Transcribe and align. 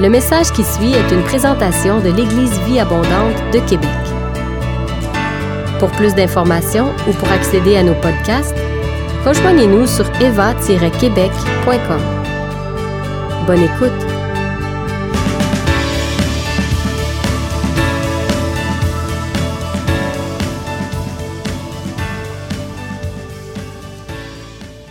Le 0.00 0.08
message 0.08 0.50
qui 0.50 0.64
suit 0.64 0.92
est 0.92 1.12
une 1.12 1.22
présentation 1.22 2.00
de 2.00 2.08
l'Église 2.08 2.58
Vie 2.62 2.80
Abondante 2.80 3.36
de 3.52 3.60
Québec. 3.60 3.88
Pour 5.78 5.88
plus 5.92 6.16
d'informations 6.16 6.88
ou 7.08 7.12
pour 7.12 7.30
accéder 7.30 7.76
à 7.76 7.84
nos 7.84 7.94
podcasts, 7.94 8.56
rejoignez-nous 9.24 9.86
sur 9.86 10.04
eva-québec.com. 10.20 12.00
Bonne 13.46 13.62
écoute! 13.62 13.92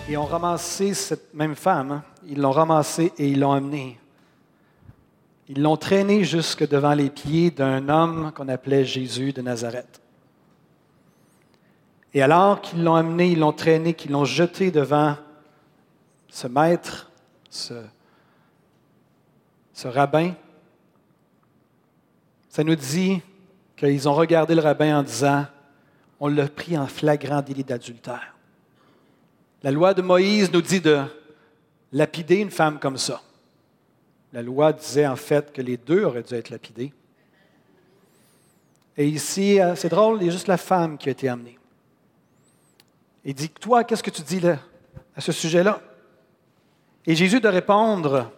Ils 0.08 0.18
ont 0.18 0.26
ramassé 0.26 0.94
cette 0.94 1.34
même 1.34 1.56
femme, 1.56 1.92
hein. 1.92 2.04
ils 2.26 2.40
l'ont 2.40 2.52
ramassée 2.52 3.12
et 3.18 3.28
ils 3.28 3.40
l'ont 3.42 3.52
amenée. 3.52 4.00
Ils 5.50 5.62
l'ont 5.62 5.78
traînée 5.78 6.24
jusque 6.24 6.68
devant 6.68 6.94
les 6.94 7.10
pieds 7.10 7.52
d'un 7.52 7.90
homme 7.90 8.32
qu'on 8.34 8.48
appelait 8.48 8.86
Jésus 8.86 9.34
de 9.34 9.42
Nazareth. 9.42 10.02
Et 12.14 12.22
alors 12.22 12.62
qu'ils 12.62 12.84
l'ont 12.84 12.96
amené, 12.96 13.32
ils 13.32 13.40
l'ont 13.40 13.52
traîné, 13.52 13.94
qu'ils 13.94 14.12
l'ont 14.12 14.26
jeté 14.26 14.72
devant 14.72 15.18
ce 16.30 16.48
maître, 16.48 17.12
ce, 17.50 17.74
ce 19.74 19.88
rabbin, 19.88 20.34
ça 22.50 22.64
nous 22.64 22.76
dit 22.76 23.20
qu'ils 23.76 24.08
ont 24.08 24.14
regardé 24.14 24.54
le 24.54 24.62
rabbin 24.62 25.00
en 25.00 25.04
disant, 25.04 25.46
on 26.20 26.28
l'a 26.28 26.48
pris 26.48 26.78
en 26.78 26.88
flagrant 26.88 27.42
délit 27.42 27.64
d'adultère. 27.64 28.36
La 29.64 29.72
loi 29.72 29.94
de 29.94 30.02
Moïse 30.02 30.52
nous 30.52 30.62
dit 30.62 30.80
de 30.80 31.02
lapider 31.92 32.36
une 32.36 32.52
femme 32.52 32.80
comme 32.80 32.98
ça. 32.98 33.22
La 34.34 34.42
loi 34.42 34.74
disait 34.74 35.08
en 35.08 35.16
fait 35.16 35.54
que 35.54 35.62
les 35.62 35.78
deux 35.78 36.04
auraient 36.04 36.24
dû 36.24 36.34
être 36.34 36.50
lapidés. 36.50 36.92
Et 38.98 39.08
ici, 39.08 39.60
euh, 39.60 39.76
c'est 39.76 39.90
drôle, 39.90 40.22
il 40.22 40.26
y 40.26 40.30
a 40.30 40.32
juste 40.32 40.48
la 40.48 40.58
femme 40.58 40.98
qui 40.98 41.10
a 41.10 41.12
été 41.12 41.30
amenée. 41.30 41.58
Il 43.24 43.34
dit, 43.34 43.50
toi, 43.50 43.84
qu'est-ce 43.84 44.04
que 44.04 44.10
tu 44.10 44.22
dis 44.22 44.40
là, 44.40 44.60
à 45.16 45.22
ce 45.22 45.32
sujet-là? 45.32 45.82
Et 47.06 47.16
Jésus 47.16 47.40
de 47.40 47.48
répondre, 47.48 48.32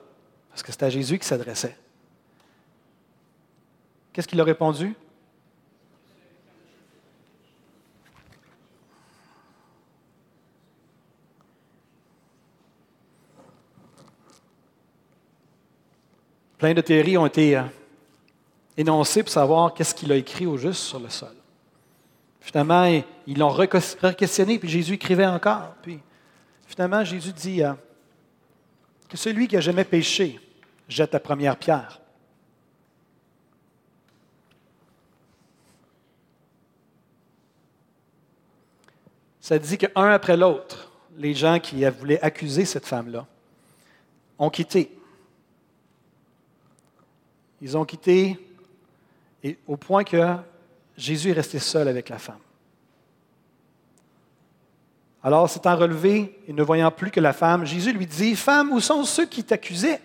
parce 0.50 0.64
que 0.64 0.72
c'est 0.72 0.84
à 0.84 0.90
Jésus 0.90 1.18
qui 1.18 1.26
s'adressait. 1.26 1.78
Qu'est-ce 4.14 4.28
qu'il 4.28 4.40
a 4.40 4.44
répondu? 4.44 4.96
Plein 16.58 16.74
de 16.74 16.82
théories 16.82 17.18
ont 17.18 17.26
été 17.26 17.58
euh, 17.58 17.64
énoncées 18.78 19.24
pour 19.24 19.32
savoir 19.32 19.74
qu'est-ce 19.74 19.94
qu'il 19.94 20.12
a 20.12 20.16
écrit 20.16 20.46
au 20.46 20.58
juste 20.58 20.82
sur 20.82 21.00
le 21.00 21.10
sol. 21.10 21.36
Finalement, 22.40 22.86
ils 23.28 23.38
l'ont 23.38 23.50
re-questionné, 23.50 24.60
puis 24.60 24.70
Jésus 24.70 24.94
écrivait 24.94 25.26
encore. 25.26 25.74
Puis 25.82 26.00
finalement, 26.68 27.04
Jésus 27.04 27.34
dit 27.34 27.64
euh, 27.64 27.74
que 29.10 29.18
celui 29.18 29.48
qui 29.48 29.58
a 29.58 29.62
jamais 29.62 29.84
péché 29.84 30.40
jette 30.88 31.14
la 31.14 31.20
première 31.20 31.58
pierre. 31.58 32.00
Ça 39.42 39.60
dit 39.60 39.78
qu'un 39.78 40.10
après 40.10 40.38
l'autre, 40.38 40.92
les 41.18 41.34
gens 41.34 41.60
qui 41.60 41.86
voulaient 41.86 42.22
accuser 42.22 42.66
cette 42.66 42.86
femme-là 42.86 43.28
ont 44.40 44.50
quitté 44.50 44.92
ils 47.62 47.78
ont 47.78 47.86
quitté 47.86 48.40
et 49.44 49.58
au 49.68 49.78
point 49.78 50.04
que 50.04 50.36
Jésus 50.98 51.30
est 51.30 51.34
resté 51.34 51.60
seul 51.60 51.88
avec 51.88 52.10
la 52.10 52.18
femme. 52.18 52.40
Alors, 55.24 55.50
s'étant 55.50 55.76
relevé 55.76 56.40
et 56.48 56.54
ne 56.54 56.62
voyant 56.62 56.92
plus 56.92 57.10
que 57.10 57.20
la 57.20 57.34
femme, 57.34 57.66
Jésus 57.66 57.92
lui 57.92 58.06
dit, 58.06 58.36
Femme, 58.36 58.72
où 58.72 58.80
sont 58.80 59.04
ceux 59.04 59.26
qui 59.26 59.44
t'accusaient? 59.44 60.00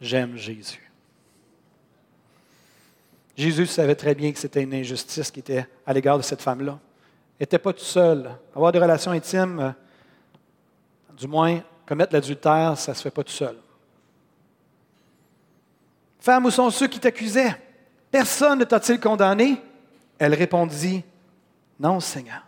J'aime 0.00 0.36
Jésus. 0.36 0.90
Jésus 3.36 3.66
savait 3.66 3.94
très 3.94 4.14
bien 4.14 4.32
que 4.32 4.38
c'était 4.38 4.62
une 4.62 4.74
injustice 4.74 5.30
qui 5.30 5.40
était 5.40 5.66
à 5.86 5.92
l'égard 5.92 6.18
de 6.18 6.22
cette 6.22 6.42
femme-là. 6.42 6.78
Elle 7.38 7.44
n'était 7.44 7.58
pas 7.58 7.72
toute 7.72 7.82
seule. 7.82 8.30
Avoir 8.54 8.72
des 8.72 8.80
relations 8.80 9.12
intimes, 9.12 9.60
euh, 9.60 9.70
du 11.16 11.28
moins 11.28 11.62
commettre 11.86 12.12
l'adultère, 12.12 12.76
ça 12.76 12.92
ne 12.92 12.96
se 12.96 13.02
fait 13.02 13.10
pas 13.10 13.22
tout 13.22 13.32
seul. 13.32 13.56
Femme, 16.22 16.46
où 16.46 16.52
sont 16.52 16.70
ceux 16.70 16.86
qui 16.86 17.00
t'accusaient? 17.00 17.60
Personne 18.12 18.60
ne 18.60 18.64
t'a-t-il 18.64 19.00
condamné? 19.00 19.60
Elle 20.20 20.34
répondit, 20.34 21.02
Non, 21.80 21.98
Seigneur. 21.98 22.46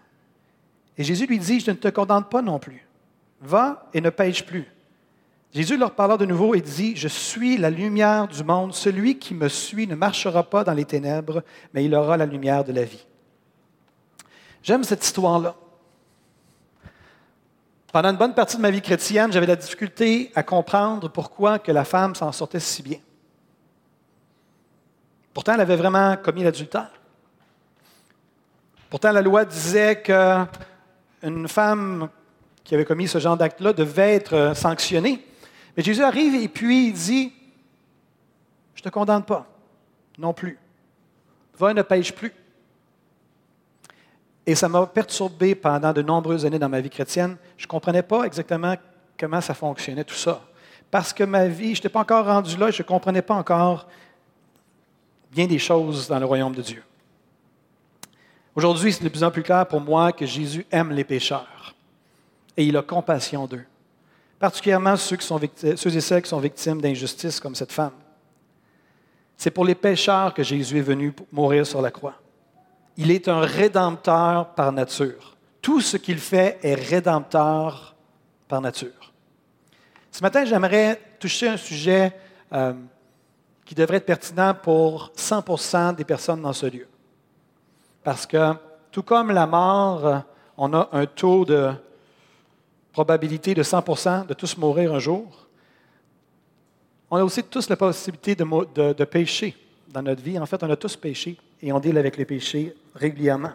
Et 0.96 1.02
Jésus 1.02 1.26
lui 1.26 1.40
dit, 1.40 1.58
Je 1.58 1.72
ne 1.72 1.76
te 1.76 1.88
condamne 1.88 2.22
pas 2.22 2.40
non 2.40 2.60
plus. 2.60 2.86
Va 3.40 3.88
et 3.92 4.00
ne 4.00 4.10
pêche 4.10 4.46
plus. 4.46 4.64
Jésus 5.52 5.76
leur 5.76 5.90
parla 5.90 6.16
de 6.16 6.24
nouveau 6.24 6.54
et 6.54 6.60
dit, 6.60 6.94
Je 6.94 7.08
suis 7.08 7.56
la 7.56 7.68
lumière 7.68 8.28
du 8.28 8.44
monde. 8.44 8.72
Celui 8.72 9.18
qui 9.18 9.34
me 9.34 9.48
suit 9.48 9.88
ne 9.88 9.96
marchera 9.96 10.44
pas 10.44 10.62
dans 10.62 10.72
les 10.72 10.84
ténèbres, 10.84 11.42
mais 11.72 11.84
il 11.84 11.96
aura 11.96 12.16
la 12.16 12.26
lumière 12.26 12.62
de 12.62 12.72
la 12.72 12.84
vie. 12.84 13.04
J'aime 14.62 14.84
cette 14.84 15.04
histoire-là. 15.04 15.56
Pendant 17.92 18.10
une 18.10 18.18
bonne 18.18 18.34
partie 18.34 18.56
de 18.56 18.62
ma 18.62 18.70
vie 18.70 18.82
chrétienne, 18.82 19.32
j'avais 19.32 19.46
la 19.46 19.56
difficulté 19.56 20.30
à 20.36 20.44
comprendre 20.44 21.08
pourquoi 21.08 21.58
que 21.58 21.72
la 21.72 21.84
femme 21.84 22.14
s'en 22.14 22.30
sortait 22.30 22.60
si 22.60 22.80
bien. 22.80 22.98
Pourtant, 25.34 25.54
elle 25.54 25.60
avait 25.60 25.76
vraiment 25.76 26.16
commis 26.16 26.44
l'adultère. 26.44 26.90
Pourtant, 28.88 29.10
la 29.10 29.20
loi 29.20 29.44
disait 29.44 30.00
qu'une 30.00 31.48
femme 31.48 32.08
qui 32.62 32.74
avait 32.74 32.84
commis 32.84 33.08
ce 33.08 33.18
genre 33.18 33.36
d'acte-là 33.36 33.72
devait 33.72 34.14
être 34.14 34.52
sanctionnée. 34.54 35.26
Mais 35.76 35.82
Jésus 35.82 36.02
arrive 36.02 36.36
et 36.36 36.46
puis 36.46 36.86
il 36.86 36.92
dit, 36.92 37.32
je 38.74 38.80
ne 38.80 38.84
te 38.84 38.88
condamne 38.88 39.24
pas, 39.24 39.46
non 40.16 40.32
plus. 40.32 40.56
Va 41.58 41.72
et 41.72 41.74
ne 41.74 41.82
pêche 41.82 42.14
plus. 42.14 42.32
Et 44.46 44.54
ça 44.54 44.68
m'a 44.68 44.86
perturbé 44.86 45.56
pendant 45.56 45.92
de 45.92 46.02
nombreuses 46.02 46.46
années 46.46 46.58
dans 46.60 46.68
ma 46.68 46.80
vie 46.80 46.90
chrétienne. 46.90 47.36
Je 47.56 47.64
ne 47.64 47.68
comprenais 47.68 48.02
pas 48.02 48.22
exactement 48.22 48.76
comment 49.18 49.40
ça 49.40 49.54
fonctionnait 49.54 50.04
tout 50.04 50.14
ça. 50.14 50.40
Parce 50.90 51.12
que 51.12 51.24
ma 51.24 51.48
vie, 51.48 51.74
je 51.74 51.80
n'étais 51.80 51.88
pas 51.88 52.00
encore 52.00 52.26
rendu 52.26 52.56
là, 52.56 52.70
je 52.70 52.82
ne 52.82 52.86
comprenais 52.86 53.22
pas 53.22 53.34
encore 53.34 53.88
bien 55.34 55.46
des 55.46 55.58
choses 55.58 56.06
dans 56.06 56.20
le 56.20 56.26
royaume 56.26 56.54
de 56.54 56.62
Dieu. 56.62 56.82
Aujourd'hui, 58.54 58.92
c'est 58.92 59.02
de 59.02 59.08
plus 59.08 59.24
en 59.24 59.32
plus 59.32 59.42
clair 59.42 59.66
pour 59.66 59.80
moi 59.80 60.12
que 60.12 60.24
Jésus 60.24 60.64
aime 60.70 60.92
les 60.92 61.02
pécheurs 61.02 61.74
et 62.56 62.64
il 62.64 62.76
a 62.76 62.82
compassion 62.82 63.48
d'eux, 63.48 63.64
particulièrement 64.38 64.96
ceux, 64.96 65.16
qui 65.16 65.26
sont 65.26 65.40
ceux 65.76 65.96
et 65.96 66.00
celles 66.00 66.22
qui 66.22 66.28
sont 66.28 66.38
victimes 66.38 66.80
d'injustice 66.80 67.40
comme 67.40 67.56
cette 67.56 67.72
femme. 67.72 67.90
C'est 69.36 69.50
pour 69.50 69.64
les 69.64 69.74
pécheurs 69.74 70.32
que 70.32 70.44
Jésus 70.44 70.78
est 70.78 70.82
venu 70.82 71.12
mourir 71.32 71.66
sur 71.66 71.82
la 71.82 71.90
croix. 71.90 72.14
Il 72.96 73.10
est 73.10 73.26
un 73.26 73.40
rédempteur 73.40 74.54
par 74.54 74.70
nature. 74.70 75.36
Tout 75.60 75.80
ce 75.80 75.96
qu'il 75.96 76.18
fait 76.18 76.60
est 76.62 76.74
rédempteur 76.74 77.96
par 78.46 78.60
nature. 78.60 79.12
Ce 80.12 80.22
matin, 80.22 80.44
j'aimerais 80.44 81.00
toucher 81.18 81.48
un 81.48 81.56
sujet 81.56 82.12
euh, 82.52 82.72
qui 83.64 83.74
devrait 83.74 83.98
être 83.98 84.06
pertinent 84.06 84.54
pour 84.54 85.10
100% 85.16 85.94
des 85.94 86.04
personnes 86.04 86.42
dans 86.42 86.52
ce 86.52 86.66
lieu. 86.66 86.86
Parce 88.02 88.26
que, 88.26 88.52
tout 88.90 89.02
comme 89.02 89.30
la 89.30 89.46
mort, 89.46 90.22
on 90.56 90.72
a 90.74 90.88
un 90.92 91.06
taux 91.06 91.44
de 91.44 91.72
probabilité 92.92 93.54
de 93.54 93.62
100% 93.62 94.26
de 94.26 94.34
tous 94.34 94.56
mourir 94.56 94.94
un 94.94 94.98
jour, 94.98 95.46
on 97.10 97.16
a 97.16 97.24
aussi 97.24 97.42
tous 97.42 97.68
la 97.68 97.76
possibilité 97.76 98.34
de, 98.34 98.92
de, 98.92 99.04
pécher 99.04 99.56
dans 99.88 100.02
notre 100.02 100.22
vie. 100.22 100.38
En 100.38 100.46
fait, 100.46 100.62
on 100.62 100.70
a 100.70 100.76
tous 100.76 100.96
péché 100.96 101.36
et 101.62 101.72
on 101.72 101.80
deal 101.80 101.96
avec 101.98 102.16
les 102.16 102.24
péchés 102.24 102.74
régulièrement. 102.94 103.52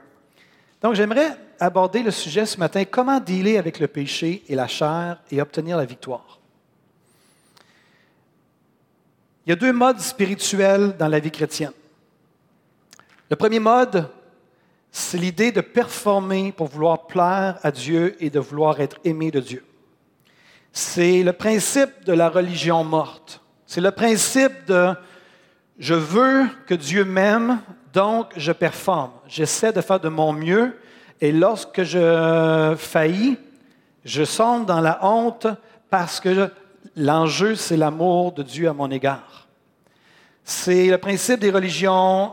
Donc, 0.82 0.96
j'aimerais 0.96 1.38
aborder 1.60 2.04
le 2.04 2.12
sujet 2.12 2.46
ce 2.46 2.58
matin, 2.58 2.84
comment 2.86 3.20
dealer 3.20 3.58
avec 3.58 3.80
le 3.80 3.88
péché 3.88 4.44
et 4.48 4.56
la 4.56 4.68
chair 4.68 5.20
et 5.30 5.42
obtenir 5.42 5.78
la 5.78 5.86
victoire. 5.86 6.39
Il 9.46 9.50
y 9.50 9.54
a 9.54 9.56
deux 9.56 9.74
modes 9.74 10.00
spirituels 10.00 10.96
dans 10.98 11.08
la 11.08 11.20
vie 11.20 11.32
chrétienne. 11.32 11.72
Le 13.30 13.36
premier 13.36 13.60
mode, 13.60 14.10
c'est 14.92 15.18
l'idée 15.18 15.52
de 15.52 15.62
performer 15.62 16.52
pour 16.52 16.68
vouloir 16.68 17.08
plaire 17.08 17.58
à 17.64 17.72
Dieu 17.72 18.16
et 18.20 18.30
de 18.30 18.40
vouloir 18.40 18.80
être 18.80 18.98
aimé 19.04 19.32
de 19.32 19.40
Dieu. 19.40 19.64
C'est 20.72 21.24
le 21.24 21.34
principe 21.34 22.06
de 22.06 22.14
la 22.14 22.30
religion 22.30 22.84
morte. 22.84 23.42
C'est 23.66 23.82
le 23.82 23.92
principe 23.92 24.66
de 24.68 24.94
je 25.78 25.94
veux 25.94 26.46
que 26.68 26.74
Dieu 26.74 27.06
m'aime, 27.06 27.60
donc 27.94 28.28
je 28.36 28.52
performe. 28.52 29.12
J'essaie 29.28 29.72
de 29.72 29.82
faire 29.82 30.00
de 30.00 30.10
mon 30.10 30.34
mieux 30.34 30.78
et 31.22 31.32
lorsque 31.32 31.84
je 31.84 32.76
faillis, 32.78 33.38
je 34.04 34.24
sombre 34.24 34.66
dans 34.66 34.82
la 34.82 35.00
honte 35.06 35.48
parce 35.90 36.20
que 36.20 36.50
l'enjeu, 36.96 37.56
c'est 37.56 37.78
l'amour 37.78 38.32
de 38.32 38.44
Dieu 38.44 38.70
à 38.70 38.74
mon 38.74 38.92
égard. 38.92 39.48
C'est 40.44 40.88
le 40.88 40.98
principe 40.98 41.40
des 41.40 41.52
religions 41.52 42.32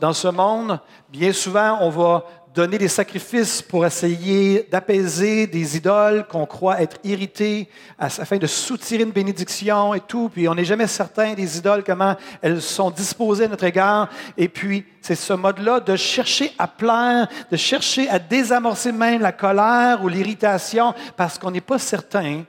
dans, 0.00 0.12
ce 0.12 0.28
monde. 0.28 0.80
Bien 1.10 1.32
souvent, 1.32 1.78
on 1.80 1.90
va 1.90 2.24
donner 2.54 2.78
des 2.78 2.88
sacrifices 2.88 3.60
pour 3.60 3.84
essayer 3.84 4.68
d'apaiser 4.70 5.48
des 5.48 5.76
idoles 5.76 6.24
qu'on 6.28 6.46
croit 6.46 6.80
être 6.80 6.98
irritées 7.02 7.68
afin 7.98 8.36
de 8.36 8.46
soutirer 8.46 9.02
une 9.02 9.10
bénédiction 9.10 9.92
et 9.92 10.00
tout. 10.00 10.28
Puis 10.28 10.48
on 10.48 10.54
n'est 10.54 10.64
jamais 10.64 10.86
certain 10.86 11.34
des 11.34 11.58
idoles, 11.58 11.82
comment 11.84 12.14
elles 12.40 12.62
sont 12.62 12.90
disposées 12.90 13.46
à 13.46 13.48
notre 13.48 13.64
égard. 13.64 14.08
Et 14.36 14.48
puis, 14.48 14.86
c'est 15.00 15.16
ce 15.16 15.32
mode-là 15.32 15.80
de 15.80 15.96
chercher 15.96 16.52
à 16.56 16.68
plaire, 16.68 17.26
de 17.50 17.56
chercher 17.56 18.08
à 18.08 18.20
désamorcer 18.20 18.92
même 18.92 19.20
la 19.20 19.32
colère 19.32 20.04
ou 20.04 20.08
l'irritation 20.08 20.94
parce 21.16 21.38
qu'on 21.38 21.50
n'est 21.50 21.60
pas 21.60 21.80
certain 21.80 22.44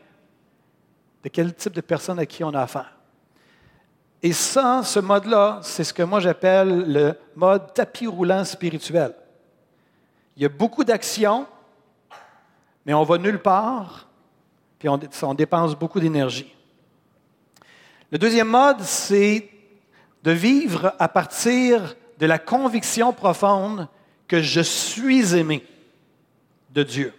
de 1.26 1.30
quel 1.30 1.56
type 1.56 1.74
de 1.74 1.82
personne 1.82 2.20
à 2.20 2.28
qui 2.28 2.44
on 2.44 2.54
a 2.54 2.62
affaire. 2.62 2.94
Et 4.22 4.32
ça, 4.32 4.84
ce 4.84 5.00
mode-là, 5.00 5.60
c'est 5.64 5.84
ce 5.84 5.92
que 5.92 6.04
moi 6.04 6.20
j'appelle 6.20 6.92
le 6.94 7.18
mode 7.36 7.74
tapis 7.74 8.06
roulant 8.06 8.46
spirituel. 8.46 9.16
Il 10.38 10.44
y 10.44 10.46
a 10.46 10.50
beaucoup 10.50 10.84
d'actions, 10.84 11.48
mais 12.86 12.94
on 12.94 13.04
va 13.04 13.18
nulle 13.18 13.42
part, 13.42 14.08
puis 14.78 14.88
on, 14.88 15.34
dépense 15.34 15.76
beaucoup 15.76 16.00
d'énergie. 16.00 16.54
Le 18.12 18.20
deuxième 18.20 18.50
mode, 18.50 18.82
c'est 18.82 19.50
de 20.22 20.32
vivre 20.32 20.94
à 21.00 21.08
partir 21.08 21.96
de 22.20 22.28
la 22.28 22.38
conviction 22.38 23.14
profonde 23.14 23.88
que 24.28 24.44
je 24.44 24.62
suis 24.62 25.36
aimé 25.36 25.66
de 26.70 26.84
Dieu. 26.84 27.14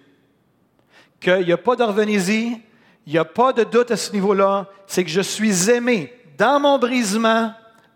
Qu'il 1.18 1.44
n'y 1.44 1.52
a 1.52 1.58
pas 1.58 1.74
d'orvenésie, 1.74 2.62
il 3.06 3.12
n'y 3.12 3.18
a 3.18 3.24
pas 3.24 3.52
de 3.52 3.64
doute 3.64 3.92
à 3.92 3.96
ce 3.96 4.12
niveau-là, 4.12 4.66
c'est 4.86 5.04
que 5.04 5.10
je 5.10 5.20
suis 5.20 5.70
aimé 5.70 6.12
dans 6.36 6.58
mon 6.60 6.78
brisement, 6.78 7.52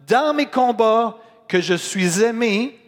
dans 0.06 0.32
mes 0.32 0.46
combats, 0.46 1.18
que 1.48 1.60
je 1.60 1.74
suis 1.74 2.22
aimé 2.22 2.78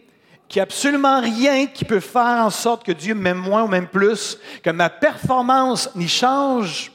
qu'il 0.47 0.59
n'y 0.59 0.61
a 0.61 0.63
absolument 0.63 1.19
rien 1.19 1.67
qui 1.67 1.83
peut 1.83 1.99
faire 1.99 2.45
en 2.45 2.49
sorte 2.49 2.85
que 2.85 2.91
Dieu 2.91 3.13
m'aime 3.13 3.37
moins 3.37 3.63
ou 3.63 3.67
même 3.67 3.87
plus, 3.87 4.39
que 4.63 4.69
ma 4.69 4.89
performance 4.89 5.89
n'y 5.95 6.07
change 6.07 6.91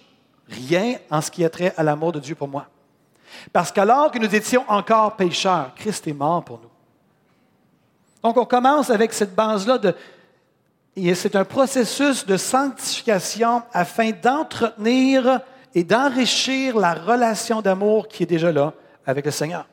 rien 0.49 0.97
en 1.11 1.21
ce 1.21 1.31
qui 1.31 1.45
a 1.45 1.51
trait 1.51 1.75
à 1.77 1.83
l'amour 1.83 2.13
de 2.13 2.21
Dieu 2.21 2.35
pour 2.35 2.49
moi. 2.49 2.67
Parce 3.53 3.71
qu'alors 3.71 4.11
que 4.11 4.19
nous 4.19 4.35
étions 4.35 4.65
encore 4.69 5.17
pécheurs, 5.17 5.73
Christ 5.77 6.07
est 6.07 6.13
mort 6.13 6.43
pour 6.45 6.61
nous. 6.61 6.71
Donc 8.23 8.37
on 8.37 8.45
commence 8.45 8.91
avec 8.91 9.13
cette 9.13 9.35
base-là 9.35 9.79
de... 9.79 9.95
Et 11.00 11.15
c'est 11.15 11.37
un 11.37 11.45
processus 11.45 12.27
de 12.27 12.37
sanctification 12.37 13.62
afin 13.73 14.11
d'entretenir 14.11 15.41
et 15.73 15.85
d'enrichir 15.85 16.77
la 16.77 16.95
relation 16.95 17.62
d'amour 17.62 18.09
qui 18.09 18.25
est 18.25 18.27
déjà 18.27 18.50
là 18.50 18.73
avec 19.06 19.25
le 19.25 19.31
Seigneur. 19.31 19.69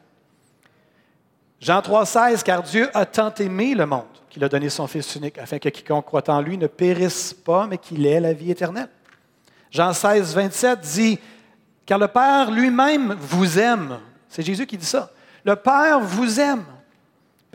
Jean 1.59 1.79
3,16, 1.79 2.43
car 2.43 2.61
Dieu 2.61 2.89
a 2.93 3.07
tant 3.07 3.33
aimé 3.35 3.73
le 3.73 3.87
monde 3.87 4.03
qu'il 4.29 4.43
a 4.43 4.49
donné 4.49 4.69
son 4.69 4.85
Fils 4.85 5.15
unique, 5.15 5.39
afin 5.39 5.57
que 5.57 5.69
quiconque 5.69 6.05
croit 6.05 6.29
en 6.29 6.41
lui 6.41 6.59
ne 6.59 6.67
périsse 6.67 7.33
pas, 7.33 7.65
mais 7.65 7.79
qu'il 7.79 8.05
ait 8.05 8.19
la 8.19 8.33
vie 8.33 8.51
éternelle. 8.51 8.89
Jean 9.71 9.93
16, 9.93 10.35
27 10.35 10.79
dit, 10.81 11.19
car 11.87 11.97
le 11.97 12.07
Père 12.07 12.51
lui-même 12.51 13.15
vous 13.19 13.57
aime. 13.57 13.97
C'est 14.29 14.43
Jésus 14.43 14.67
qui 14.67 14.77
dit 14.77 14.85
ça. 14.85 15.09
Le 15.43 15.55
Père 15.55 15.99
vous 16.01 16.39
aime 16.39 16.65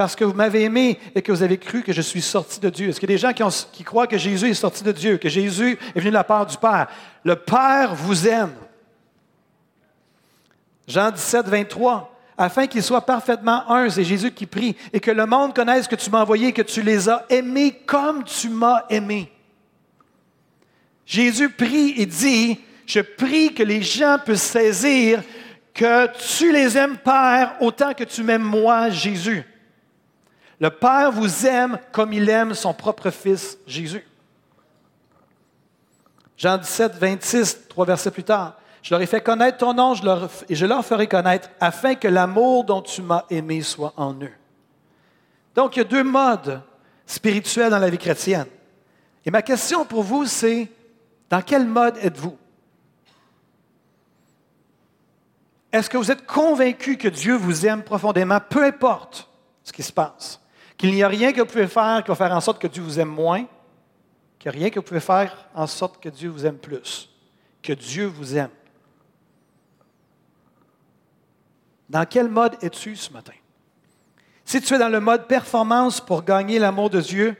parce 0.00 0.16
que 0.16 0.24
vous 0.24 0.32
m'avez 0.32 0.62
aimé 0.62 0.98
et 1.14 1.20
que 1.20 1.30
vous 1.30 1.42
avez 1.42 1.58
cru 1.58 1.82
que 1.82 1.92
je 1.92 2.00
suis 2.00 2.22
sorti 2.22 2.58
de 2.58 2.70
Dieu. 2.70 2.88
Est-ce 2.88 2.98
qu'il 2.98 3.10
y 3.10 3.12
a 3.12 3.16
des 3.16 3.20
gens 3.20 3.34
qui, 3.34 3.42
qui, 3.70 3.84
croient 3.84 4.06
que 4.06 4.16
Jésus 4.16 4.48
est 4.48 4.54
sorti 4.54 4.82
de 4.82 4.92
Dieu, 4.92 5.18
que 5.18 5.28
Jésus 5.28 5.78
est 5.94 6.00
venu 6.00 6.08
de 6.08 6.14
la 6.14 6.24
part 6.24 6.46
du 6.46 6.56
Père? 6.56 6.86
Le 7.22 7.36
Père 7.36 7.94
vous 7.94 8.26
aime. 8.26 8.54
Jean 10.88 11.10
17, 11.10 11.48
23 11.48 12.16
afin 12.38 12.66
qu'ils 12.66 12.82
soient 12.82 13.04
parfaitement 13.04 13.70
un, 13.70 13.90
c'est 13.90 14.02
Jésus 14.02 14.30
qui 14.30 14.46
prie, 14.46 14.74
et 14.94 15.00
que 15.00 15.10
le 15.10 15.26
monde 15.26 15.54
connaisse 15.54 15.86
que 15.86 15.96
tu 15.96 16.08
m'as 16.08 16.22
envoyé, 16.22 16.54
que 16.54 16.62
tu 16.62 16.80
les 16.80 17.06
as 17.10 17.26
aimés 17.28 17.72
comme 17.84 18.24
tu 18.24 18.48
m'as 18.48 18.84
aimé. 18.88 19.30
Jésus 21.04 21.50
prie 21.50 21.92
et 21.98 22.06
dit, 22.06 22.58
je 22.86 23.00
prie 23.00 23.52
que 23.52 23.62
les 23.62 23.82
gens 23.82 24.16
puissent 24.24 24.40
saisir 24.40 25.22
que 25.74 26.06
tu 26.36 26.50
les 26.50 26.78
aimes, 26.78 26.96
Père, 26.96 27.56
autant 27.60 27.92
que 27.92 28.04
tu 28.04 28.22
m'aimes 28.22 28.40
moi, 28.40 28.88
Jésus. 28.88 29.44
Le 30.60 30.68
Père 30.68 31.10
vous 31.10 31.46
aime 31.46 31.78
comme 31.90 32.12
il 32.12 32.28
aime 32.28 32.52
son 32.54 32.74
propre 32.74 33.10
Fils, 33.10 33.58
Jésus. 33.66 34.06
Jean 36.36 36.58
17, 36.58 36.96
26, 36.96 37.68
trois 37.68 37.86
versets 37.86 38.10
plus 38.10 38.24
tard. 38.24 38.56
Je 38.82 38.94
leur 38.94 39.00
ai 39.00 39.06
fait 39.06 39.22
connaître 39.22 39.58
ton 39.58 39.74
nom 39.74 39.94
et 40.48 40.54
je 40.54 40.66
leur 40.66 40.84
ferai 40.84 41.06
connaître 41.06 41.50
afin 41.60 41.94
que 41.94 42.08
l'amour 42.08 42.64
dont 42.64 42.82
tu 42.82 43.02
m'as 43.02 43.24
aimé 43.30 43.62
soit 43.62 43.92
en 43.96 44.14
eux. 44.14 44.32
Donc, 45.54 45.76
il 45.76 45.80
y 45.80 45.82
a 45.82 45.84
deux 45.84 46.04
modes 46.04 46.62
spirituels 47.06 47.70
dans 47.70 47.78
la 47.78 47.90
vie 47.90 47.98
chrétienne. 47.98 48.46
Et 49.24 49.30
ma 49.30 49.42
question 49.42 49.84
pour 49.84 50.02
vous, 50.02 50.26
c'est 50.26 50.70
dans 51.28 51.42
quel 51.42 51.66
mode 51.66 51.96
êtes-vous? 51.98 52.36
Est-ce 55.72 55.88
que 55.88 55.96
vous 55.96 56.10
êtes 56.10 56.26
convaincu 56.26 56.96
que 56.96 57.08
Dieu 57.08 57.36
vous 57.36 57.66
aime 57.66 57.82
profondément, 57.82 58.40
peu 58.40 58.64
importe 58.64 59.28
ce 59.62 59.72
qui 59.72 59.82
se 59.82 59.92
passe? 59.92 60.40
Qu'il 60.80 60.94
n'y 60.94 61.02
a 61.02 61.08
rien 61.08 61.30
que 61.34 61.40
vous 61.40 61.46
pouvez 61.46 61.66
faire 61.66 62.02
qui 62.02 62.08
va 62.08 62.14
faire 62.14 62.32
en 62.32 62.40
sorte 62.40 62.58
que 62.58 62.66
Dieu 62.66 62.82
vous 62.82 62.98
aime 62.98 63.10
moins, 63.10 63.44
qu'il 64.38 64.50
n'y 64.50 64.56
a 64.56 64.60
rien 64.60 64.70
que 64.70 64.78
vous 64.78 64.86
pouvez 64.86 65.00
faire 65.00 65.46
en 65.54 65.66
sorte 65.66 66.02
que 66.02 66.08
Dieu 66.08 66.30
vous 66.30 66.46
aime 66.46 66.56
plus, 66.56 67.10
que 67.62 67.74
Dieu 67.74 68.06
vous 68.06 68.34
aime. 68.34 68.48
Dans 71.90 72.06
quel 72.06 72.30
mode 72.30 72.56
es-tu 72.62 72.96
ce 72.96 73.12
matin? 73.12 73.34
Si 74.46 74.62
tu 74.62 74.72
es 74.72 74.78
dans 74.78 74.88
le 74.88 75.00
mode 75.00 75.26
performance 75.26 76.00
pour 76.00 76.22
gagner 76.22 76.58
l'amour 76.58 76.88
de 76.88 77.02
Dieu, 77.02 77.36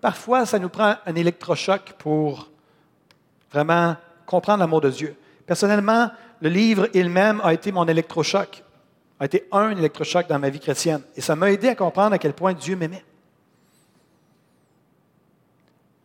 parfois 0.00 0.46
ça 0.46 0.60
nous 0.60 0.68
prend 0.68 0.94
un 1.04 1.14
électrochoc 1.16 1.94
pour 1.98 2.48
vraiment 3.50 3.96
comprendre 4.24 4.60
l'amour 4.60 4.82
de 4.82 4.90
Dieu. 4.90 5.16
Personnellement, 5.46 6.12
le 6.40 6.48
livre 6.48 6.86
il-même 6.94 7.40
a 7.42 7.52
été 7.52 7.72
mon 7.72 7.88
électrochoc, 7.88 8.62
a 9.20 9.24
été 9.24 9.46
un 9.52 9.70
électrochoc 9.70 10.28
dans 10.28 10.38
ma 10.38 10.48
vie 10.48 10.60
chrétienne. 10.60 11.02
Et 11.16 11.20
ça 11.20 11.34
m'a 11.34 11.50
aidé 11.50 11.68
à 11.68 11.74
comprendre 11.74 12.14
à 12.14 12.18
quel 12.18 12.32
point 12.32 12.52
Dieu 12.52 12.76
m'aimait. 12.76 13.04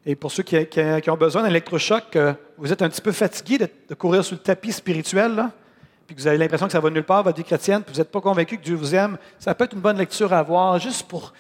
Et 0.06 0.16
pour 0.16 0.32
ceux 0.32 0.44
qui, 0.44 0.58
ont 1.10 1.18
besoin 1.18 1.44
d'un 1.44 1.50
électrochoc, 1.50 2.16
euh, 2.16 2.34
vous 2.58 2.74
êtes 2.74 2.82
un 2.82 2.90
petit 2.90 3.02
peu 3.02 3.14
fatigué 3.14 3.58
de, 3.58 3.96
courir 3.96 4.24
sur 4.26 4.36
le 4.36 4.42
tapis 4.42 4.74
spirituel, 4.74 5.46
puis 6.06 6.16
que 6.16 6.22
vous 6.22 6.28
avez 6.28 6.38
l'impression 6.38 6.66
que 6.66 6.74
ça 6.74 6.82
va 6.82 6.90
nulle 6.90 7.06
part, 7.06 7.24
votre 7.24 7.38
vie 7.38 7.44
chrétienne, 7.44 7.84
puis 7.84 7.94
vous 7.94 8.00
n'êtes 8.00 8.12
pas 8.12 8.20
convaincu 8.20 8.58
que 8.58 8.64
Dieu 8.64 8.76
vous 8.76 8.94
aime, 8.94 9.18
ça 9.40 9.56
peut 9.56 9.64
être 9.64 9.74
une 9.74 9.80
bonne 9.80 9.98
lecture 9.98 10.34
à 10.34 10.40
avoir 10.40 10.78
juste 10.78 11.08
pour 11.08 11.34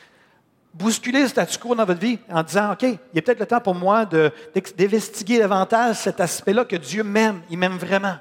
bousculer 0.74 1.24
le 1.24 1.27
statu 1.27 1.60
quo 1.60 1.75
dans 1.75 1.86
votre 1.86 2.00
vie 2.00 2.18
en 2.30 2.42
disant, 2.42 2.72
OK, 2.72 2.84
il 2.84 2.98
y 3.13 3.20
a 3.20 3.22
peut-être 3.22 3.39
le 3.39 3.46
temps 3.46 3.60
pour 3.60 3.75
moi 3.75 4.06
d'investiguer 4.06 5.39
davantage 5.39 5.98
cet 5.98 6.22
aspect-là 6.22 6.63
que 6.63 6.77
Dieu 6.77 7.03
m'aime, 7.03 7.42
il 7.50 7.58
m'aime 7.58 7.77
vraiment. 7.77 8.15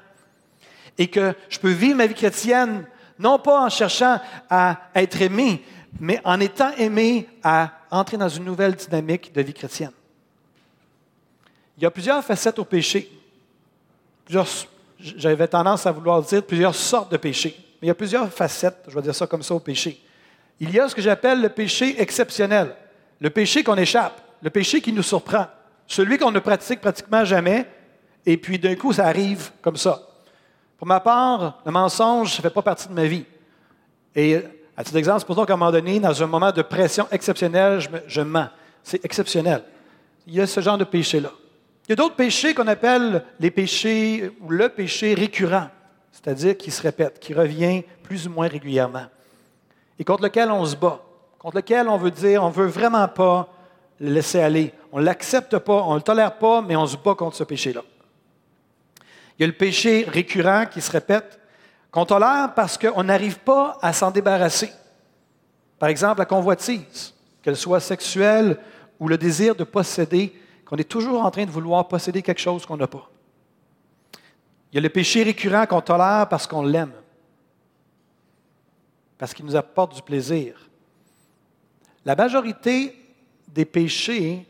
Et 0.97 1.07
que 1.07 1.33
je 1.49 1.57
peux 1.57 1.71
vivre 1.71 1.95
ma 1.95 2.05
vie 2.05 2.13
chrétienne, 2.13 2.85
non 3.19 3.39
pas 3.39 3.65
en 3.65 3.69
cherchant 3.69 4.19
à 4.49 4.89
être 4.95 5.21
aimé, 5.21 5.63
mais 5.99 6.19
en 6.23 6.39
étant 6.39 6.71
aimé 6.77 7.27
à 7.43 7.71
entrer 7.91 8.17
dans 8.17 8.29
une 8.29 8.45
nouvelle 8.45 8.75
dynamique 8.75 9.33
de 9.33 9.41
vie 9.41 9.53
chrétienne. 9.53 9.91
Il 11.77 11.83
y 11.83 11.85
a 11.85 11.91
plusieurs 11.91 12.23
facettes 12.23 12.59
au 12.59 12.65
péché, 12.65 13.09
j'avais 14.99 15.47
tendance 15.47 15.85
à 15.85 15.91
vouloir 15.91 16.21
dire 16.21 16.43
plusieurs 16.43 16.75
sortes 16.75 17.11
de 17.11 17.17
péchés. 17.17 17.55
Mais 17.81 17.87
il 17.87 17.89
y 17.89 17.91
a 17.91 17.95
plusieurs 17.95 18.31
facettes, 18.31 18.85
je 18.87 18.95
vais 18.95 19.01
dire 19.01 19.15
ça 19.15 19.27
comme 19.27 19.43
ça, 19.43 19.53
au 19.53 19.59
péché. 19.59 20.01
Il 20.59 20.71
y 20.71 20.79
a 20.79 20.87
ce 20.87 20.95
que 20.95 21.01
j'appelle 21.01 21.41
le 21.41 21.49
péché 21.49 22.01
exceptionnel, 22.01 22.73
le 23.19 23.29
péché 23.29 23.63
qu'on 23.63 23.75
échappe, 23.75 24.21
le 24.41 24.49
péché 24.49 24.81
qui 24.81 24.93
nous 24.93 25.03
surprend, 25.03 25.47
celui 25.87 26.17
qu'on 26.17 26.31
ne 26.31 26.39
pratique 26.39 26.79
pratiquement 26.79 27.25
jamais, 27.25 27.65
et 28.25 28.37
puis 28.37 28.57
d'un 28.59 28.75
coup, 28.75 28.93
ça 28.93 29.07
arrive 29.07 29.51
comme 29.61 29.75
ça. 29.75 30.01
Pour 30.83 30.89
ma 30.89 30.99
part, 30.99 31.61
le 31.65 31.71
mensonge, 31.71 32.35
ne 32.35 32.41
fait 32.41 32.49
pas 32.49 32.61
partie 32.61 32.89
de 32.89 32.93
ma 32.93 33.05
vie. 33.05 33.23
Et 34.13 34.35
à 34.75 34.83
titre 34.83 34.95
d'exemple, 34.95 35.21
supposons 35.21 35.45
qu'à 35.45 35.53
un 35.53 35.55
moment 35.55 35.71
donné, 35.71 35.97
dans 35.97 36.21
un 36.21 36.27
moment 36.27 36.51
de 36.51 36.61
pression 36.61 37.07
exceptionnelle, 37.09 37.79
je, 37.79 37.87
je 38.05 38.19
mens. 38.19 38.49
C'est 38.83 39.05
exceptionnel. 39.05 39.63
Il 40.27 40.33
y 40.33 40.41
a 40.41 40.45
ce 40.45 40.59
genre 40.59 40.77
de 40.77 40.83
péché-là. 40.83 41.31
Il 41.85 41.91
y 41.91 41.93
a 41.93 41.95
d'autres 41.95 42.17
péchés 42.17 42.53
qu'on 42.53 42.67
appelle 42.67 43.23
les 43.39 43.49
péchés 43.49 44.29
ou 44.41 44.49
le 44.49 44.67
péché 44.67 45.13
récurrent, 45.13 45.69
c'est-à-dire 46.11 46.57
qui 46.57 46.69
se 46.69 46.81
répète, 46.81 47.17
qui 47.17 47.33
revient 47.33 47.83
plus 48.03 48.27
ou 48.27 48.31
moins 48.31 48.49
régulièrement, 48.49 49.05
et 49.97 50.03
contre 50.03 50.23
lequel 50.23 50.51
on 50.51 50.65
se 50.65 50.75
bat, 50.75 50.99
contre 51.39 51.55
lequel 51.55 51.87
on 51.87 51.95
veut 51.95 52.11
dire, 52.11 52.43
on 52.43 52.49
ne 52.49 52.53
veut 52.53 52.67
vraiment 52.67 53.07
pas 53.07 53.47
le 54.01 54.09
laisser 54.09 54.41
aller. 54.41 54.73
On 54.91 54.99
ne 54.99 55.05
l'accepte 55.05 55.57
pas, 55.59 55.81
on 55.81 55.91
ne 55.91 55.99
le 55.99 56.01
tolère 56.01 56.37
pas, 56.37 56.61
mais 56.61 56.75
on 56.75 56.85
se 56.85 56.97
bat 56.97 57.15
contre 57.15 57.37
ce 57.37 57.45
péché-là. 57.45 57.83
Il 59.37 59.41
y 59.41 59.43
a 59.43 59.47
le 59.47 59.53
péché 59.53 60.05
récurrent 60.07 60.65
qui 60.65 60.81
se 60.81 60.91
répète, 60.91 61.39
qu'on 61.91 62.05
tolère 62.05 62.53
parce 62.55 62.77
qu'on 62.77 63.03
n'arrive 63.03 63.39
pas 63.39 63.77
à 63.81 63.93
s'en 63.93 64.11
débarrasser. 64.11 64.71
Par 65.79 65.89
exemple, 65.89 66.19
la 66.19 66.25
convoitise, 66.25 67.13
qu'elle 67.41 67.57
soit 67.57 67.79
sexuelle 67.79 68.57
ou 68.99 69.07
le 69.07 69.17
désir 69.17 69.55
de 69.55 69.63
posséder 69.63 70.33
on 70.73 70.75
est 70.75 70.89
toujours 70.89 71.23
en 71.23 71.29
train 71.29 71.45
de 71.45 71.51
vouloir 71.51 71.87
posséder 71.87 72.23
quelque 72.23 72.41
chose 72.41 72.65
qu'on 72.65 72.77
n'a 72.77 72.87
pas. 72.87 73.07
Il 74.71 74.75
y 74.75 74.77
a 74.79 74.81
le 74.81 74.89
péché 74.89 75.21
récurrent 75.21 75.67
qu'on 75.67 75.81
tolère 75.81 76.27
parce 76.27 76.47
qu'on 76.47 76.63
l'aime, 76.63 76.93
parce 79.19 79.35
qu'il 79.35 79.45
nous 79.45 79.55
apporte 79.55 79.93
du 79.93 80.01
plaisir. 80.01 80.67
La 82.03 82.15
majorité 82.15 82.97
des 83.47 83.65
péchés, 83.65 84.47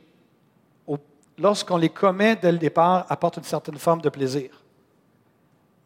lorsqu'on 1.37 1.75
les 1.75 1.89
commet 1.89 2.37
dès 2.37 2.53
le 2.53 2.57
départ, 2.57 3.05
apportent 3.09 3.35
une 3.35 3.43
certaine 3.43 3.77
forme 3.77 3.99
de 3.99 4.07
plaisir. 4.07 4.62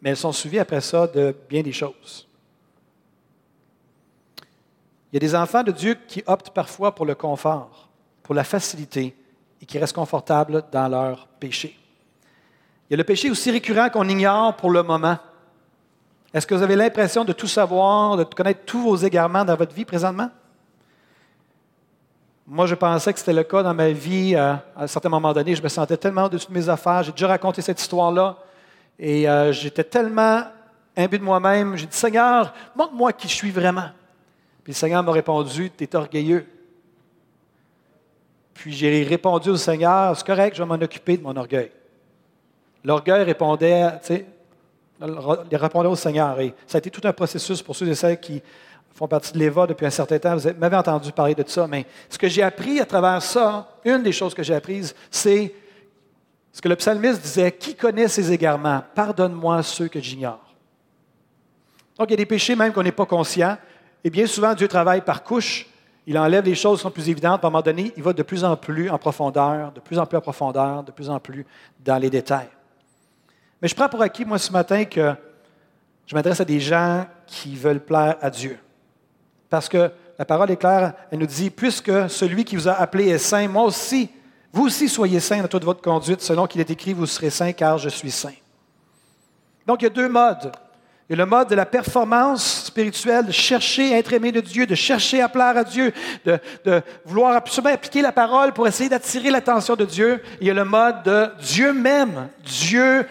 Mais 0.01 0.11
elles 0.11 0.17
sont 0.17 0.31
suivies 0.31 0.59
après 0.59 0.81
ça 0.81 1.07
de 1.07 1.35
bien 1.49 1.61
des 1.61 1.71
choses. 1.71 2.27
Il 5.11 5.15
y 5.15 5.17
a 5.17 5.19
des 5.19 5.35
enfants 5.35 5.63
de 5.63 5.71
Dieu 5.71 5.97
qui 6.07 6.23
optent 6.27 6.51
parfois 6.51 6.93
pour 6.93 7.05
le 7.05 7.15
confort, 7.15 7.87
pour 8.23 8.35
la 8.35 8.43
facilité 8.43 9.15
et 9.61 9.65
qui 9.65 9.79
restent 9.79 9.95
confortables 9.95 10.63
dans 10.71 10.87
leur 10.87 11.27
péché. 11.39 11.77
Il 12.89 12.93
y 12.93 12.95
a 12.95 12.97
le 12.97 13.03
péché 13.03 13.29
aussi 13.29 13.51
récurrent 13.51 13.89
qu'on 13.89 14.07
ignore 14.07 14.55
pour 14.55 14.69
le 14.69 14.83
moment. 14.83 15.17
Est-ce 16.33 16.45
que 16.45 16.53
vous 16.53 16.61
avez 16.61 16.75
l'impression 16.75 17.23
de 17.25 17.33
tout 17.33 17.47
savoir, 17.47 18.17
de 18.17 18.23
connaître 18.23 18.65
tous 18.65 18.81
vos 18.81 18.95
égarements 18.95 19.45
dans 19.45 19.55
votre 19.55 19.73
vie 19.73 19.85
présentement? 19.85 20.29
Moi, 22.45 22.65
je 22.65 22.75
pensais 22.75 23.11
que 23.11 23.19
c'était 23.19 23.33
le 23.33 23.43
cas 23.43 23.63
dans 23.63 23.73
ma 23.73 23.89
vie. 23.89 24.33
Euh, 24.35 24.53
à 24.75 24.83
un 24.83 24.87
certain 24.87 25.09
moment 25.09 25.33
donné, 25.33 25.53
je 25.53 25.61
me 25.61 25.67
sentais 25.67 25.97
tellement 25.97 26.25
au-dessus 26.25 26.47
de 26.47 26.53
mes 26.53 26.69
affaires. 26.69 27.03
J'ai 27.03 27.11
déjà 27.11 27.27
raconté 27.27 27.61
cette 27.61 27.81
histoire-là. 27.81 28.37
Et 28.99 29.29
euh, 29.29 29.51
j'étais 29.51 29.83
tellement 29.83 30.43
imbu 30.95 31.19
de 31.19 31.23
moi-même. 31.23 31.75
J'ai 31.75 31.85
dit, 31.85 31.95
Seigneur, 31.95 32.53
montre-moi 32.75 33.13
qui 33.13 33.27
je 33.27 33.33
suis 33.33 33.51
vraiment. 33.51 33.89
Puis 34.63 34.73
le 34.73 34.77
Seigneur 34.77 35.03
m'a 35.03 35.11
répondu, 35.11 35.71
tu 35.75 35.83
es 35.83 35.95
orgueilleux. 35.95 36.45
Puis 38.53 38.73
j'ai 38.73 39.03
répondu 39.03 39.49
au 39.49 39.55
Seigneur, 39.55 40.17
c'est 40.17 40.25
correct, 40.25 40.55
je 40.55 40.63
vais 40.63 40.67
m'en 40.67 40.75
occuper 40.75 41.17
de 41.17 41.23
mon 41.23 41.35
orgueil. 41.35 41.71
L'orgueil 42.83 43.23
répondait, 43.23 43.91
tu 43.99 44.07
sais, 44.07 44.25
il 44.99 45.57
répondait 45.57 45.89
au 45.89 45.95
Seigneur. 45.95 46.39
Et 46.39 46.53
ça 46.65 46.77
a 46.77 46.79
été 46.79 46.89
tout 46.89 47.01
un 47.03 47.13
processus 47.13 47.61
pour 47.61 47.75
ceux 47.75 47.87
et 47.87 47.95
celles 47.95 48.19
qui 48.19 48.41
font 48.95 49.07
partie 49.07 49.31
de 49.31 49.37
l'Éva 49.37 49.67
depuis 49.67 49.85
un 49.85 49.91
certain 49.91 50.17
temps. 50.17 50.35
Vous 50.35 50.49
m'avez 50.57 50.75
entendu 50.75 51.11
parler 51.11 51.35
de 51.35 51.43
ça, 51.45 51.67
mais 51.67 51.85
ce 52.09 52.17
que 52.17 52.27
j'ai 52.27 52.41
appris 52.41 52.79
à 52.79 52.85
travers 52.85 53.21
ça, 53.21 53.67
une 53.85 54.01
des 54.01 54.11
choses 54.11 54.33
que 54.33 54.41
j'ai 54.41 54.55
apprises, 54.55 54.95
c'est 55.11 55.53
ce 56.57 56.61
que 56.63 56.69
le 56.69 56.75
psalmiste 56.75 57.21
disait 57.21 57.51
Qui 57.51 57.75
connaît 57.75 58.07
ses 58.07 58.31
égarements? 58.31 58.81
Pardonne-moi 58.95 59.61
ceux 59.61 59.89
que 59.89 59.99
j'ignore. 59.99 60.55
Donc, 61.99 62.07
il 62.07 62.11
y 62.11 62.13
a 62.15 62.17
des 62.17 62.25
péchés 62.25 62.55
même 62.55 62.73
qu'on 62.73 62.81
n'est 62.81 62.91
pas 62.91 63.05
conscient. 63.05 63.59
Et 64.03 64.09
bien 64.09 64.25
souvent, 64.25 64.55
Dieu 64.55 64.67
travaille 64.67 65.01
par 65.01 65.23
couche. 65.23 65.67
Il 66.07 66.17
enlève 66.17 66.43
les 66.43 66.55
choses 66.55 66.79
qui 66.79 66.81
sont 66.81 66.89
plus 66.89 67.09
évidentes. 67.09 67.43
À 67.43 67.47
un 67.47 67.51
moment 67.51 67.61
donné, 67.61 67.93
il 67.95 68.01
va 68.01 68.11
de 68.11 68.23
plus 68.23 68.43
en 68.43 68.57
plus 68.57 68.89
en 68.89 68.97
profondeur, 68.97 69.71
de 69.71 69.79
plus 69.79 69.99
en 69.99 70.07
plus 70.07 70.17
en 70.17 70.21
profondeur, 70.21 70.81
de 70.81 70.91
plus 70.91 71.11
en 71.11 71.19
plus 71.19 71.45
dans 71.85 71.99
les 71.99 72.09
détails. 72.09 72.49
Mais 73.61 73.67
je 73.67 73.75
prends 73.75 73.87
pour 73.87 74.01
acquis, 74.01 74.25
moi, 74.25 74.39
ce 74.39 74.51
matin, 74.51 74.83
que 74.85 75.13
je 76.07 76.15
m'adresse 76.15 76.41
à 76.41 76.45
des 76.45 76.59
gens 76.59 77.05
qui 77.27 77.55
veulent 77.55 77.85
plaire 77.85 78.17
à 78.19 78.31
Dieu. 78.31 78.57
Parce 79.47 79.69
que 79.69 79.91
la 80.17 80.25
parole 80.25 80.49
est 80.49 80.57
claire, 80.57 80.93
elle 81.11 81.19
nous 81.19 81.27
dit, 81.27 81.51
puisque 81.51 82.09
celui 82.09 82.45
qui 82.45 82.55
vous 82.55 82.67
a 82.67 82.73
appelé 82.73 83.09
est 83.09 83.19
saint, 83.19 83.47
moi 83.47 83.61
aussi, 83.61 84.09
vous 84.57 84.65
aussi 84.65 84.89
soyez 84.89 85.19
saints 85.19 85.43
dans 85.43 85.47
toute 85.47 85.63
votre 85.63 85.83
conduite, 85.83 86.19
selon 86.19 86.47
qu'il 86.47 86.59
est 86.59 86.71
écrit, 86.71 86.91
vous 86.91 87.05
serez 87.05 87.29
saints 87.29 87.51
car 87.51 87.77
je 87.77 87.89
suis 87.89 88.09
saint. 88.09 88.33
Donc 89.67 89.83
il 89.83 89.83
y 89.83 89.87
a 89.87 89.91
deux 89.91 90.09
modes. 90.09 90.51
Il 91.07 91.15
y 91.15 91.21
a 91.21 91.23
le 91.23 91.29
mode 91.29 91.47
de 91.47 91.53
la 91.53 91.67
performance 91.67 92.63
spirituelle, 92.65 93.27
de 93.27 93.31
chercher 93.31 93.93
à 93.93 93.99
être 93.99 94.11
aimé 94.13 94.31
de 94.31 94.41
Dieu, 94.41 94.65
de 94.65 94.73
chercher 94.73 95.21
à 95.21 95.29
plaire 95.29 95.57
à 95.57 95.63
Dieu, 95.63 95.93
de, 96.25 96.81
vouloir 97.05 97.35
absolument 97.35 97.71
appliquer 97.71 98.01
la 98.01 98.11
parole 98.11 98.51
pour 98.51 98.67
essayer 98.67 98.89
d'attirer 98.89 99.29
l'attention 99.29 99.75
de 99.75 99.85
Dieu. 99.85 100.23
Il 100.41 100.47
y 100.47 100.49
a 100.49 100.55
le 100.55 100.65
mode 100.65 101.03
de 101.03 101.29
Dieu 101.39 101.71
même. 101.71 102.27
Dieu 102.43 103.07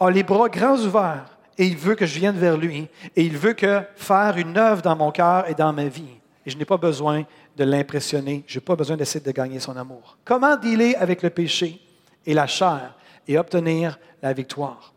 a 0.00 0.10
les 0.10 0.22
bras 0.22 0.48
grands 0.48 0.78
ouverts 0.78 1.26
et 1.58 1.66
il 1.66 1.76
veut 1.76 1.94
que 1.94 2.06
je 2.06 2.18
vienne 2.18 2.38
vers 2.38 2.56
lui 2.56 2.88
et 3.14 3.22
il 3.22 3.36
veut 3.36 3.52
que 3.52 3.82
faire 3.96 4.38
une 4.38 4.56
œuvre 4.56 4.80
dans 4.80 4.96
mon 4.96 5.10
cœur 5.10 5.46
et 5.46 5.54
dans 5.54 5.74
ma 5.74 5.88
vie. 5.88 6.16
Et 6.46 6.50
je 6.50 6.56
n'ai 6.56 6.64
pas 6.64 6.78
besoin 6.78 7.26
de 7.56 7.64
l'impressionner, 7.64 8.44
je 8.46 8.58
n'ai 8.58 8.64
pas 8.64 8.76
besoin 8.76 8.96
d'essayer 8.96 9.24
de 9.24 9.30
gagner 9.32 9.58
son 9.60 9.76
amour. 9.76 10.18
Comment 10.24 10.56
dealer 10.56 10.94
avec 10.96 11.22
le 11.22 11.30
péché 11.30 11.80
et 12.24 12.34
la 12.34 12.46
chair 12.46 12.94
et 13.26 13.38
obtenir 13.38 13.98
la 14.22 14.32
victoire? 14.32 14.92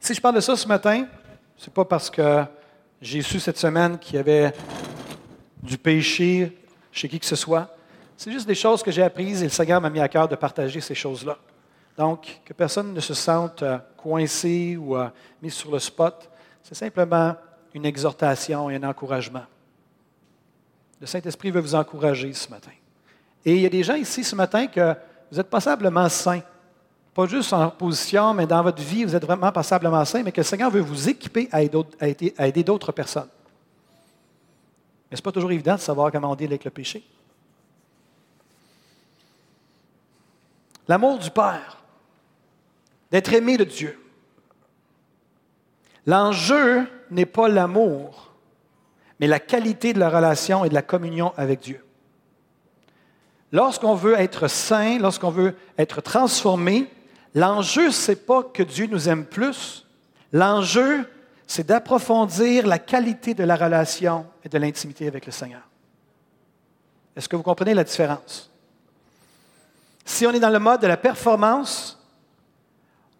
Si 0.00 0.12
je 0.12 0.20
parle 0.20 0.34
de 0.34 0.40
ça 0.40 0.54
ce 0.54 0.68
matin, 0.68 1.06
ce 1.56 1.66
n'est 1.66 1.72
pas 1.72 1.84
parce 1.86 2.10
que 2.10 2.44
j'ai 3.00 3.22
su 3.22 3.40
cette 3.40 3.56
semaine 3.56 3.98
qu'il 3.98 4.16
y 4.16 4.18
avait 4.18 4.52
du 5.62 5.78
péché 5.78 6.58
chez 6.92 7.08
qui 7.08 7.18
que 7.18 7.24
ce 7.24 7.36
soit. 7.36 7.73
C'est 8.16 8.30
juste 8.30 8.46
des 8.46 8.54
choses 8.54 8.82
que 8.82 8.90
j'ai 8.90 9.02
apprises 9.02 9.42
et 9.42 9.46
le 9.46 9.50
Seigneur 9.50 9.80
m'a 9.80 9.90
mis 9.90 10.00
à 10.00 10.08
cœur 10.08 10.28
de 10.28 10.36
partager 10.36 10.80
ces 10.80 10.94
choses-là. 10.94 11.36
Donc, 11.96 12.40
que 12.44 12.52
personne 12.52 12.92
ne 12.92 13.00
se 13.00 13.14
sente 13.14 13.62
euh, 13.62 13.78
coincé 13.96 14.76
ou 14.76 14.96
euh, 14.96 15.08
mis 15.40 15.50
sur 15.50 15.70
le 15.70 15.78
spot, 15.78 16.28
c'est 16.62 16.74
simplement 16.74 17.36
une 17.72 17.84
exhortation 17.84 18.70
et 18.70 18.76
un 18.76 18.82
encouragement. 18.84 19.44
Le 21.00 21.06
Saint-Esprit 21.06 21.50
veut 21.50 21.60
vous 21.60 21.74
encourager 21.74 22.32
ce 22.32 22.48
matin. 22.48 22.70
Et 23.44 23.56
il 23.56 23.60
y 23.60 23.66
a 23.66 23.70
des 23.70 23.82
gens 23.82 23.94
ici 23.94 24.24
ce 24.24 24.34
matin 24.34 24.66
que 24.66 24.94
vous 25.30 25.38
êtes 25.38 25.50
passablement 25.50 26.08
saints. 26.08 26.42
Pas 27.12 27.26
juste 27.26 27.52
en 27.52 27.70
position, 27.70 28.34
mais 28.34 28.46
dans 28.46 28.62
votre 28.62 28.82
vie, 28.82 29.04
vous 29.04 29.14
êtes 29.14 29.24
vraiment 29.24 29.52
passablement 29.52 30.04
saints, 30.04 30.22
mais 30.22 30.32
que 30.32 30.40
le 30.40 30.44
Seigneur 30.44 30.70
veut 30.70 30.80
vous 30.80 31.08
équiper 31.08 31.48
à 31.52 31.62
aider 31.62 32.64
d'autres 32.64 32.90
personnes. 32.90 33.28
Mais 35.10 35.16
ce 35.16 35.20
n'est 35.20 35.24
pas 35.24 35.32
toujours 35.32 35.52
évident 35.52 35.74
de 35.74 35.80
savoir 35.80 36.10
comment 36.10 36.32
on 36.32 36.34
deal 36.34 36.48
avec 36.48 36.64
le 36.64 36.70
péché. 36.70 37.04
L'amour 40.88 41.18
du 41.18 41.30
Père, 41.30 41.82
d'être 43.10 43.32
aimé 43.32 43.56
de 43.56 43.64
Dieu. 43.64 43.98
L'enjeu 46.06 46.86
n'est 47.10 47.26
pas 47.26 47.48
l'amour, 47.48 48.32
mais 49.20 49.26
la 49.26 49.40
qualité 49.40 49.92
de 49.92 49.98
la 49.98 50.10
relation 50.10 50.64
et 50.64 50.68
de 50.68 50.74
la 50.74 50.82
communion 50.82 51.32
avec 51.36 51.60
Dieu. 51.60 51.82
Lorsqu'on 53.52 53.94
veut 53.94 54.18
être 54.18 54.48
saint, 54.48 54.98
lorsqu'on 54.98 55.30
veut 55.30 55.54
être 55.78 56.00
transformé, 56.00 56.90
l'enjeu, 57.34 57.90
ce 57.90 58.10
n'est 58.10 58.16
pas 58.16 58.42
que 58.42 58.62
Dieu 58.62 58.86
nous 58.86 59.08
aime 59.08 59.24
plus. 59.24 59.86
L'enjeu, 60.32 61.08
c'est 61.46 61.66
d'approfondir 61.66 62.66
la 62.66 62.78
qualité 62.78 63.32
de 63.32 63.44
la 63.44 63.56
relation 63.56 64.26
et 64.44 64.48
de 64.48 64.58
l'intimité 64.58 65.06
avec 65.06 65.24
le 65.24 65.32
Seigneur. 65.32 65.62
Est-ce 67.16 67.28
que 67.28 67.36
vous 67.36 67.44
comprenez 67.44 67.74
la 67.74 67.84
différence? 67.84 68.50
Si 70.04 70.26
on 70.26 70.32
est 70.32 70.40
dans 70.40 70.50
le 70.50 70.58
mode 70.58 70.80
de 70.80 70.86
la 70.86 70.96
performance, 70.96 71.98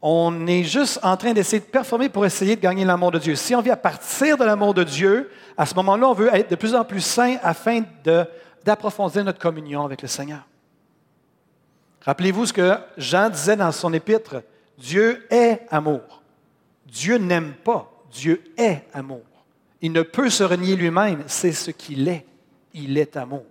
on 0.03 0.47
est 0.47 0.65
juste 0.65 1.01
en 1.03 1.17
train 1.17 1.33
d'essayer 1.33 1.61
de 1.61 1.65
performer 1.65 2.09
pour 2.09 2.27
essayer 2.27 2.57
de 2.57 2.61
gagner 2.61 2.85
l'amour 2.85 3.11
de 3.11 3.19
Dieu. 3.19 3.37
Si 3.37 3.55
on 3.55 3.63
vit 3.63 3.71
à 3.71 3.77
partir 3.77 4.37
de 4.37 4.45
l'amour 4.45 4.75
de 4.75 4.85
Dieu, 4.85 5.31
à 5.57 5.65
ce 5.65 5.75
moment-là, 5.77 6.09
on 6.09 6.13
veut 6.13 6.35
être 6.35 6.51
de 6.51 6.57
plus 6.57 6.75
en 6.75 6.85
plus 6.85 7.01
saint 7.01 7.37
afin 7.43 7.83
d'approfondir 8.65 9.25
notre 9.25 9.39
communion 9.39 9.85
avec 9.85 10.03
le 10.03 10.09
Seigneur. 10.09 10.47
Rappelez-vous 12.03 12.47
ce 12.47 12.53
que 12.53 12.77
Jean 12.99 13.31
disait 13.31 13.57
dans 13.57 13.73
son 13.73 13.95
épître, 13.95 14.43
Dieu 14.77 15.27
est 15.31 15.63
amour. 15.71 16.23
Dieu 16.87 17.17
n'aime 17.17 17.55
pas 17.55 17.91
Dieu 18.15 18.43
est 18.57 18.85
amour. 18.93 19.25
Il 19.81 19.93
ne 19.93 20.03
peut 20.03 20.31
se 20.31 20.45
renier 20.45 20.77
lui-même, 20.77 21.25
c'est 21.27 21.53
ce 21.53 21.71
qu'il 21.73 22.09
est. 22.09 22.25
Il 22.73 22.97
est 22.97 23.17
amour. 23.17 23.45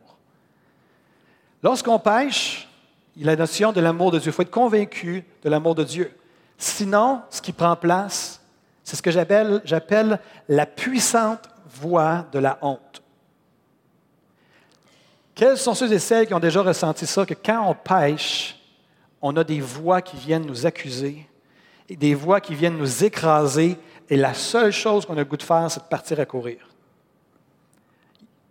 Lorsqu'on 1.62 2.00
pêche, 2.00 2.68
la 3.18 3.36
notion 3.36 3.72
de 3.72 3.80
l'amour 3.80 4.12
de 4.12 4.20
Dieu. 4.20 4.30
Il 4.30 4.34
faut 4.34 4.42
être 4.42 4.52
convaincu 4.52 5.24
de 5.44 5.50
l'amour 5.50 5.76
de 5.76 5.84
Dieu. 5.84 6.12
Sinon, 6.58 7.22
ce 7.30 7.42
qui 7.42 7.52
prend 7.52 7.76
place, 7.76 8.42
c'est 8.84 8.96
ce 8.96 9.02
que 9.02 9.12
j'appelle 9.12 10.20
la 10.50 10.66
puissante 10.66 11.50
voix 11.68 12.26
de 12.32 12.40
la 12.40 12.58
honte. 12.62 13.02
Quels 15.36 15.58
sont 15.58 15.74
ceux 15.74 15.92
et 15.92 16.00
celles 16.00 16.28
qui 16.28 16.34
ont 16.34 16.40
déjà 16.40 16.62
ressenti 16.62 17.08
ça, 17.08 17.26
que 17.26 17.34
quand 17.34 17.68
on 17.68 17.74
pêche, 17.74 18.60
on 19.22 19.36
a 19.36 19.44
des 19.44 19.62
voix 19.62 20.02
qui 20.02 20.18
viennent 20.18 20.46
nous 20.46 20.66
accuser, 20.66 21.28
et 21.90 21.96
des 21.96 22.14
voix 22.14 22.40
qui 22.40 22.56
viennent 22.56 22.78
nous 22.78 23.04
écraser, 23.04 23.78
et 24.10 24.18
la 24.18 24.34
seule 24.34 24.72
chose 24.72 25.06
qu'on 25.06 25.14
a 25.14 25.20
le 25.20 25.26
goût 25.26 25.38
de 25.38 25.44
faire, 25.44 25.72
c'est 25.72 25.80
de 25.80 25.88
partir 25.88 26.20
à 26.20 26.26
courir. 26.26 26.58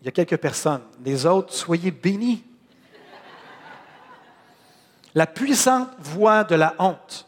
Il 0.00 0.06
y 0.06 0.08
a 0.08 0.12
quelques 0.12 0.38
personnes. 0.38 0.82
Les 1.04 1.26
autres, 1.26 1.52
soyez 1.52 1.92
bénis. 1.92 2.42
La 5.14 5.26
puissante 5.26 5.90
voix 5.98 6.44
de 6.44 6.54
la 6.54 6.74
honte. 6.78 7.26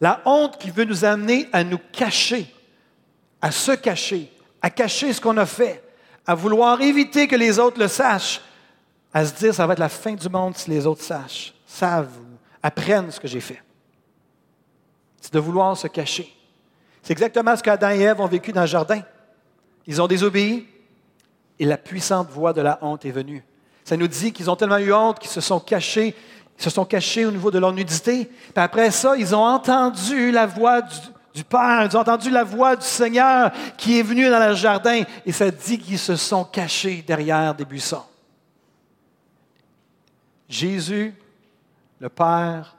La 0.00 0.22
honte 0.24 0.58
qui 0.58 0.70
veut 0.70 0.84
nous 0.84 1.04
amener 1.04 1.48
à 1.52 1.62
nous 1.62 1.78
cacher, 1.92 2.54
à 3.42 3.50
se 3.50 3.72
cacher, 3.72 4.32
à 4.62 4.70
cacher 4.70 5.12
ce 5.12 5.20
qu'on 5.20 5.36
a 5.36 5.46
fait, 5.46 5.84
à 6.26 6.34
vouloir 6.34 6.80
éviter 6.80 7.28
que 7.28 7.36
les 7.36 7.58
autres 7.58 7.78
le 7.78 7.88
sachent, 7.88 8.40
à 9.12 9.24
se 9.24 9.34
dire 9.34 9.54
ça 9.54 9.66
va 9.66 9.74
être 9.74 9.78
la 9.78 9.88
fin 9.88 10.14
du 10.14 10.28
monde 10.28 10.56
si 10.56 10.70
les 10.70 10.86
autres 10.86 11.02
sachent, 11.02 11.54
savent 11.66 12.16
ou 12.18 12.36
apprennent 12.62 13.10
ce 13.10 13.20
que 13.20 13.28
j'ai 13.28 13.40
fait. 13.40 13.62
C'est 15.20 15.34
de 15.34 15.38
vouloir 15.38 15.76
se 15.76 15.88
cacher. 15.88 16.34
C'est 17.02 17.12
exactement 17.12 17.56
ce 17.56 17.62
qu'Adam 17.62 17.90
et 17.90 18.00
Ève 18.00 18.20
ont 18.20 18.26
vécu 18.26 18.52
dans 18.52 18.62
le 18.62 18.66
jardin. 18.66 19.02
Ils 19.86 20.00
ont 20.00 20.06
désobéi 20.06 20.66
et 21.58 21.64
la 21.64 21.76
puissante 21.76 22.30
voix 22.30 22.52
de 22.52 22.60
la 22.60 22.78
honte 22.82 23.04
est 23.04 23.10
venue. 23.10 23.44
Ça 23.84 23.96
nous 23.96 24.08
dit 24.08 24.32
qu'ils 24.32 24.50
ont 24.50 24.56
tellement 24.56 24.78
eu 24.78 24.92
honte 24.92 25.18
qu'ils 25.18 25.30
se 25.30 25.40
sont 25.40 25.60
cachés, 25.60 26.14
ils 26.60 26.64
se 26.64 26.68
sont 26.68 26.84
cachés 26.84 27.24
au 27.24 27.30
niveau 27.30 27.50
de 27.50 27.58
leur 27.58 27.72
nudité. 27.72 28.26
Puis 28.26 28.52
après 28.56 28.90
ça, 28.90 29.16
ils 29.16 29.34
ont 29.34 29.42
entendu 29.42 30.30
la 30.30 30.44
voix 30.44 30.82
du, 30.82 30.94
du 31.32 31.42
Père, 31.42 31.88
ils 31.90 31.96
ont 31.96 32.00
entendu 32.00 32.28
la 32.28 32.44
voix 32.44 32.76
du 32.76 32.84
Seigneur 32.84 33.50
qui 33.78 33.98
est 33.98 34.02
venu 34.02 34.28
dans 34.28 34.38
leur 34.38 34.54
jardin. 34.54 35.02
Et 35.24 35.32
ça 35.32 35.50
dit 35.50 35.78
qu'ils 35.78 35.98
se 35.98 36.16
sont 36.16 36.44
cachés 36.44 37.02
derrière 37.06 37.54
des 37.54 37.64
buissons. 37.64 38.02
Jésus, 40.50 41.14
le 41.98 42.10
Père, 42.10 42.76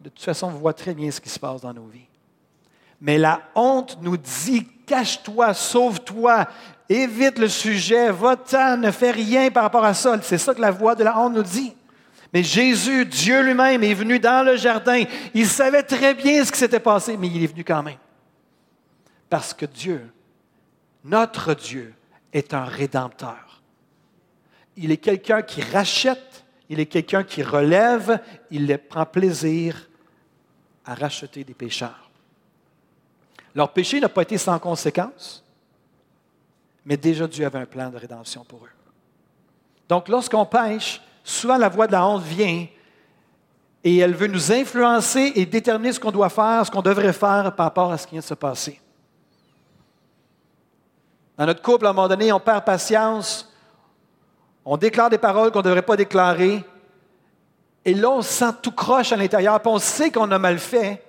de 0.00 0.08
toute 0.08 0.24
façon, 0.24 0.48
voit 0.48 0.72
très 0.72 0.94
bien 0.94 1.10
ce 1.10 1.20
qui 1.20 1.28
se 1.28 1.38
passe 1.38 1.60
dans 1.60 1.74
nos 1.74 1.86
vies. 1.86 2.08
Mais 2.98 3.18
la 3.18 3.42
honte 3.54 3.98
nous 4.00 4.16
dit, 4.16 4.66
cache-toi, 4.86 5.52
sauve-toi, 5.52 6.46
évite 6.88 7.38
le 7.38 7.48
sujet, 7.48 8.10
va-t'en, 8.10 8.78
ne 8.78 8.90
fais 8.90 9.10
rien 9.10 9.50
par 9.50 9.64
rapport 9.64 9.84
à 9.84 9.92
ça. 9.92 10.18
C'est 10.22 10.38
ça 10.38 10.54
que 10.54 10.62
la 10.62 10.70
voix 10.70 10.94
de 10.94 11.04
la 11.04 11.18
honte 11.18 11.34
nous 11.34 11.42
dit. 11.42 11.74
Mais 12.32 12.42
Jésus, 12.42 13.04
Dieu 13.04 13.42
lui-même, 13.42 13.82
est 13.82 13.94
venu 13.94 14.18
dans 14.18 14.44
le 14.44 14.56
jardin. 14.56 15.04
Il 15.34 15.46
savait 15.46 15.82
très 15.82 16.14
bien 16.14 16.44
ce 16.44 16.50
qui 16.50 16.58
s'était 16.58 16.80
passé, 16.80 17.16
mais 17.16 17.28
il 17.28 17.44
est 17.44 17.48
venu 17.48 17.62
quand 17.62 17.82
même. 17.82 17.98
Parce 19.28 19.52
que 19.52 19.66
Dieu, 19.66 20.10
notre 21.04 21.54
Dieu, 21.54 21.94
est 22.32 22.54
un 22.54 22.64
rédempteur. 22.64 23.62
Il 24.76 24.90
est 24.90 24.96
quelqu'un 24.96 25.42
qui 25.42 25.60
rachète, 25.60 26.44
il 26.70 26.80
est 26.80 26.86
quelqu'un 26.86 27.22
qui 27.22 27.42
relève, 27.42 28.18
il 28.50 28.78
prend 28.78 29.04
plaisir 29.04 29.88
à 30.86 30.94
racheter 30.94 31.44
des 31.44 31.54
pécheurs. 31.54 32.10
Leur 33.54 33.72
péché 33.74 34.00
n'a 34.00 34.08
pas 34.08 34.22
été 34.22 34.38
sans 34.38 34.58
conséquence, 34.58 35.44
mais 36.86 36.96
déjà 36.96 37.26
Dieu 37.26 37.44
avait 37.44 37.58
un 37.58 37.66
plan 37.66 37.90
de 37.90 37.98
rédemption 37.98 38.44
pour 38.44 38.64
eux. 38.64 38.70
Donc 39.88 40.08
lorsqu'on 40.08 40.46
pêche, 40.46 41.02
souvent 41.24 41.56
la 41.56 41.68
voix 41.68 41.86
de 41.86 41.92
la 41.92 42.06
honte 42.06 42.22
vient 42.22 42.66
et 43.84 43.98
elle 43.98 44.14
veut 44.14 44.28
nous 44.28 44.52
influencer 44.52 45.32
et 45.34 45.46
déterminer 45.46 45.92
ce 45.92 46.00
qu'on 46.00 46.12
doit 46.12 46.28
faire, 46.28 46.64
ce 46.64 46.70
qu'on 46.70 46.82
devrait 46.82 47.12
faire 47.12 47.52
par 47.54 47.66
rapport 47.66 47.92
à 47.92 47.98
ce 47.98 48.06
qui 48.06 48.12
vient 48.12 48.20
de 48.20 48.26
se 48.26 48.34
passer. 48.34 48.80
Dans 51.36 51.46
notre 51.46 51.62
couple, 51.62 51.86
à 51.86 51.90
un 51.90 51.92
moment 51.92 52.08
donné, 52.08 52.32
on 52.32 52.38
perd 52.38 52.64
patience, 52.64 53.52
on 54.64 54.76
déclare 54.76 55.10
des 55.10 55.18
paroles 55.18 55.50
qu'on 55.50 55.58
ne 55.58 55.64
devrait 55.64 55.82
pas 55.82 55.96
déclarer, 55.96 56.64
et 57.84 57.94
là, 57.94 58.10
on 58.10 58.22
se 58.22 58.32
sent 58.32 58.52
tout 58.62 58.70
croche 58.70 59.12
à 59.12 59.16
l'intérieur, 59.16 59.60
puis 59.60 59.72
on 59.72 59.78
sait 59.78 60.10
qu'on 60.10 60.30
a 60.30 60.38
mal 60.38 60.58
fait. 60.58 61.04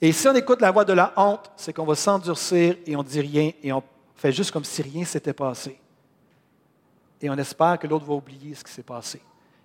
Et 0.00 0.12
si 0.12 0.26
on 0.28 0.34
écoute 0.34 0.62
la 0.62 0.70
voix 0.70 0.84
de 0.84 0.94
la 0.94 1.12
honte, 1.16 1.50
c'est 1.56 1.74
qu'on 1.74 1.84
va 1.84 1.94
s'endurcir 1.94 2.76
et 2.86 2.96
on 2.96 3.02
ne 3.02 3.08
dit 3.08 3.20
rien 3.20 3.50
et 3.62 3.70
on 3.70 3.82
fait 4.16 4.32
juste 4.32 4.50
comme 4.50 4.64
si 4.64 4.80
rien 4.80 5.04
s'était 5.04 5.34
passé. 5.34 5.78
Et 7.20 7.28
on 7.28 7.36
espère 7.36 7.78
que 7.78 7.86
l'autre 7.86 8.06
va 8.06 8.14
oublier 8.14 8.54
ce 8.54 8.64
qui 8.64 8.72
s'est 8.72 8.82
passé. 8.82 9.20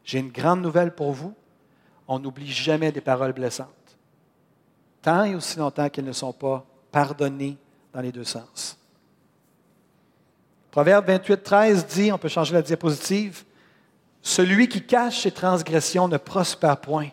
J'ai 0.06 0.20
une 0.20 0.32
grande 0.32 0.62
nouvelle 0.62 0.94
pour 0.94 1.12
vous. 1.12 1.34
On 2.08 2.20
n'oublie 2.20 2.52
jamais 2.52 2.92
des 2.92 3.02
paroles 3.02 3.34
blessantes. 3.34 3.70
Tant 5.02 5.26
et 5.26 5.36
aussi 5.36 5.58
longtemps 5.58 5.90
qu'elles 5.90 6.06
ne 6.06 6.12
sont 6.12 6.32
pas 6.32 6.64
pardonnées 6.92 7.58
dans 7.92 8.02
les 8.02 8.12
deux 8.12 8.24
sens. 8.24 8.78
Proverbe 10.70 11.08
28, 11.08 11.44
13 11.44 11.88
dit, 11.88 12.12
on 12.12 12.18
peut 12.18 12.28
changer 12.28 12.54
la 12.54 12.62
diapositive, 12.62 13.44
Celui 14.22 14.68
qui 14.68 14.82
cache 14.82 15.22
ses 15.22 15.32
transgressions 15.32 16.08
ne 16.08 16.18
prospère 16.18 16.78
point, 16.78 17.10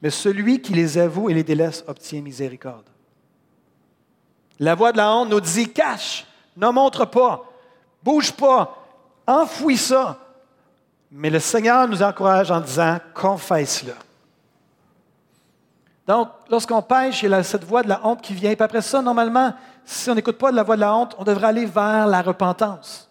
mais 0.00 0.10
celui 0.10 0.62
qui 0.62 0.72
les 0.72 0.96
avoue 0.96 1.28
et 1.28 1.34
les 1.34 1.42
délaisse 1.42 1.84
obtient 1.88 2.22
miséricorde. 2.22 2.88
La 4.58 4.74
voix 4.76 4.92
de 4.92 4.96
la 4.96 5.12
honte 5.12 5.28
nous 5.28 5.40
dit, 5.40 5.72
cache, 5.72 6.24
ne 6.56 6.68
montre 6.68 7.04
pas, 7.04 7.44
bouge 8.02 8.32
pas, 8.32 8.86
enfouis 9.26 9.76
ça. 9.76 10.21
Mais 11.14 11.28
le 11.28 11.40
Seigneur 11.40 11.86
nous 11.86 12.02
encourage 12.02 12.50
en 12.50 12.60
disant, 12.60 12.98
confesse-le. 13.12 13.92
Donc, 16.06 16.28
lorsqu'on 16.50 16.80
pêche, 16.80 17.22
il 17.22 17.30
y 17.30 17.34
a 17.34 17.42
cette 17.42 17.64
voix 17.64 17.82
de 17.82 17.88
la 17.90 18.00
honte 18.04 18.22
qui 18.22 18.32
vient. 18.32 18.54
Puis 18.54 18.64
après 18.64 18.80
ça, 18.80 19.02
normalement, 19.02 19.52
si 19.84 20.08
on 20.08 20.14
n'écoute 20.14 20.38
pas 20.38 20.50
de 20.50 20.56
la 20.56 20.62
voix 20.62 20.74
de 20.74 20.80
la 20.80 20.96
honte, 20.96 21.14
on 21.18 21.24
devrait 21.24 21.48
aller 21.48 21.66
vers 21.66 22.06
la 22.06 22.22
repentance. 22.22 23.10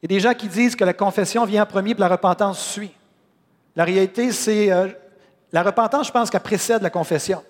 Il 0.00 0.10
y 0.10 0.14
a 0.14 0.16
des 0.16 0.20
gens 0.20 0.32
qui 0.32 0.46
disent 0.46 0.76
que 0.76 0.84
la 0.84 0.92
confession 0.92 1.44
vient 1.44 1.64
en 1.64 1.66
premier, 1.66 1.94
puis 1.94 2.00
la 2.00 2.08
repentance 2.08 2.60
suit. 2.64 2.94
La 3.74 3.84
réalité, 3.84 4.30
c'est 4.30 4.70
euh, 4.70 4.88
la 5.52 5.64
repentance, 5.64 6.06
je 6.06 6.12
pense 6.12 6.30
qu'elle 6.30 6.40
précède 6.40 6.82
la 6.82 6.90
confession. 6.90 7.42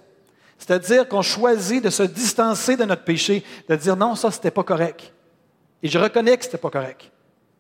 C'est-à-dire 0.57 1.07
qu'on 1.07 1.22
choisit 1.22 1.85
de 1.85 1.90
se 1.90 2.02
distancer 2.02 2.76
de 2.76 2.85
notre 2.85 3.04
péché, 3.04 3.44
de 3.68 3.76
dire 3.76 3.96
non, 3.96 4.14
ça, 4.14 4.31
c'était 4.31 4.50
pas 4.50 4.64
correct. 4.64 5.12
Et 5.83 5.88
je 5.88 5.98
reconnais 5.98 6.37
que 6.37 6.44
c'était 6.44 6.59
pas 6.59 6.70
correct. 6.70 7.12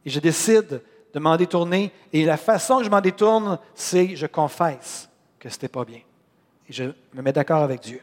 Et 0.06 0.10
je 0.10 0.18
décide 0.18 0.80
de 1.12 1.18
m'en 1.18 1.36
détourner. 1.36 1.92
Et 2.12 2.24
la 2.24 2.36
façon 2.36 2.78
que 2.78 2.84
je 2.84 2.90
m'en 2.90 3.00
détourne, 3.00 3.58
c'est 3.74 4.16
je 4.16 4.26
confesse 4.26 5.08
que 5.38 5.48
c'était 5.48 5.68
pas 5.68 5.84
bien. 5.84 6.00
Et 6.68 6.72
je 6.72 6.84
me 7.14 7.22
mets 7.22 7.32
d'accord 7.32 7.62
avec 7.62 7.80
Dieu. 7.80 8.00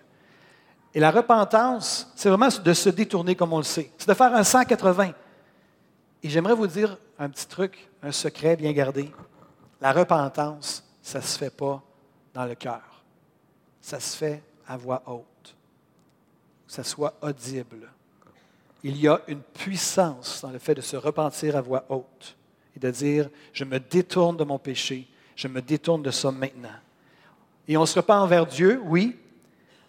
Et 0.94 1.00
la 1.00 1.12
repentance, 1.12 2.12
c'est 2.16 2.30
vraiment 2.30 2.48
de 2.48 2.74
se 2.74 2.90
détourner 2.90 3.36
comme 3.36 3.54
on 3.54 3.58
le 3.58 3.64
sait. 3.64 3.92
C'est 3.98 4.08
de 4.08 4.14
faire 4.14 4.34
un 4.34 4.44
180. 4.44 5.12
Et 6.24 6.30
j'aimerais 6.30 6.56
vous 6.56 6.68
dire 6.68 6.98
un 7.20 7.30
petit 7.30 7.48
truc, 7.48 7.90
un 8.02 8.12
secret 8.12 8.56
bien 8.56 8.72
gardé. 8.72 9.12
La 9.82 9.92
repentance, 9.92 10.84
ça 11.02 11.20
ne 11.20 11.24
se 11.24 11.38
fait 11.38 11.50
pas 11.50 11.84
dans 12.34 12.46
le 12.46 12.56
cœur. 12.56 13.04
Ça 13.82 14.00
se 14.00 14.18
fait 14.18 14.42
à 14.68 14.78
voix 14.78 15.04
haute. 15.06 15.56
Que 16.66 16.74
ça 16.74 16.84
soit 16.84 17.14
audible. 17.22 17.92
Il 18.82 18.98
y 18.98 19.08
a 19.08 19.20
une 19.28 19.42
puissance 19.42 20.42
dans 20.42 20.50
le 20.50 20.60
fait 20.60 20.76
de 20.76 20.82
se 20.82 20.96
repentir 20.96 21.56
à 21.56 21.62
voix 21.62 21.84
haute 21.90 22.36
et 22.76 22.80
de 22.80 22.92
dire, 22.92 23.30
je 23.54 23.64
me 23.64 23.80
détourne 23.80 24.38
de 24.38 24.44
mon 24.44 24.60
péché, 24.60 25.08
je 25.36 25.48
me 25.48 25.62
détourne 25.62 26.02
de 26.02 26.12
ça 26.12 26.32
maintenant. 26.32 26.70
Et 27.68 27.78
on 27.78 27.86
se 27.86 27.98
repent 27.98 28.22
envers 28.22 28.46
Dieu, 28.46 28.82
oui, 28.86 29.18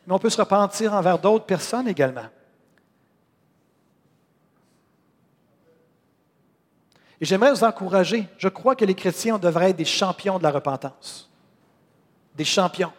mais 0.06 0.14
on 0.14 0.18
peut 0.18 0.30
se 0.30 0.40
repentir 0.40 0.94
envers 0.94 1.18
d'autres 1.18 1.46
personnes 1.46 1.88
également. 1.88 2.26
Et 7.20 7.24
j'aimerais 7.24 7.52
vous 7.52 7.64
encourager, 7.64 8.28
je 8.38 8.48
crois 8.48 8.76
que 8.76 8.84
les 8.84 8.94
chrétiens 8.94 9.38
devraient 9.38 9.70
être 9.70 9.76
des 9.76 9.84
champions 9.84 10.38
de 10.38 10.42
la 10.42 10.50
repentance. 10.50 11.30
Des 12.34 12.44
champions. 12.44 12.92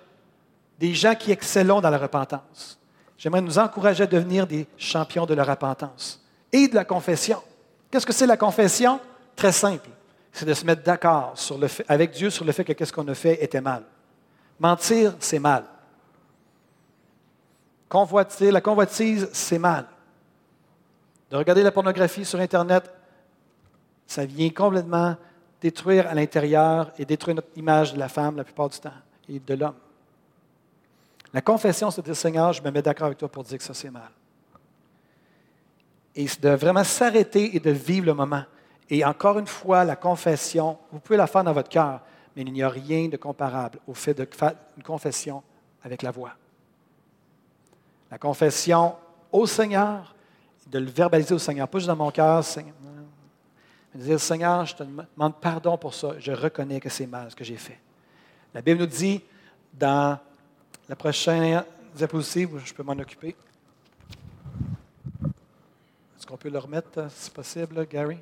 Des 0.79 0.93
gens 0.93 1.15
qui 1.15 1.31
excellent 1.31 1.81
dans 1.81 1.89
la 1.89 1.99
repentance. 1.99 2.79
J'aimerais 3.17 3.41
nous 3.41 3.59
encourager 3.59 4.03
à 4.03 4.07
devenir 4.07 4.47
des 4.47 4.67
champions 4.77 5.25
de 5.25 5.33
la 5.33 5.43
repentance 5.43 6.23
et 6.51 6.67
de 6.67 6.75
la 6.75 6.85
confession. 6.85 7.41
Qu'est-ce 7.89 8.05
que 8.05 8.13
c'est 8.13 8.27
la 8.27 8.37
confession? 8.37 8.99
Très 9.37 9.51
simple. 9.51 9.89
C'est 10.33 10.45
de 10.45 10.53
se 10.53 10.65
mettre 10.65 10.83
d'accord 10.83 11.35
avec 11.87 12.11
Dieu 12.11 12.29
sur 12.29 12.43
le 12.43 12.51
fait 12.51 12.63
que 12.63 12.73
qu'est-ce 12.73 12.91
qu'on 12.91 13.07
a 13.07 13.13
fait 13.13 13.41
était 13.41 13.61
mal. 13.61 13.83
Mentir, 14.59 15.15
c'est 15.19 15.39
mal. 15.39 15.63
Convoiter, 17.87 18.51
la 18.51 18.59
convoitise, 18.59 19.29
c'est 19.31 19.59
mal. 19.59 19.85
De 21.29 21.37
regarder 21.37 21.63
la 21.63 21.71
pornographie 21.71 22.25
sur 22.25 22.39
Internet, 22.39 22.91
ça 24.07 24.25
vient 24.25 24.49
complètement 24.49 25.15
détruire 25.61 26.07
à 26.07 26.15
l'intérieur 26.15 26.91
et 26.97 27.05
détruire 27.05 27.35
notre 27.35 27.55
image 27.55 27.93
de 27.93 27.99
la 27.99 28.09
femme 28.09 28.37
la 28.37 28.43
plupart 28.43 28.69
du 28.69 28.79
temps 28.79 28.91
et 29.29 29.39
de 29.39 29.53
l'homme. 29.53 29.75
La 31.33 31.41
confession, 31.41 31.91
c'est 31.91 32.01
de 32.01 32.05
dire 32.05 32.15
Seigneur, 32.15 32.53
je 32.53 32.61
me 32.61 32.71
mets 32.71 32.81
d'accord 32.81 33.07
avec 33.07 33.19
toi 33.19 33.29
pour 33.29 33.43
dire 33.43 33.57
que 33.57 33.63
ça 33.63 33.73
c'est 33.73 33.91
mal. 33.91 34.09
Et 36.15 36.25
de 36.41 36.49
vraiment 36.49 36.83
s'arrêter 36.83 37.55
et 37.55 37.59
de 37.59 37.71
vivre 37.71 38.07
le 38.07 38.13
moment. 38.13 38.43
Et 38.89 39.03
encore 39.03 39.39
une 39.39 39.47
fois, 39.47 39.83
la 39.83 39.95
confession, 39.95 40.77
vous 40.91 40.99
pouvez 40.99 41.17
la 41.17 41.27
faire 41.27 41.43
dans 41.43 41.53
votre 41.53 41.69
cœur, 41.69 42.01
mais 42.35 42.43
il 42.43 42.53
n'y 42.53 42.63
a 42.63 42.69
rien 42.69 43.07
de 43.07 43.17
comparable 43.17 43.79
au 43.87 43.93
fait 43.93 44.13
de 44.13 44.27
faire 44.31 44.53
une 44.77 44.83
confession 44.83 45.43
avec 45.83 46.01
la 46.01 46.11
voix. 46.11 46.33
La 48.09 48.17
confession 48.17 48.95
au 49.31 49.45
Seigneur, 49.45 50.15
de 50.67 50.79
le 50.79 50.89
verbaliser 50.89 51.33
au 51.33 51.39
Seigneur, 51.39 51.67
pas 51.67 51.79
juste 51.79 51.87
dans 51.87 51.95
mon 51.95 52.11
cœur, 52.11 52.43
Seigneur, 52.43 52.73
dire, 53.95 54.19
Seigneur, 54.19 54.65
je 54.65 54.75
te 54.75 54.83
demande 54.83 55.35
pardon 55.41 55.77
pour 55.77 55.93
ça, 55.93 56.13
je 56.19 56.31
reconnais 56.31 56.79
que 56.79 56.89
c'est 56.89 57.07
mal 57.07 57.31
ce 57.31 57.35
que 57.35 57.43
j'ai 57.43 57.57
fait. 57.57 57.79
La 58.53 58.61
Bible 58.61 58.79
nous 58.79 58.85
dit 58.85 59.21
dans 59.73 60.17
la 60.87 60.95
prochaine 60.95 61.63
diapositive, 61.95 62.61
je 62.63 62.73
peux 62.73 62.83
m'en 62.83 62.93
occuper. 62.93 63.35
Est-ce 66.17 66.25
qu'on 66.25 66.37
peut 66.37 66.49
le 66.49 66.59
remettre, 66.59 67.07
si 67.11 67.29
possible, 67.31 67.85
Gary? 67.87 68.19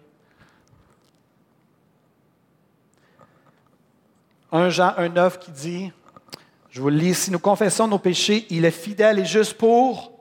1 4.55 4.69
Jean 4.69 4.91
1,9 4.97 5.37
qui 5.37 5.51
dit, 5.51 5.91
je 6.69 6.79
vous 6.79 6.87
lis, 6.87 7.13
si 7.13 7.31
nous 7.31 7.39
confessons 7.39 7.89
nos 7.89 7.99
péchés, 7.99 8.45
il 8.49 8.63
est 8.63 8.71
fidèle 8.71 9.19
et 9.19 9.25
juste 9.25 9.55
pour 9.55 10.13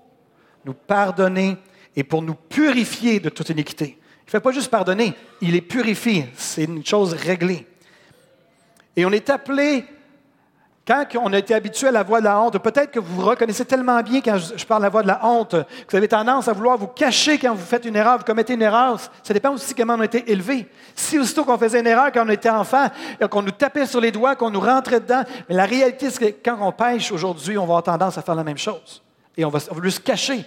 nous 0.64 0.74
pardonner 0.74 1.56
et 1.94 2.02
pour 2.02 2.20
nous 2.20 2.34
purifier 2.34 3.20
de 3.20 3.28
toute 3.28 3.50
iniquité. 3.50 3.96
Il 3.96 4.26
ne 4.26 4.30
fait 4.30 4.40
pas 4.40 4.50
juste 4.50 4.70
pardonner, 4.70 5.14
il 5.40 5.54
est 5.54 5.60
purifié. 5.60 6.26
C'est 6.36 6.64
une 6.64 6.84
chose 6.84 7.12
réglée. 7.12 7.64
Et 8.96 9.06
on 9.06 9.12
est 9.12 9.30
appelé 9.30 9.84
Quand 10.86 11.06
on 11.22 11.32
a 11.32 11.38
été 11.38 11.54
habitué 11.54 11.88
à 11.88 11.92
la 11.92 12.02
voix 12.02 12.20
de 12.20 12.24
la 12.24 12.38
honte, 12.38 12.58
peut-être 12.58 12.90
que 12.90 12.98
vous 12.98 13.14
vous 13.14 13.26
reconnaissez 13.26 13.64
tellement 13.64 14.02
bien 14.02 14.20
quand 14.20 14.36
je 14.36 14.66
parle 14.66 14.82
de 14.82 14.84
la 14.84 14.90
voix 14.90 15.02
de 15.02 15.08
la 15.08 15.24
honte, 15.24 15.52
que 15.52 15.90
vous 15.90 15.96
avez 15.96 16.08
tendance 16.08 16.46
à 16.46 16.52
vouloir 16.52 16.76
vous 16.76 16.88
cacher 16.88 17.38
quand 17.38 17.54
vous 17.54 17.64
faites 17.64 17.86
une 17.86 17.96
erreur, 17.96 18.18
vous 18.18 18.24
commettez 18.24 18.52
une 18.52 18.60
erreur. 18.60 19.00
Ça 19.22 19.32
dépend 19.32 19.54
aussi 19.54 19.74
comment 19.74 19.94
on 19.94 20.00
a 20.00 20.04
été 20.04 20.30
élevé. 20.30 20.68
Si 20.94 21.18
aussitôt 21.18 21.44
qu'on 21.44 21.56
faisait 21.56 21.80
une 21.80 21.86
erreur 21.86 22.12
quand 22.12 22.26
on 22.26 22.28
était 22.28 22.50
enfant, 22.50 22.88
qu'on 23.30 23.40
nous 23.40 23.50
tapait 23.52 23.86
sur 23.86 23.98
les 23.98 24.12
doigts, 24.12 24.36
qu'on 24.36 24.50
nous 24.50 24.60
rentrait 24.60 25.00
dedans, 25.00 25.22
mais 25.48 25.54
la 25.54 25.64
réalité, 25.64 26.10
c'est 26.10 26.32
que 26.32 26.50
quand 26.50 26.58
on 26.60 26.72
pêche 26.72 27.10
aujourd'hui, 27.12 27.56
on 27.56 27.62
va 27.62 27.76
avoir 27.78 27.82
tendance 27.82 28.18
à 28.18 28.22
faire 28.22 28.34
la 28.34 28.44
même 28.44 28.58
chose. 28.58 29.02
Et 29.38 29.44
on 29.46 29.48
va, 29.48 29.60
on 29.70 29.90
se 29.90 30.00
cacher. 30.00 30.44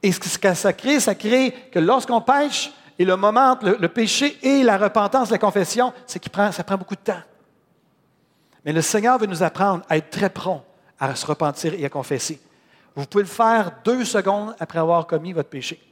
Et 0.00 0.12
ce 0.12 0.38
que 0.38 0.54
ça 0.54 0.72
crée, 0.72 1.00
ça 1.00 1.16
crée 1.16 1.52
que 1.72 1.80
lorsqu'on 1.80 2.20
pêche, 2.20 2.72
et 3.00 3.04
le 3.04 3.16
moment 3.16 3.50
entre 3.52 3.76
le, 3.80 3.88
péché 3.88 4.38
et 4.42 4.62
la 4.62 4.76
repentance, 4.76 5.30
la 5.30 5.38
confession, 5.38 5.92
c'est 6.06 6.22
que 6.22 6.28
ça 6.52 6.62
prend 6.62 6.76
beaucoup 6.76 6.94
de 6.94 7.00
temps. 7.00 7.20
Mais 8.64 8.72
le 8.72 8.82
Seigneur 8.82 9.18
veut 9.18 9.26
nous 9.26 9.42
apprendre 9.42 9.84
à 9.88 9.96
être 9.96 10.10
très 10.10 10.30
prompt 10.30 10.62
à 11.02 11.16
se 11.16 11.26
repentir 11.26 11.74
et 11.74 11.84
à 11.84 11.88
confesser. 11.88 12.40
Vous 12.94 13.06
pouvez 13.06 13.24
le 13.24 13.28
faire 13.28 13.72
deux 13.84 14.04
secondes 14.04 14.54
après 14.60 14.78
avoir 14.78 15.06
commis 15.06 15.32
votre 15.32 15.48
péché, 15.48 15.82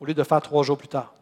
au 0.00 0.06
lieu 0.06 0.14
de 0.14 0.18
le 0.18 0.24
faire 0.24 0.40
trois 0.40 0.62
jours 0.62 0.78
plus 0.78 0.88
tard. 0.88 1.12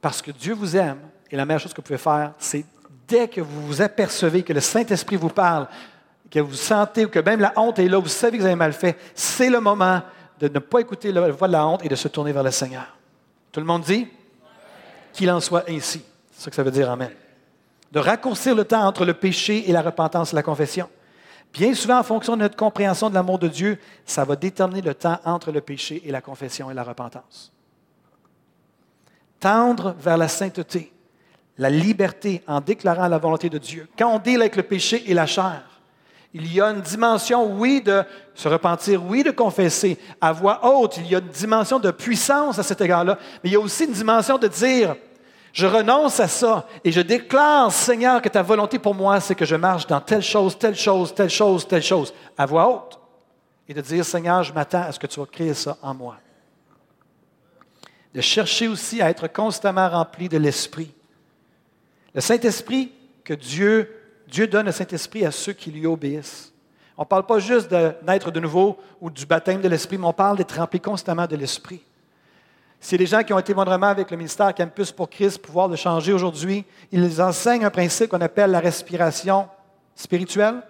Parce 0.00 0.20
que 0.20 0.32
Dieu 0.32 0.54
vous 0.54 0.76
aime, 0.76 0.98
et 1.30 1.36
la 1.36 1.44
meilleure 1.44 1.60
chose 1.60 1.72
que 1.72 1.80
vous 1.80 1.86
pouvez 1.86 1.98
faire, 1.98 2.32
c'est 2.38 2.64
dès 3.06 3.28
que 3.28 3.40
vous 3.40 3.66
vous 3.66 3.80
apercevez 3.80 4.42
que 4.42 4.52
le 4.52 4.60
Saint-Esprit 4.60 5.16
vous 5.16 5.28
parle, 5.28 5.68
que 6.28 6.40
vous 6.40 6.54
sentez 6.54 7.04
ou 7.04 7.08
que 7.08 7.20
même 7.20 7.40
la 7.40 7.52
honte 7.56 7.78
est 7.78 7.88
là, 7.88 7.98
vous 7.98 8.08
savez 8.08 8.36
que 8.36 8.42
vous 8.42 8.46
avez 8.46 8.56
mal 8.56 8.72
fait, 8.72 8.98
c'est 9.14 9.50
le 9.50 9.60
moment 9.60 10.02
de 10.40 10.48
ne 10.48 10.58
pas 10.58 10.80
écouter 10.80 11.12
la 11.12 11.30
voix 11.30 11.46
de 11.46 11.52
la 11.52 11.66
honte 11.66 11.84
et 11.84 11.88
de 11.88 11.96
se 11.96 12.08
tourner 12.08 12.32
vers 12.32 12.42
le 12.42 12.50
Seigneur. 12.50 12.96
Tout 13.52 13.60
le 13.60 13.66
monde 13.66 13.82
dit? 13.82 14.08
Qu'il 15.12 15.30
en 15.30 15.40
soit 15.40 15.64
ainsi. 15.68 16.02
C'est 16.32 16.44
ce 16.44 16.50
que 16.50 16.56
ça 16.56 16.62
veut 16.64 16.70
dire 16.70 16.90
Amen 16.90 17.10
de 17.92 17.98
raccourcir 17.98 18.54
le 18.54 18.64
temps 18.64 18.86
entre 18.86 19.04
le 19.04 19.14
péché 19.14 19.68
et 19.68 19.72
la 19.72 19.82
repentance 19.82 20.32
et 20.32 20.36
la 20.36 20.42
confession. 20.42 20.88
Bien 21.52 21.74
souvent, 21.74 21.98
en 21.98 22.02
fonction 22.02 22.36
de 22.36 22.42
notre 22.42 22.56
compréhension 22.56 23.08
de 23.08 23.14
l'amour 23.14 23.38
de 23.38 23.48
Dieu, 23.48 23.78
ça 24.04 24.24
va 24.24 24.36
déterminer 24.36 24.82
le 24.82 24.94
temps 24.94 25.18
entre 25.24 25.50
le 25.50 25.60
péché 25.60 26.02
et 26.04 26.10
la 26.10 26.20
confession 26.20 26.70
et 26.70 26.74
la 26.74 26.82
repentance. 26.82 27.52
Tendre 29.40 29.94
vers 29.98 30.18
la 30.18 30.28
sainteté, 30.28 30.92
la 31.56 31.70
liberté 31.70 32.42
en 32.46 32.60
déclarant 32.60 33.08
la 33.08 33.18
volonté 33.18 33.48
de 33.48 33.58
Dieu. 33.58 33.88
Quand 33.98 34.14
on 34.14 34.18
deal 34.18 34.40
avec 34.40 34.56
le 34.56 34.62
péché 34.62 35.04
et 35.06 35.14
la 35.14 35.26
chair, 35.26 35.62
il 36.34 36.52
y 36.52 36.60
a 36.60 36.66
une 36.66 36.82
dimension, 36.82 37.50
oui, 37.58 37.80
de 37.80 38.04
se 38.34 38.48
repentir, 38.48 39.02
oui, 39.02 39.22
de 39.22 39.30
confesser 39.30 39.98
à 40.20 40.32
voix 40.32 40.60
haute. 40.62 40.98
Il 40.98 41.10
y 41.10 41.14
a 41.14 41.20
une 41.20 41.28
dimension 41.28 41.78
de 41.78 41.90
puissance 41.90 42.58
à 42.58 42.62
cet 42.62 42.80
égard-là. 42.82 43.18
Mais 43.42 43.50
il 43.50 43.52
y 43.54 43.56
a 43.56 43.60
aussi 43.60 43.84
une 43.84 43.92
dimension 43.92 44.36
de 44.36 44.46
dire, 44.46 44.94
je 45.58 45.66
renonce 45.66 46.20
à 46.20 46.28
ça 46.28 46.68
et 46.84 46.92
je 46.92 47.00
déclare, 47.00 47.72
Seigneur, 47.72 48.22
que 48.22 48.28
ta 48.28 48.42
volonté 48.42 48.78
pour 48.78 48.94
moi, 48.94 49.18
c'est 49.18 49.34
que 49.34 49.44
je 49.44 49.56
marche 49.56 49.88
dans 49.88 50.00
telle 50.00 50.22
chose, 50.22 50.56
telle 50.56 50.76
chose, 50.76 51.12
telle 51.12 51.30
chose, 51.30 51.66
telle 51.66 51.82
chose, 51.82 52.14
à 52.36 52.46
voix 52.46 52.68
haute. 52.68 53.00
Et 53.68 53.74
de 53.74 53.80
dire, 53.80 54.04
Seigneur, 54.04 54.44
je 54.44 54.52
m'attends 54.52 54.82
à 54.82 54.92
ce 54.92 55.00
que 55.00 55.08
tu 55.08 55.18
vas 55.18 55.26
créer 55.26 55.54
ça 55.54 55.76
en 55.82 55.94
moi. 55.94 56.14
De 58.14 58.20
chercher 58.20 58.68
aussi 58.68 59.02
à 59.02 59.10
être 59.10 59.26
constamment 59.26 59.88
rempli 59.88 60.28
de 60.28 60.38
l'Esprit. 60.38 60.94
Le 62.14 62.20
Saint-Esprit 62.20 62.92
que 63.24 63.34
Dieu, 63.34 63.92
donne 64.46 64.66
le 64.66 64.72
Saint-Esprit 64.72 65.26
à 65.26 65.32
ceux 65.32 65.54
qui 65.54 65.72
lui 65.72 65.88
obéissent. 65.88 66.52
On 66.96 67.02
ne 67.02 67.08
parle 67.08 67.26
pas 67.26 67.40
juste 67.40 67.68
de 67.68 67.94
naître 68.06 68.30
de 68.30 68.38
nouveau 68.38 68.78
ou 69.00 69.10
du 69.10 69.26
baptême 69.26 69.60
de 69.60 69.68
l'Esprit, 69.68 69.98
mais 69.98 70.06
on 70.06 70.12
parle 70.12 70.36
d'être 70.36 70.56
rempli 70.56 70.78
constamment 70.78 71.26
de 71.26 71.34
l'Esprit. 71.34 71.82
C'est 72.80 72.96
des 72.96 73.06
gens 73.06 73.22
qui 73.22 73.32
ont 73.32 73.38
été 73.38 73.52
vraiment 73.52 73.88
avec 73.88 74.10
le 74.10 74.16
ministère 74.16 74.54
Campus 74.54 74.92
pour 74.92 75.10
Christ, 75.10 75.38
pouvoir 75.38 75.68
le 75.68 75.76
changer 75.76 76.12
aujourd'hui. 76.12 76.64
Ils 76.92 77.20
enseignent 77.20 77.64
un 77.64 77.70
principe 77.70 78.08
qu'on 78.08 78.20
appelle 78.20 78.50
la 78.50 78.60
respiration 78.60 79.48
spirituelle. 79.94 80.62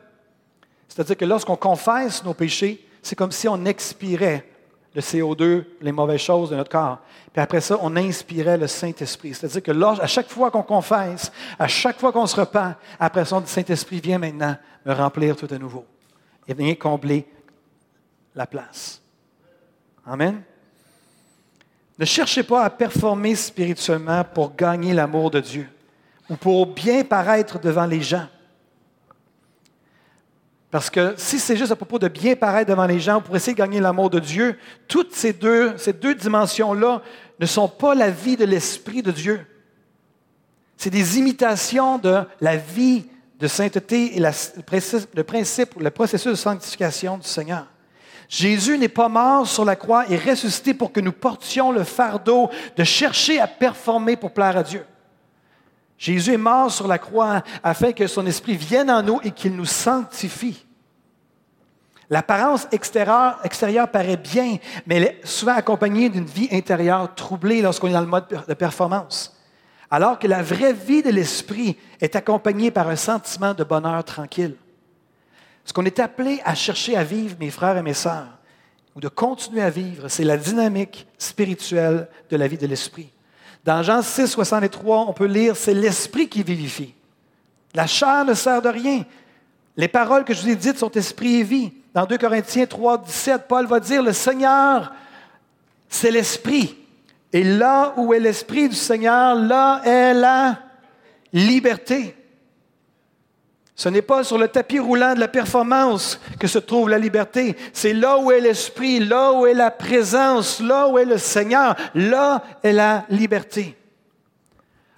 C'est-à-dire 0.88 1.16
que 1.16 1.24
lorsqu'on 1.24 1.56
confesse 1.56 2.24
nos 2.24 2.34
péchés, 2.34 2.84
c'est 3.02 3.14
comme 3.14 3.32
si 3.32 3.46
on 3.46 3.64
expirait 3.66 4.48
le 4.94 5.02
CO2, 5.02 5.64
les 5.82 5.92
mauvaises 5.92 6.20
choses 6.20 6.50
de 6.50 6.56
notre 6.56 6.70
corps. 6.70 6.98
Puis 7.32 7.42
après 7.42 7.60
ça, 7.60 7.78
on 7.82 7.94
inspirait 7.94 8.56
le 8.56 8.66
Saint-Esprit. 8.66 9.34
C'est-à-dire 9.34 9.62
que 9.62 10.00
à 10.00 10.06
chaque 10.06 10.28
fois 10.28 10.50
qu'on 10.50 10.62
confesse, 10.62 11.30
à 11.58 11.68
chaque 11.68 12.00
fois 12.00 12.10
qu'on 12.10 12.26
se 12.26 12.34
repent, 12.34 12.74
après 12.98 13.24
ça, 13.26 13.38
le 13.38 13.46
Saint-Esprit 13.46 14.00
vient 14.00 14.18
maintenant 14.18 14.56
me 14.84 14.94
remplir 14.94 15.36
tout 15.36 15.48
à 15.50 15.58
nouveau 15.58 15.84
et 16.48 16.54
vient 16.54 16.74
combler 16.74 17.28
la 18.34 18.46
place. 18.46 19.02
Amen. 20.06 20.42
Ne 21.98 22.04
cherchez 22.04 22.42
pas 22.42 22.62
à 22.62 22.70
performer 22.70 23.34
spirituellement 23.34 24.22
pour 24.22 24.54
gagner 24.54 24.94
l'amour 24.94 25.30
de 25.30 25.40
Dieu 25.40 25.68
ou 26.30 26.36
pour 26.36 26.66
bien 26.66 27.02
paraître 27.02 27.58
devant 27.58 27.86
les 27.86 28.02
gens. 28.02 28.26
Parce 30.70 30.90
que 30.90 31.14
si 31.16 31.38
c'est 31.38 31.56
juste 31.56 31.72
à 31.72 31.76
propos 31.76 31.98
de 31.98 32.08
bien 32.08 32.36
paraître 32.36 32.70
devant 32.70 32.86
les 32.86 33.00
gens 33.00 33.22
pour 33.22 33.34
essayer 33.34 33.54
de 33.54 33.58
gagner 33.58 33.80
l'amour 33.80 34.10
de 34.10 34.20
Dieu, 34.20 34.58
toutes 34.86 35.14
ces 35.14 35.32
deux, 35.32 35.74
dimensions-là 36.14 37.02
ne 37.40 37.46
sont 37.46 37.68
pas 37.68 37.94
la 37.94 38.10
vie 38.10 38.36
de 38.36 38.44
l'Esprit 38.44 39.02
de 39.02 39.10
Dieu. 39.10 39.40
C'est 40.76 40.90
des 40.90 41.18
imitations 41.18 41.98
de 41.98 42.22
la 42.40 42.56
vie 42.56 43.06
de 43.40 43.48
sainteté 43.48 44.16
et 44.16 44.20
le 44.20 45.90
processus 45.90 46.30
de 46.30 46.36
sanctification 46.36 47.16
du 47.16 47.26
Seigneur. 47.26 47.66
Jésus 48.28 48.76
n'est 48.76 48.88
pas 48.88 49.08
mort 49.08 49.46
sur 49.46 49.64
la 49.64 49.74
croix 49.74 50.08
et 50.10 50.16
ressuscité 50.16 50.74
pour 50.74 50.92
que 50.92 51.00
nous 51.00 51.12
portions 51.12 51.72
le 51.72 51.82
fardeau 51.82 52.50
de 52.76 52.84
chercher 52.84 53.40
à 53.40 53.46
performer 53.46 54.16
pour 54.16 54.32
plaire 54.32 54.56
à 54.56 54.62
Dieu. 54.62 54.84
Jésus 55.96 56.34
est 56.34 56.36
mort 56.36 56.70
sur 56.70 56.86
la 56.86 56.98
croix 56.98 57.42
afin 57.62 57.92
que 57.92 58.06
son 58.06 58.26
esprit 58.26 58.54
vienne 58.54 58.90
en 58.90 59.02
nous 59.02 59.20
et 59.24 59.30
qu'il 59.30 59.56
nous 59.56 59.64
sanctifie. 59.64 60.64
L'apparence 62.10 62.68
extérieure, 62.70 63.90
paraît 63.90 64.16
bien, 64.16 64.56
mais 64.86 64.96
elle 64.96 65.02
est 65.02 65.20
souvent 65.24 65.54
accompagnée 65.54 66.08
d'une 66.08 66.24
vie 66.24 66.48
intérieure 66.52 67.14
troublée 67.14 67.60
lorsqu'on 67.60 67.88
est 67.88 67.92
dans 67.92 68.00
le 68.00 68.06
mode 68.06 68.26
de 68.46 68.54
performance. 68.54 69.34
Alors 69.90 70.18
que 70.18 70.26
la 70.26 70.42
vraie 70.42 70.72
vie 70.72 71.02
de 71.02 71.10
l'esprit 71.10 71.76
est 72.00 72.14
accompagnée 72.16 72.70
par 72.70 72.88
un 72.88 72.96
sentiment 72.96 73.54
de 73.54 73.64
bonheur 73.64 74.04
tranquille. 74.04 74.54
Ce 75.68 75.74
qu'on 75.74 75.84
est 75.84 76.00
appelé 76.00 76.40
à 76.46 76.54
chercher 76.54 76.96
à 76.96 77.04
vivre, 77.04 77.36
mes 77.38 77.50
frères 77.50 77.76
et 77.76 77.82
mes 77.82 77.92
sœurs, 77.92 78.38
ou 78.96 79.00
de 79.00 79.08
continuer 79.08 79.60
à 79.60 79.68
vivre, 79.68 80.08
c'est 80.08 80.24
la 80.24 80.38
dynamique 80.38 81.06
spirituelle 81.18 82.08
de 82.30 82.36
la 82.38 82.48
vie 82.48 82.56
de 82.56 82.66
l'esprit. 82.66 83.10
Dans 83.66 83.82
Jean 83.82 84.00
6, 84.00 84.28
63, 84.28 85.04
on 85.06 85.12
peut 85.12 85.26
lire 85.26 85.54
C'est 85.54 85.74
l'esprit 85.74 86.26
qui 86.26 86.42
vivifie. 86.42 86.94
La 87.74 87.86
chair 87.86 88.24
ne 88.24 88.32
sert 88.32 88.62
de 88.62 88.70
rien. 88.70 89.04
Les 89.76 89.88
paroles 89.88 90.24
que 90.24 90.32
je 90.32 90.40
vous 90.40 90.48
ai 90.48 90.56
dites 90.56 90.78
sont 90.78 90.90
esprit 90.92 91.40
et 91.40 91.42
vie. 91.42 91.70
Dans 91.92 92.06
2 92.06 92.16
Corinthiens 92.16 92.64
3, 92.64 93.02
17, 93.02 93.42
Paul 93.46 93.66
va 93.66 93.78
dire 93.78 94.02
Le 94.02 94.14
Seigneur, 94.14 94.90
c'est 95.86 96.10
l'esprit. 96.10 96.78
Et 97.30 97.44
là 97.44 97.92
où 97.98 98.14
est 98.14 98.20
l'esprit 98.20 98.70
du 98.70 98.74
Seigneur, 98.74 99.34
là 99.34 99.82
est 99.84 100.14
la 100.14 100.60
liberté. 101.30 102.16
Ce 103.78 103.88
n'est 103.88 104.02
pas 104.02 104.24
sur 104.24 104.38
le 104.38 104.48
tapis 104.48 104.80
roulant 104.80 105.14
de 105.14 105.20
la 105.20 105.28
performance 105.28 106.20
que 106.40 106.48
se 106.48 106.58
trouve 106.58 106.88
la 106.88 106.98
liberté. 106.98 107.56
C'est 107.72 107.92
là 107.92 108.18
où 108.18 108.32
est 108.32 108.40
l'Esprit, 108.40 108.98
là 108.98 109.32
où 109.32 109.46
est 109.46 109.54
la 109.54 109.70
présence, 109.70 110.58
là 110.58 110.88
où 110.88 110.98
est 110.98 111.04
le 111.04 111.16
Seigneur, 111.16 111.76
là 111.94 112.42
est 112.64 112.72
la 112.72 113.04
liberté. 113.08 113.78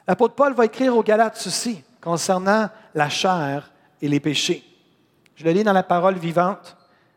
L'apôtre 0.09 0.35
Paul 0.35 0.55
va 0.55 0.65
écrire 0.65 0.97
aux 0.97 1.03
Galates 1.03 1.37
ceci 1.37 1.83
concernant 2.01 2.71
la 2.95 3.11
chair 3.11 3.71
et 4.01 4.09
les 4.09 4.19
péchés. 4.19 4.65
Je 5.37 5.45
le 5.45 5.51
lis 5.51 5.63
dans 5.63 5.75
la 5.75 5.83
parole 5.83 6.17
vivante 6.17 6.75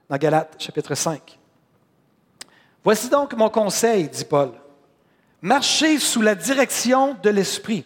dans 0.10 0.18
Galates 0.18 0.56
chapitre 0.60 0.96
5. 0.96 1.40
Voici 2.84 3.08
donc 3.08 3.34
mon 3.38 3.50
conseil, 3.50 4.10
dit 4.10 4.26
Paul. 4.26 4.52
Marchez 5.42 5.98
sous 5.98 6.22
la 6.22 6.36
direction 6.36 7.16
de 7.24 7.30
l'Esprit 7.30 7.86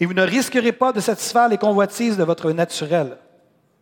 et 0.00 0.06
vous 0.06 0.14
ne 0.14 0.22
risquerez 0.22 0.72
pas 0.72 0.92
de 0.92 1.00
satisfaire 1.00 1.48
les 1.48 1.58
convoitises 1.58 2.16
de 2.16 2.24
votre 2.24 2.50
naturel, 2.52 3.18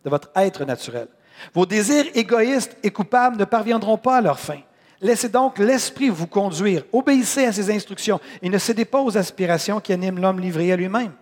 de 0.03 0.09
votre 0.09 0.29
être 0.35 0.65
naturel. 0.65 1.07
Vos 1.53 1.65
désirs 1.65 2.05
égoïstes 2.13 2.75
et 2.83 2.91
coupables 2.91 3.37
ne 3.37 3.45
parviendront 3.45 3.97
pas 3.97 4.17
à 4.17 4.21
leur 4.21 4.37
fin. 4.37 4.59
Laissez 5.01 5.29
donc 5.29 5.57
l'Esprit 5.57 6.09
vous 6.09 6.27
conduire. 6.27 6.83
Obéissez 6.91 7.45
à 7.45 7.53
ses 7.53 7.73
instructions 7.73 8.19
et 8.41 8.49
ne 8.49 8.57
cédez 8.57 8.83
pas 8.83 9.01
aux 9.01 9.17
aspirations 9.17 9.79
qui 9.79 9.93
animent 9.93 10.19
l'homme 10.19 10.41
livré 10.41 10.73
à 10.73 10.75
lui-même. 10.75 11.13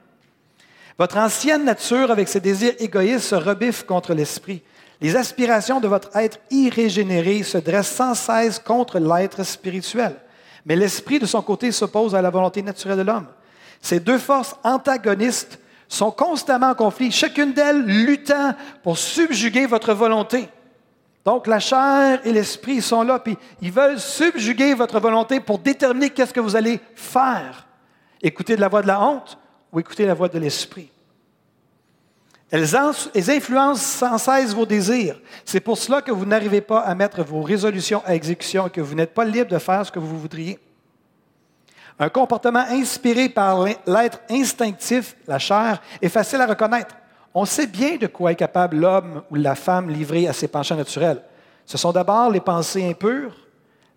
Votre 0.98 1.18
ancienne 1.18 1.64
nature, 1.64 2.10
avec 2.10 2.28
ses 2.28 2.40
désirs 2.40 2.74
égoïstes, 2.80 3.28
se 3.28 3.36
rebiffe 3.36 3.86
contre 3.86 4.16
l'Esprit. 4.16 4.64
Les 5.00 5.16
aspirations 5.16 5.80
de 5.80 5.88
votre 5.88 6.10
être 6.18 6.40
irrégénéré 6.50 7.44
se 7.44 7.60
dressent 7.60 7.92
sans 7.92 8.16
cesse 8.16 8.58
contre 8.58 8.98
l'être 8.98 9.44
spirituel. 9.44 10.16
Mais 10.66 10.76
l'Esprit, 10.76 11.20
de 11.20 11.28
son 11.28 11.44
côté, 11.44 11.72
s'oppose 11.72 12.16
à 12.16 12.22
la 12.24 12.32
volonté 12.32 12.64
naturelle 12.64 12.98
de 12.98 13.04
l'homme. 13.04 13.28
Ces 13.82 14.00
deux 14.00 14.18
forces 14.18 14.56
antagonistes 14.64 15.60
sont 15.88 16.12
constamment 16.12 16.72
en 16.72 16.76
conflit, 16.76 17.12
chacune 17.12 17.54
d'elles 17.54 17.84
luttant 17.84 18.54
pour 18.84 18.98
subjuguer 18.98 19.66
votre 19.66 19.94
volonté. 19.94 20.50
Donc 21.24 21.48
la 21.48 21.60
chair 21.60 22.22
et 22.26 22.32
l'esprit 22.32 22.82
sont 22.82 23.04
là, 23.04 23.20
puis 23.20 23.38
ils 23.62 23.72
veulent 23.72 24.00
subjuguer 24.00 24.74
votre 24.74 25.00
volonté 25.00 25.40
pour 25.40 25.60
déterminer 25.60 26.10
qu'est-ce 26.10 26.34
que 26.34 26.40
vous 26.40 26.56
allez 26.56 26.80
faire. 26.96 27.68
Écouter 28.22 28.56
de 28.56 28.62
la 28.62 28.70
voix 28.70 28.82
de 28.82 28.88
la 28.88 29.02
honte 29.02 29.38
ou 29.72 29.80
écouter 29.80 30.06
la 30.06 30.14
voix 30.14 30.30
de 30.30 30.40
l'esprit. 30.40 30.90
Elles, 32.50 32.78
influencent 32.78 33.76
sans 33.76 34.18
cesse 34.18 34.54
vos 34.54 34.66
désirs. 34.66 35.20
C'est 35.44 35.60
pour 35.60 35.78
cela 35.78 36.02
que 36.02 36.12
vous 36.12 36.26
n'arrivez 36.26 36.62
pas 36.62 36.80
à 36.80 36.96
mettre 36.96 37.22
vos 37.24 37.42
résolutions 37.42 38.02
à 38.06 38.16
exécution 38.16 38.68
et 38.68 38.70
que 38.70 38.80
vous 38.80 38.96
n'êtes 38.96 39.14
pas 39.14 39.26
libre 39.26 39.52
de 39.52 39.60
faire 39.60 39.86
ce 39.86 39.92
que 39.92 40.00
vous 40.00 40.18
voudriez. 40.18 40.58
Un 42.00 42.10
comportement 42.10 42.66
inspiré 42.70 43.30
par 43.30 43.64
l'être 43.64 44.20
instinctif, 44.30 45.16
la 45.28 45.40
chair, 45.40 45.82
est 46.02 46.10
facile 46.10 46.42
à 46.42 46.46
reconnaître. 46.46 46.96
On 47.34 47.46
sait 47.46 47.68
bien 47.68 47.98
de 47.98 48.08
quoi 48.08 48.32
est 48.32 48.36
capable 48.36 48.78
l'homme 48.78 49.24
ou 49.32 49.36
la 49.36 49.56
femme 49.56 49.90
livrée 49.90 50.28
à 50.28 50.34
ses 50.34 50.48
penchants 50.48 50.76
naturels. 50.76 51.22
Ce 51.66 51.78
sont 51.78 51.92
d'abord 51.92 52.30
les 52.30 52.40
pensées 52.40 52.88
impures, 52.88 53.36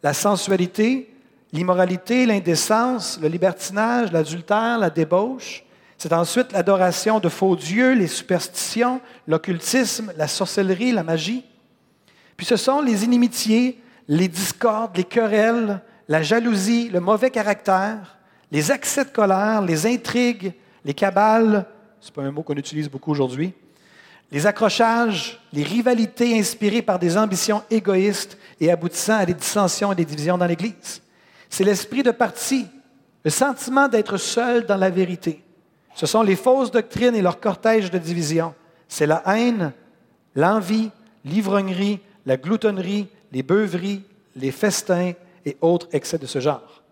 la 0.02 0.14
sensualité, 0.14 1.14
l'immoralité, 1.52 2.26
l'indécence, 2.26 3.18
le 3.20 3.28
libertinage, 3.28 4.12
l'adultère, 4.12 4.78
la 4.78 4.90
débauche, 4.90 5.64
c'est 6.00 6.14
ensuite 6.14 6.52
l'adoration 6.52 7.20
de 7.20 7.28
faux 7.28 7.54
dieux, 7.56 7.92
les 7.92 8.06
superstitions, 8.06 9.02
l'occultisme, 9.26 10.14
la 10.16 10.28
sorcellerie, 10.28 10.92
la 10.92 11.02
magie. 11.02 11.44
Puis 12.38 12.46
ce 12.46 12.56
sont 12.56 12.80
les 12.80 13.04
inimitiés, 13.04 13.78
les 14.08 14.26
discordes, 14.26 14.96
les 14.96 15.04
querelles, 15.04 15.82
la 16.10 16.24
jalousie, 16.24 16.88
le 16.88 16.98
mauvais 16.98 17.30
caractère, 17.30 18.18
les 18.50 18.72
accès 18.72 19.04
de 19.04 19.10
colère, 19.10 19.62
les 19.62 19.86
intrigues, 19.86 20.52
les 20.84 20.92
cabales, 20.92 21.64
ce 22.00 22.08
n'est 22.08 22.14
pas 22.14 22.22
un 22.22 22.32
mot 22.32 22.42
qu'on 22.42 22.56
utilise 22.56 22.90
beaucoup 22.90 23.12
aujourd'hui, 23.12 23.54
les 24.32 24.44
accrochages, 24.44 25.40
les 25.52 25.62
rivalités 25.62 26.36
inspirées 26.36 26.82
par 26.82 26.98
des 26.98 27.16
ambitions 27.16 27.62
égoïstes 27.70 28.36
et 28.60 28.72
aboutissant 28.72 29.18
à 29.18 29.24
des 29.24 29.34
dissensions 29.34 29.92
et 29.92 29.94
des 29.94 30.04
divisions 30.04 30.36
dans 30.36 30.46
l'Église. 30.46 31.00
C'est 31.48 31.62
l'esprit 31.62 32.02
de 32.02 32.10
parti, 32.10 32.66
le 33.24 33.30
sentiment 33.30 33.86
d'être 33.86 34.16
seul 34.16 34.66
dans 34.66 34.76
la 34.76 34.90
vérité. 34.90 35.44
Ce 35.94 36.06
sont 36.06 36.22
les 36.22 36.36
fausses 36.36 36.72
doctrines 36.72 37.14
et 37.14 37.22
leur 37.22 37.38
cortège 37.38 37.88
de 37.88 37.98
division. 37.98 38.52
C'est 38.88 39.06
la 39.06 39.22
haine, 39.26 39.72
l'envie, 40.34 40.90
l'ivrognerie, 41.24 42.00
la 42.26 42.36
gloutonnerie, 42.36 43.06
les 43.30 43.44
beuveries, 43.44 44.02
les 44.34 44.50
festins 44.50 45.12
et 45.50 45.56
autres 45.60 45.88
excès 45.92 46.18
de 46.18 46.26
ce 46.26 46.40
genre. 46.40 46.82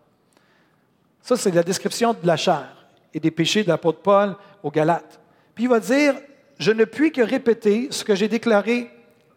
Ça, 1.23 1.37
c'est 1.37 1.55
la 1.55 1.62
description 1.62 2.12
de 2.14 2.27
la 2.27 2.37
chair 2.37 2.68
et 3.14 3.21
des 3.21 3.31
péchés 3.31 3.62
de 3.62 3.68
l'apôtre 3.68 4.01
Paul 4.01 4.37
aux 4.62 4.71
Galates. 4.71 5.21
Puis 5.55 5.64
il 5.64 5.71
va 5.71 5.81
dire, 5.81 6.14
je 6.59 6.73
ne 6.73 6.85
puis 6.85 7.12
que 7.12 7.23
répéter 7.23 7.88
ce 7.90 8.05
que 8.05 8.14
j'ai 8.14 8.29
déclaré 8.29 8.90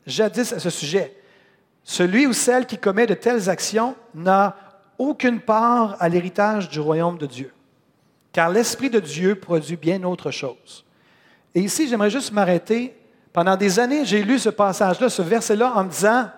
jadis 0.05 0.53
à 0.53 0.59
ce 0.59 0.69
sujet. 0.69 1.15
Celui 1.83 2.27
ou 2.27 2.33
celle 2.33 2.65
qui 2.65 2.77
commet 2.77 3.07
de 3.07 3.13
telles 3.13 3.49
actions 3.49 3.95
n'a 4.13 4.55
aucune 4.97 5.39
part 5.39 5.97
à 5.99 6.09
l'héritage 6.09 6.69
du 6.69 6.79
royaume 6.79 7.17
de 7.17 7.25
Dieu 7.25 7.51
car 8.31 8.49
l'Esprit 8.49 8.89
de 8.89 8.99
Dieu 8.99 9.35
produit 9.35 9.75
bien 9.75 10.03
autre 10.03 10.31
chose. 10.31 10.85
Et 11.53 11.61
ici, 11.61 11.87
j'aimerais 11.87 12.09
juste 12.09 12.31
m'arrêter. 12.31 12.95
Pendant 13.33 13.57
des 13.57 13.79
années, 13.79 14.05
j'ai 14.05 14.23
lu 14.23 14.39
ce 14.39 14.49
passage-là, 14.49 15.09
ce 15.09 15.21
verset-là, 15.21 15.73
en 15.75 15.83
me 15.83 15.89
disant, 15.89 16.29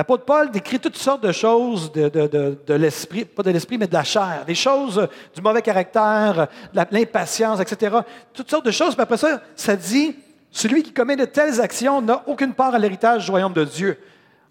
l'apôtre 0.00 0.24
Paul 0.24 0.50
décrit 0.50 0.80
toutes 0.80 0.96
sortes 0.96 1.22
de 1.22 1.30
choses 1.30 1.92
de, 1.92 2.72
l'esprit, 2.72 3.26
pas 3.26 3.42
de 3.42 3.50
l'esprit, 3.50 3.76
mais 3.76 3.86
de 3.86 3.92
la 3.92 4.02
chair, 4.02 4.44
des 4.46 4.54
choses 4.54 5.06
du 5.34 5.42
mauvais 5.42 5.60
caractère, 5.60 6.48
de 6.72 6.80
l'impatience, 6.90 7.60
etc. 7.60 7.98
Toutes 8.32 8.48
sortes 8.48 8.64
de 8.64 8.70
choses. 8.70 8.94
Puis 8.94 9.02
après 9.02 9.18
ça, 9.18 9.42
ça 9.54 9.76
dit, 9.76 10.16
celui 10.50 10.82
qui 10.82 10.94
commet 10.94 11.16
de 11.16 11.26
telles 11.26 11.60
actions 11.60 12.00
n'a 12.00 12.22
aucune 12.26 12.54
part 12.54 12.74
à 12.74 12.78
l'héritage 12.78 13.26
du 13.26 13.30
royaume 13.30 13.52
de 13.52 13.62
Dieu. 13.62 13.98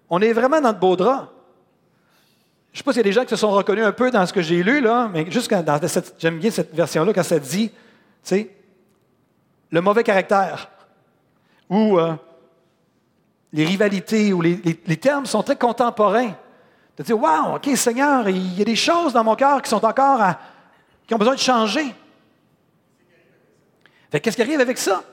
On 0.07 0.21
est 0.21 0.33
vraiment 0.33 0.61
dans 0.61 0.71
de 0.71 0.77
beaux 0.77 0.95
draps. 0.95 1.29
Je 2.71 2.75
ne 2.75 2.77
sais 2.77 2.83
pas 2.83 2.91
s'il 2.91 2.99
y 2.99 3.01
a 3.01 3.03
des 3.05 3.11
gens 3.11 3.23
qui 3.23 3.29
se 3.29 3.35
sont 3.35 3.49
reconnus 3.49 3.85
un 3.85 3.91
peu 3.91 4.11
dans 4.11 4.23
ce 4.27 4.31
que 4.31 4.43
j'ai 4.43 4.61
lu, 4.61 4.81
là, 4.81 5.09
mais 5.11 5.31
juste 5.31 5.51
dans 5.51 5.87
cette, 5.87 6.13
j'aime 6.19 6.37
bien 6.37 6.51
cette 6.51 6.75
version-là 6.75 7.11
quand 7.11 7.23
ça 7.23 7.39
dit, 7.39 7.69
tu 7.69 7.75
sais, 8.21 8.55
le 9.71 9.81
mauvais 9.81 10.03
caractère 10.03 10.69
ou 11.71 11.97
euh, 11.97 12.13
les 13.51 13.65
rivalités 13.65 14.31
ou 14.33 14.41
les, 14.41 14.97
termes 14.97 15.25
sont 15.25 15.43
très 15.43 15.55
contemporains. 15.55 16.35
De 16.97 17.03
dire, 17.03 17.19
wow, 17.19 17.55
OK, 17.55 17.69
Seigneur, 17.75 18.27
il 18.29 18.57
y 18.57 18.61
a 18.61 18.65
des 18.65 18.75
choses 18.75 19.13
dans 19.13 19.23
mon 19.23 19.35
cœur 19.35 19.61
qui 19.61 19.69
sont 19.69 19.83
encore 19.83 20.21
à, 20.21 20.39
qui 21.07 21.13
ont 21.13 21.17
besoin 21.17 21.35
de 21.35 21.39
changer. 21.39 21.93
qu'est-ce 24.11 24.35
qui 24.35 24.41
arrive 24.41 24.59
avec 24.59 24.77
ça? 24.77 25.03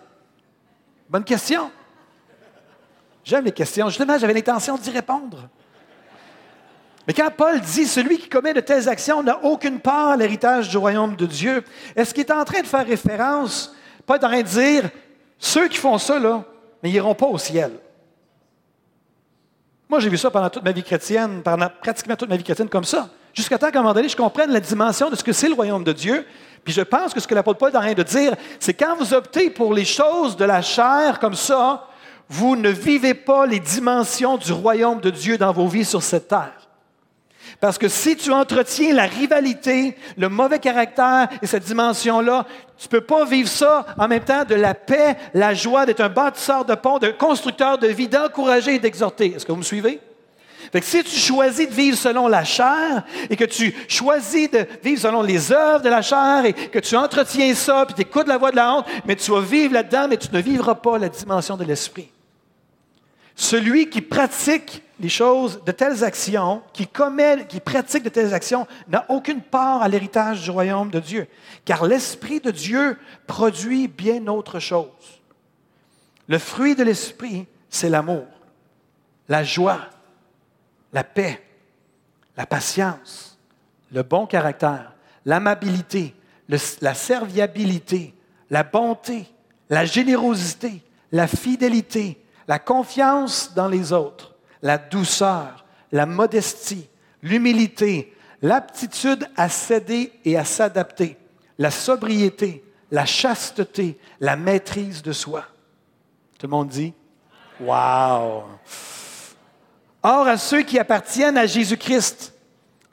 Bonne 1.08 1.24
question. 1.24 1.70
J'aime 3.24 3.44
les 3.44 3.52
questions. 3.52 3.88
Justement, 3.88 4.18
j'avais 4.18 4.34
l'intention 4.34 4.76
d'y 4.76 4.90
répondre. 4.90 5.48
Mais 7.06 7.14
quand 7.14 7.30
Paul 7.36 7.60
dit 7.60 7.86
celui 7.86 8.18
qui 8.18 8.28
commet 8.28 8.52
de 8.52 8.60
telles 8.60 8.88
actions 8.88 9.22
n'a 9.22 9.42
aucune 9.44 9.78
part 9.78 10.10
à 10.10 10.16
l'héritage 10.16 10.68
du 10.68 10.76
royaume 10.76 11.14
de 11.14 11.26
Dieu, 11.26 11.64
est-ce 11.94 12.12
qu'il 12.12 12.24
est 12.24 12.32
en 12.32 12.44
train 12.44 12.60
de 12.60 12.66
faire 12.66 12.84
référence, 12.84 13.74
pas 14.04 14.16
en 14.16 14.28
train 14.28 14.42
de 14.42 14.48
dire 14.48 14.90
ceux 15.38 15.68
qui 15.68 15.78
font 15.78 15.98
ça, 15.98 16.18
n'iront 16.82 17.14
pas 17.14 17.26
au 17.26 17.38
ciel? 17.38 17.70
Moi, 19.88 20.00
j'ai 20.00 20.08
vu 20.08 20.18
ça 20.18 20.30
pendant 20.30 20.50
toute 20.50 20.64
ma 20.64 20.72
vie 20.72 20.82
chrétienne, 20.82 21.42
pendant 21.44 21.68
pratiquement 21.80 22.16
toute 22.16 22.28
ma 22.28 22.36
vie 22.36 22.42
chrétienne 22.42 22.68
comme 22.68 22.84
ça. 22.84 23.08
Jusqu'à 23.32 23.56
temps 23.56 23.70
qu'à 23.70 23.78
un 23.78 23.82
moment 23.82 23.94
donné, 23.94 24.08
je 24.08 24.16
comprenne 24.16 24.50
la 24.50 24.58
dimension 24.58 25.10
de 25.10 25.14
ce 25.14 25.22
que 25.22 25.32
c'est 25.32 25.48
le 25.48 25.54
royaume 25.54 25.84
de 25.84 25.92
Dieu. 25.92 26.26
Puis 26.64 26.74
je 26.74 26.80
pense 26.80 27.14
que 27.14 27.20
ce 27.20 27.28
que 27.28 27.34
l'apôtre 27.34 27.58
Paul 27.58 27.70
est 27.70 27.76
en 27.76 27.80
train 27.80 27.92
de 27.92 28.02
dire, 28.02 28.34
c'est 28.58 28.74
quand 28.74 28.96
vous 28.96 29.14
optez 29.14 29.50
pour 29.50 29.72
les 29.72 29.84
choses 29.84 30.36
de 30.36 30.44
la 30.44 30.60
chair 30.60 31.20
comme 31.20 31.34
ça, 31.34 31.86
vous 32.28 32.56
ne 32.56 32.70
vivez 32.70 33.14
pas 33.14 33.46
les 33.46 33.60
dimensions 33.60 34.36
du 34.36 34.52
royaume 34.52 35.00
de 35.00 35.10
Dieu 35.10 35.38
dans 35.38 35.52
vos 35.52 35.68
vies 35.68 35.84
sur 35.84 36.02
cette 36.02 36.26
terre. 36.26 36.65
Parce 37.60 37.78
que 37.78 37.88
si 37.88 38.16
tu 38.16 38.32
entretiens 38.32 38.92
la 38.94 39.04
rivalité, 39.04 39.96
le 40.16 40.28
mauvais 40.28 40.58
caractère 40.58 41.28
et 41.42 41.46
cette 41.46 41.64
dimension-là, 41.64 42.46
tu 42.78 42.86
ne 42.86 42.90
peux 42.90 43.00
pas 43.00 43.24
vivre 43.24 43.48
ça 43.48 43.86
en 43.96 44.08
même 44.08 44.24
temps 44.24 44.44
de 44.44 44.54
la 44.54 44.74
paix, 44.74 45.16
la 45.32 45.54
joie, 45.54 45.86
d'être 45.86 46.00
un 46.00 46.08
bâtisseur 46.08 46.64
de 46.64 46.74
pont, 46.74 46.98
de 46.98 47.08
constructeur 47.08 47.78
de 47.78 47.88
vie, 47.88 48.08
d'encourager 48.08 48.74
et 48.74 48.78
d'exhorter. 48.78 49.34
Est-ce 49.34 49.46
que 49.46 49.52
vous 49.52 49.58
me 49.58 49.62
suivez? 49.62 50.00
Fait 50.72 50.80
que 50.80 50.86
si 50.86 51.02
tu 51.04 51.16
choisis 51.16 51.68
de 51.68 51.72
vivre 51.72 51.96
selon 51.96 52.26
la 52.26 52.44
chair 52.44 53.04
et 53.30 53.36
que 53.36 53.44
tu 53.44 53.74
choisis 53.88 54.50
de 54.50 54.66
vivre 54.82 55.00
selon 55.00 55.22
les 55.22 55.52
œuvres 55.52 55.82
de 55.82 55.88
la 55.88 56.02
chair 56.02 56.44
et 56.44 56.52
que 56.52 56.78
tu 56.80 56.96
entretiens 56.96 57.54
ça, 57.54 57.86
puis 57.86 57.94
tu 57.94 58.02
écoutes 58.02 58.26
la 58.26 58.36
voix 58.36 58.50
de 58.50 58.56
la 58.56 58.74
honte, 58.74 58.86
mais 59.06 59.16
tu 59.16 59.30
vas 59.30 59.40
vivre 59.40 59.74
là-dedans, 59.74 60.08
mais 60.08 60.16
tu 60.16 60.28
ne 60.32 60.40
vivras 60.40 60.74
pas 60.74 60.98
la 60.98 61.08
dimension 61.08 61.56
de 61.56 61.64
l'esprit. 61.64 62.10
Celui 63.36 63.88
qui 63.88 64.00
pratique 64.00 64.82
les 64.98 65.08
choses, 65.08 65.62
de 65.64 65.72
telles 65.72 66.04
actions, 66.04 66.62
qui 66.72 66.86
commet, 66.86 67.46
qui 67.46 67.60
pratique 67.60 68.04
de 68.04 68.08
telles 68.08 68.32
actions, 68.32 68.66
n'a 68.88 69.04
aucune 69.08 69.42
part 69.42 69.82
à 69.82 69.88
l'héritage 69.88 70.42
du 70.42 70.50
royaume 70.50 70.90
de 70.90 71.00
Dieu. 71.00 71.26
Car 71.64 71.84
l'Esprit 71.84 72.40
de 72.40 72.50
Dieu 72.50 72.98
produit 73.26 73.88
bien 73.88 74.26
autre 74.26 74.58
chose. 74.58 74.86
Le 76.28 76.38
fruit 76.38 76.74
de 76.74 76.82
l'Esprit, 76.82 77.46
c'est 77.68 77.90
l'amour, 77.90 78.26
la 79.28 79.44
joie, 79.44 79.80
la 80.92 81.04
paix, 81.04 81.42
la 82.36 82.46
patience, 82.46 83.38
le 83.92 84.02
bon 84.02 84.26
caractère, 84.26 84.92
l'amabilité, 85.24 86.14
la 86.48 86.94
serviabilité, 86.94 88.14
la 88.50 88.62
bonté, 88.62 89.26
la 89.68 89.84
générosité, 89.84 90.82
la 91.12 91.26
fidélité, 91.26 92.22
la 92.48 92.58
confiance 92.58 93.52
dans 93.54 93.68
les 93.68 93.92
autres, 93.92 94.35
la 94.66 94.78
douceur, 94.78 95.64
la 95.92 96.06
modestie, 96.06 96.88
l'humilité, 97.22 98.12
l'aptitude 98.42 99.28
à 99.36 99.48
céder 99.48 100.12
et 100.24 100.36
à 100.36 100.44
s'adapter, 100.44 101.16
la 101.56 101.70
sobriété, 101.70 102.64
la 102.90 103.06
chasteté, 103.06 103.96
la 104.18 104.34
maîtrise 104.34 105.02
de 105.02 105.12
soi. 105.12 105.44
Tout 106.36 106.48
le 106.48 106.50
monde 106.50 106.68
dit 106.68 106.92
Wow! 107.60 108.44
Or, 110.02 110.26
à 110.26 110.36
ceux 110.36 110.62
qui 110.62 110.80
appartiennent 110.80 111.38
à 111.38 111.46
Jésus-Christ, 111.46 112.34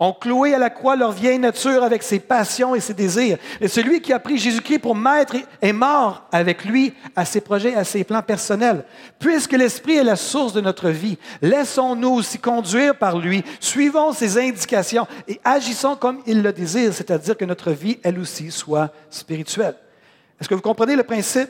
ont 0.04 0.14
cloué 0.14 0.54
à 0.54 0.60
la 0.60 0.70
croix 0.70 0.98
leur 0.98 1.14
vieille 1.14 1.40
nature 1.40 1.82
avec 1.82 2.04
ses 2.04 2.20
passions 2.20 2.76
et 2.76 2.82
ses 2.82 2.94
désirs. 2.94 3.38
Et 3.62 3.70
celui 3.70 4.02
qui 4.02 4.12
a 4.12 4.20
pris 4.20 4.38
Jésus-Christ 4.38 4.80
pour 4.80 4.96
maître 4.96 5.36
est 5.62 5.72
mort 5.72 6.28
avec 6.32 6.66
lui 6.66 6.94
à 7.16 7.24
ses 7.24 7.40
projets, 7.40 7.74
à 7.76 7.86
ses 7.86 8.04
plans 8.04 8.22
personnels. 8.22 8.84
Puisque 9.18 9.54
l'Esprit 9.54 9.96
est 9.96 10.04
la 10.04 10.18
source 10.18 10.52
de 10.52 10.60
notre 10.60 10.90
vie, 10.90 11.18
laissons-nous 11.42 12.10
aussi 12.10 12.38
conduire 12.38 12.98
par 12.98 13.18
lui, 13.18 13.46
suivons 13.62 14.12
ses 14.12 14.38
indications 14.38 15.08
et 15.26 15.40
agissons 15.44 15.96
comme 15.96 16.22
il 16.26 16.42
le 16.42 16.52
désire, 16.52 16.94
c'est-à-dire 16.94 17.38
que 17.38 17.46
notre 17.46 17.72
vie, 17.72 17.98
elle 18.04 18.20
aussi, 18.20 18.52
soit 18.52 18.92
spirituelle. 19.10 19.76
Est-ce 20.40 20.50
que 20.50 20.56
vous 20.56 20.62
comprenez 20.62 20.98
le 20.98 21.04
principe? 21.04 21.50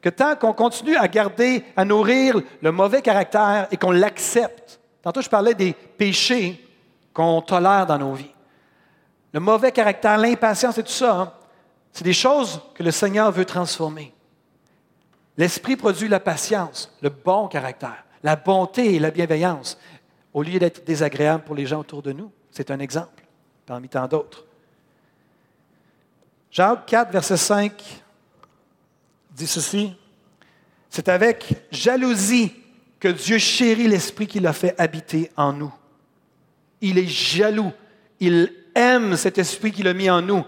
Que 0.00 0.08
tant 0.08 0.34
qu'on 0.34 0.52
continue 0.52 0.96
à 0.96 1.06
garder, 1.06 1.62
à 1.76 1.84
nourrir 1.84 2.40
le 2.60 2.72
mauvais 2.72 3.00
caractère 3.00 3.68
et 3.70 3.76
qu'on 3.76 3.92
l'accepte, 3.92 4.80
tantôt 5.00 5.22
je 5.22 5.28
parlais 5.28 5.54
des 5.54 5.76
péchés, 5.96 6.60
qu'on 7.12 7.40
tolère 7.42 7.86
dans 7.86 7.98
nos 7.98 8.14
vies. 8.14 8.34
Le 9.32 9.40
mauvais 9.40 9.72
caractère, 9.72 10.18
l'impatience 10.18 10.78
et 10.78 10.82
tout 10.82 10.90
ça, 10.90 11.14
hein, 11.14 11.32
c'est 11.92 12.04
des 12.04 12.12
choses 12.12 12.60
que 12.74 12.82
le 12.82 12.90
Seigneur 12.90 13.30
veut 13.30 13.44
transformer. 13.44 14.14
L'Esprit 15.36 15.76
produit 15.76 16.08
la 16.08 16.20
patience, 16.20 16.94
le 17.00 17.08
bon 17.08 17.48
caractère, 17.48 18.04
la 18.22 18.36
bonté 18.36 18.94
et 18.94 18.98
la 18.98 19.10
bienveillance, 19.10 19.78
au 20.32 20.42
lieu 20.42 20.58
d'être 20.58 20.84
désagréable 20.84 21.44
pour 21.44 21.54
les 21.54 21.66
gens 21.66 21.80
autour 21.80 22.02
de 22.02 22.12
nous. 22.12 22.30
C'est 22.50 22.70
un 22.70 22.78
exemple 22.78 23.22
parmi 23.66 23.88
tant 23.88 24.06
d'autres. 24.06 24.44
Jacques 26.50 26.86
4, 26.86 27.12
verset 27.12 27.36
5 27.36 28.02
dit 29.30 29.46
ceci. 29.46 29.94
C'est 30.90 31.08
avec 31.08 31.66
jalousie 31.70 32.52
que 33.00 33.08
Dieu 33.08 33.38
chérit 33.38 33.88
l'esprit 33.88 34.26
qu'il 34.26 34.46
a 34.46 34.52
fait 34.52 34.78
habiter 34.78 35.30
en 35.36 35.52
nous. 35.52 35.72
Il 36.82 36.98
est 36.98 37.06
jaloux. 37.06 37.72
Il 38.20 38.52
aime 38.74 39.16
cet 39.16 39.38
esprit 39.38 39.72
qu'il 39.72 39.88
a 39.88 39.94
mis 39.94 40.10
en 40.10 40.20
nous. 40.20 40.44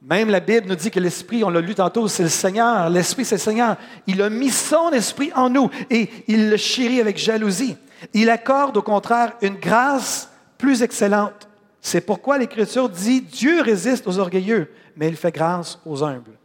Même 0.00 0.30
la 0.30 0.40
Bible 0.40 0.68
nous 0.68 0.76
dit 0.76 0.92
que 0.92 1.00
l'Esprit, 1.00 1.42
on 1.42 1.50
l'a 1.50 1.60
lu 1.60 1.74
tantôt, 1.74 2.06
c'est 2.06 2.22
le 2.22 2.28
Seigneur. 2.28 2.88
L'Esprit, 2.88 3.24
c'est 3.24 3.34
le 3.34 3.40
Seigneur. 3.40 3.76
Il 4.06 4.22
a 4.22 4.30
mis 4.30 4.50
son 4.50 4.90
esprit 4.90 5.32
en 5.34 5.50
nous 5.50 5.70
et 5.90 6.08
il 6.28 6.50
le 6.50 6.56
chérit 6.56 7.00
avec 7.00 7.18
jalousie. 7.18 7.76
Il 8.14 8.30
accorde 8.30 8.76
au 8.76 8.82
contraire 8.82 9.32
une 9.42 9.56
grâce 9.56 10.30
plus 10.56 10.82
excellente. 10.82 11.48
C'est 11.80 12.00
pourquoi 12.00 12.38
l'Écriture 12.38 12.88
dit, 12.88 13.22
Dieu 13.22 13.60
résiste 13.60 14.06
aux 14.06 14.18
orgueilleux, 14.18 14.70
mais 14.96 15.08
il 15.08 15.16
fait 15.16 15.32
grâce 15.32 15.80
aux 15.84 16.04
humbles. 16.04 16.38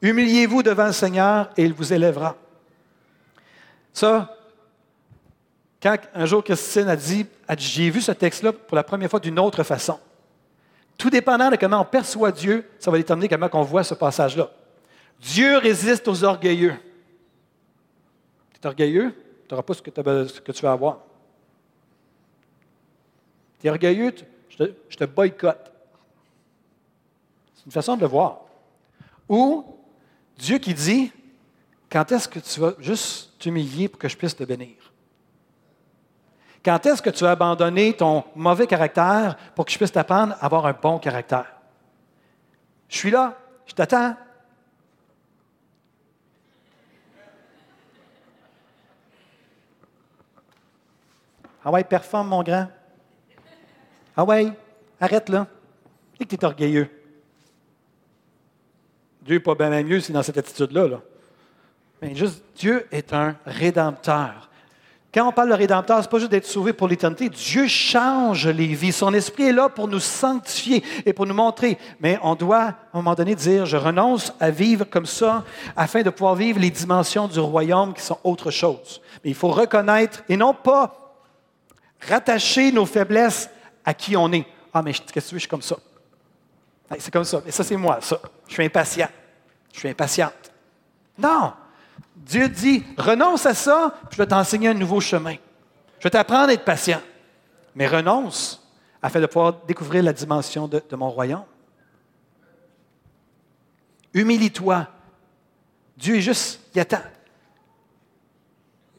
Humiliez-vous 0.00 0.62
devant 0.62 0.86
le 0.86 0.92
Seigneur 0.92 1.50
et 1.56 1.64
il 1.64 1.72
vous 1.72 1.92
élèvera. 1.92 2.36
Ça, 3.92 4.36
quand 5.84 5.98
un 6.14 6.24
jour 6.24 6.42
Christine 6.42 6.88
a 6.88 6.96
dit, 6.96 7.26
j'ai 7.58 7.90
vu 7.90 8.00
ce 8.00 8.12
texte-là 8.12 8.54
pour 8.54 8.74
la 8.74 8.82
première 8.82 9.10
fois 9.10 9.20
d'une 9.20 9.38
autre 9.38 9.62
façon. 9.62 10.00
Tout 10.96 11.10
dépendant 11.10 11.50
de 11.50 11.56
comment 11.56 11.82
on 11.82 11.84
perçoit 11.84 12.32
Dieu, 12.32 12.66
ça 12.78 12.90
va 12.90 12.96
déterminer 12.96 13.28
comment 13.28 13.50
on 13.52 13.62
voit 13.62 13.84
ce 13.84 13.92
passage-là. 13.92 14.50
Dieu 15.20 15.58
résiste 15.58 16.08
aux 16.08 16.24
orgueilleux. 16.24 16.72
Tu 18.54 18.60
es 18.62 18.66
orgueilleux, 18.66 19.14
tu 19.46 19.52
n'auras 19.52 19.62
pas 19.62 19.74
ce 19.74 19.82
que, 19.82 20.52
tu 20.52 20.62
vas 20.62 20.72
avoir. 20.72 21.00
Tu 23.60 23.66
es 23.66 23.70
orgueilleux, 23.70 24.14
je, 24.48 24.56
te, 24.56 24.72
je 24.88 24.96
te 24.96 25.04
boycotte. 25.04 25.70
C'est 27.56 27.66
une 27.66 27.72
façon 27.72 27.96
de 27.96 28.00
le 28.00 28.06
voir. 28.06 28.40
Ou 29.28 29.66
Dieu 30.38 30.56
qui 30.56 30.72
dit, 30.72 31.12
quand 31.90 32.10
est-ce 32.10 32.26
que 32.26 32.38
tu 32.38 32.58
vas 32.58 32.72
juste 32.78 33.38
t'humilier 33.38 33.88
pour 33.88 33.98
que 33.98 34.08
je 34.08 34.16
puisse 34.16 34.34
te 34.34 34.44
bénir? 34.44 34.83
Quand 36.64 36.86
est-ce 36.86 37.02
que 37.02 37.10
tu 37.10 37.24
vas 37.24 37.32
abandonner 37.32 37.92
ton 37.92 38.24
mauvais 38.34 38.66
caractère 38.66 39.36
pour 39.54 39.66
que 39.66 39.72
je 39.72 39.76
puisse 39.76 39.92
t'apprendre 39.92 40.32
à 40.40 40.46
avoir 40.46 40.64
un 40.64 40.72
bon 40.72 40.98
caractère? 40.98 41.52
Je 42.88 42.96
suis 42.96 43.10
là, 43.10 43.36
je 43.66 43.74
t'attends. 43.74 44.16
Ah 51.66 51.70
ouais, 51.70 51.84
performe, 51.84 52.28
mon 52.28 52.42
grand. 52.42 52.68
Ah 54.16 54.24
ouais, 54.24 54.52
arrête 55.00 55.28
là. 55.28 55.46
Et 56.20 56.24
que 56.24 56.30
tu 56.30 56.36
es 56.36 56.44
orgueilleux. 56.44 56.88
Dieu 59.22 59.36
n'est 59.36 59.40
pas 59.40 59.54
bien 59.54 59.82
mieux 59.82 60.00
si 60.00 60.12
dans 60.12 60.22
cette 60.22 60.38
attitude-là. 60.38 60.88
Là. 60.88 61.00
Mais 62.00 62.14
juste, 62.14 62.42
Dieu 62.56 62.86
est 62.90 63.12
un 63.12 63.36
rédempteur. 63.46 64.50
Quand 65.14 65.28
on 65.28 65.32
parle 65.32 65.50
de 65.50 65.54
rédempteur, 65.54 65.98
ce 65.98 66.02
n'est 66.02 66.10
pas 66.10 66.18
juste 66.18 66.32
d'être 66.32 66.44
sauvé 66.44 66.72
pour 66.72 66.88
l'éternité. 66.88 67.28
Dieu 67.28 67.68
change 67.68 68.48
les 68.48 68.66
vies. 68.66 68.90
Son 68.90 69.14
esprit 69.14 69.44
est 69.44 69.52
là 69.52 69.68
pour 69.68 69.86
nous 69.86 70.00
sanctifier 70.00 70.82
et 71.06 71.12
pour 71.12 71.24
nous 71.24 71.34
montrer. 71.34 71.78
Mais 72.00 72.18
on 72.20 72.34
doit, 72.34 72.62
à 72.62 72.74
un 72.92 72.96
moment 72.96 73.14
donné, 73.14 73.36
dire, 73.36 73.64
je 73.64 73.76
renonce 73.76 74.32
à 74.40 74.50
vivre 74.50 74.84
comme 74.84 75.06
ça 75.06 75.44
afin 75.76 76.02
de 76.02 76.10
pouvoir 76.10 76.34
vivre 76.34 76.58
les 76.58 76.70
dimensions 76.70 77.28
du 77.28 77.38
royaume 77.38 77.94
qui 77.94 78.02
sont 78.02 78.18
autre 78.24 78.50
chose. 78.50 79.00
Mais 79.22 79.30
il 79.30 79.36
faut 79.36 79.52
reconnaître 79.52 80.24
et 80.28 80.36
non 80.36 80.52
pas 80.52 81.14
rattacher 82.00 82.72
nos 82.72 82.84
faiblesses 82.84 83.48
à 83.84 83.94
qui 83.94 84.16
on 84.16 84.32
est. 84.32 84.44
Ah, 84.72 84.82
mais 84.82 84.92
qu'est-ce 84.92 85.12
que 85.12 85.20
tu 85.20 85.34
veux, 85.36 85.38
je 85.38 85.42
suis 85.42 85.48
comme 85.48 85.62
ça. 85.62 85.76
C'est 86.98 87.12
comme 87.12 87.22
ça. 87.22 87.40
Mais 87.44 87.52
ça, 87.52 87.62
c'est 87.62 87.76
moi, 87.76 87.98
ça. 88.00 88.18
Je 88.48 88.54
suis 88.54 88.64
impatient. 88.64 89.08
Je 89.72 89.78
suis 89.78 89.88
impatiente. 89.88 90.50
Non. 91.16 91.52
Dieu 92.16 92.48
dit, 92.48 92.82
renonce 92.96 93.44
à 93.46 93.54
ça, 93.54 93.94
puis 94.08 94.16
je 94.16 94.22
vais 94.22 94.26
t'enseigner 94.26 94.68
un 94.68 94.74
nouveau 94.74 95.00
chemin. 95.00 95.36
Je 95.98 96.04
vais 96.04 96.10
t'apprendre 96.10 96.48
à 96.48 96.52
être 96.52 96.64
patient. 96.64 97.00
Mais 97.74 97.86
renonce 97.86 98.62
afin 99.02 99.20
de 99.20 99.26
pouvoir 99.26 99.64
découvrir 99.66 100.02
la 100.02 100.12
dimension 100.12 100.66
de, 100.68 100.82
mon 100.92 101.10
royaume. 101.10 101.44
Humilie-toi. 104.14 104.88
Dieu 105.96 106.16
est 106.16 106.20
juste, 106.20 106.60
il 106.74 106.80
attend. 106.80 107.02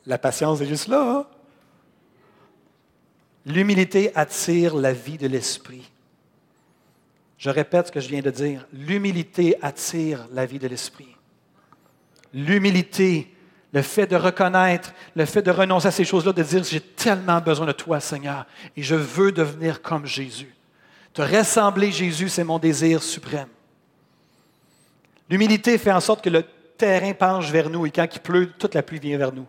La 0.05 0.17
patience 0.17 0.61
est 0.61 0.67
juste 0.67 0.87
là. 0.87 1.01
Hein? 1.01 1.25
L'humilité 3.45 4.15
attire 4.15 4.75
la 4.75 4.93
vie 4.93 5.17
de 5.17 5.27
l'esprit. 5.27 5.89
Je 7.37 7.49
répète 7.49 7.87
ce 7.87 7.91
que 7.91 7.99
je 7.99 8.09
viens 8.09 8.21
de 8.21 8.31
dire. 8.31 8.67
L'humilité 8.71 9.57
attire 9.61 10.27
la 10.31 10.45
vie 10.45 10.59
de 10.59 10.67
l'esprit 10.67 11.14
l'humilité, 12.35 13.31
le 13.73 13.81
fait 13.81 14.05
de 14.05 14.15
reconnaître, 14.15 14.93
le 15.15 15.25
fait 15.25 15.41
de 15.41 15.51
renoncer 15.51 15.87
à 15.87 15.91
ces 15.91 16.05
choses-là, 16.05 16.33
de 16.33 16.43
dire 16.43 16.63
j'ai 16.63 16.81
tellement 16.81 17.39
besoin 17.39 17.65
de 17.65 17.71
toi, 17.71 17.99
Seigneur, 17.99 18.45
et 18.75 18.83
je 18.83 18.93
veux 18.93 19.31
devenir 19.31 19.81
comme 19.81 20.05
Jésus. 20.05 20.53
Te 21.13 21.21
ressembler, 21.21 21.91
Jésus, 21.91 22.29
c'est 22.29 22.43
mon 22.43 22.59
désir 22.59 23.01
suprême. 23.01 23.47
L'humilité 25.29 25.77
fait 25.77 25.93
en 25.93 26.01
sorte 26.01 26.23
que 26.23 26.29
le 26.29 26.43
terrain 26.77 27.13
penche 27.13 27.49
vers 27.49 27.69
nous 27.69 27.85
et 27.85 27.91
quand 27.91 28.07
il 28.13 28.19
pleut, 28.19 28.51
toute 28.59 28.75
la 28.75 28.83
pluie 28.83 28.99
vient 28.99 29.17
vers 29.17 29.33
nous. 29.33 29.47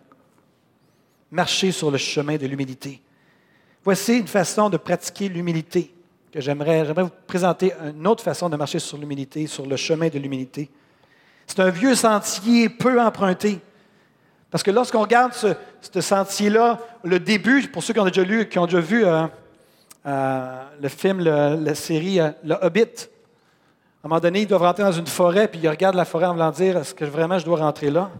Marcher 1.31 1.73
sur 1.73 1.91
le 1.91 1.99
chemin 1.99 2.37
de 2.37 2.47
l'humilité. 2.47 3.03
Voici 3.85 4.19
une 4.19 4.29
façon 4.29 4.71
de 4.71 4.77
pratiquer 4.77 5.29
l'humilité 5.29 5.93
que 6.33 6.41
j'aimerais, 6.41 6.85
j'aimerais 6.87 7.03
vous 7.03 7.11
présenter 7.27 7.73
une 7.83 8.07
autre 8.07 8.23
façon 8.23 8.49
de 8.49 8.57
marcher 8.57 8.79
sur 8.79 8.97
l'humilité, 8.97 9.47
sur 9.47 9.67
le 9.67 9.77
chemin 9.77 10.09
de 10.09 10.19
l'humilité. 10.19 10.71
C'est 11.47 11.61
un 11.61 11.71
vieux 11.71 11.95
sentier 11.95 12.69
peu 12.69 13.01
emprunté. 13.01 13.61
Parce 14.51 14.63
que 14.63 14.71
lorsqu'on 14.71 15.03
regarde 15.03 15.33
ce, 15.33 16.01
sentier-là, 16.01 16.79
le 17.05 17.21
début, 17.21 17.67
pour 17.69 17.83
ceux 17.83 17.93
qui 17.93 18.01
ont 18.01 18.05
déjà 18.05 18.25
lu, 18.25 18.49
qui 18.49 18.59
ont 18.59 18.67
déjà 18.67 18.81
vu 18.81 19.05
euh, 19.05 19.27
euh, 20.07 20.63
le 20.81 20.89
film, 20.89 21.21
la 21.21 21.75
série 21.75 22.21
euh, 22.21 22.31
Le 22.45 22.55
Hobbit, 22.63 23.09
à 24.03 24.07
un 24.07 24.09
moment 24.09 24.21
donné, 24.21 24.43
ils 24.43 24.47
doivent 24.47 24.63
rentrer 24.63 24.85
dans 24.85 24.93
une 24.93 25.07
forêt, 25.07 25.49
puis 25.49 25.61
ils 25.63 25.69
regardent 25.69 25.97
la 25.97 26.05
forêt 26.05 26.27
en 26.27 26.33
voulant 26.33 26.53
dire 26.53 26.77
Est-ce 26.77 26.95
que 26.95 27.05
vraiment 27.05 27.39
je 27.39 27.45
dois 27.45 27.59
rentrer 27.59 27.91
là? 27.91 28.11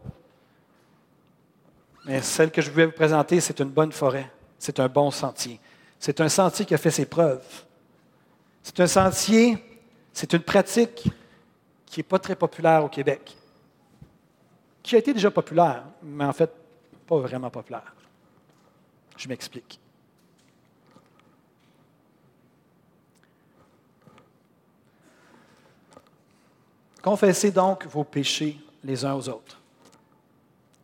Mais 2.05 2.21
celle 2.23 2.51
que 2.51 2.61
je 2.61 2.71
voulais 2.71 2.87
vous 2.87 2.93
présenter, 2.93 3.41
c'est 3.41 3.61
une 3.61 3.69
bonne 3.69 3.93
forêt. 3.93 4.31
C'est 4.59 4.81
un 4.81 4.89
bon 4.89 5.11
sentier. 5.11 5.61
C'est 5.99 6.21
un 6.21 6.29
sentier 6.29 6.65
qui 6.65 6.75
a 6.75 6.79
fait 6.79 6.91
ses 6.91 7.07
preuves. 7.07 7.45
C'est 8.63 8.81
un 8.81 8.87
sentier, 8.87 9.59
c'est 10.13 10.33
une 10.33 10.43
pratique 10.43 11.09
qui 11.87 12.01
n'est 12.01 12.05
pas 12.05 12.19
très 12.19 12.37
populaire 12.37 12.85
au 12.85 12.89
Québec, 12.89 13.37
qui 14.83 14.95
a 14.95 14.99
été 14.99 15.15
déjà 15.15 15.31
populaire, 15.31 15.85
mais 16.03 16.25
en 16.25 16.33
fait, 16.33 16.51
pas 17.07 17.19
vraiment 17.19 17.51
populaire. 17.51 17.95
Je 19.17 19.29
m'explique. 19.29 19.81
Confessez 27.03 27.53
donc 27.53 27.87
vos 27.87 28.05
péchés 28.05 28.59
les 28.83 29.05
uns 29.05 29.15
aux 29.15 29.29
autres 29.29 29.61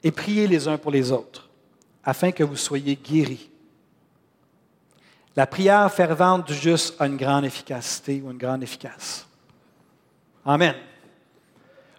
et 0.04 0.10
priez 0.10 0.46
les 0.46 0.68
uns 0.68 0.78
pour 0.78 0.90
les 0.90 1.12
autres, 1.12 1.48
afin 2.04 2.32
que 2.32 2.44
vous 2.44 2.56
soyez 2.56 2.96
guéris. 2.96 3.50
La 5.34 5.46
prière 5.46 5.90
fervente 5.92 6.46
du 6.46 6.54
juste 6.54 7.00
a 7.00 7.06
une 7.06 7.16
grande 7.16 7.44
efficacité 7.44 8.20
ou 8.24 8.30
une 8.30 8.38
grande 8.38 8.62
efficace. 8.62 9.26
Amen. 10.44 10.74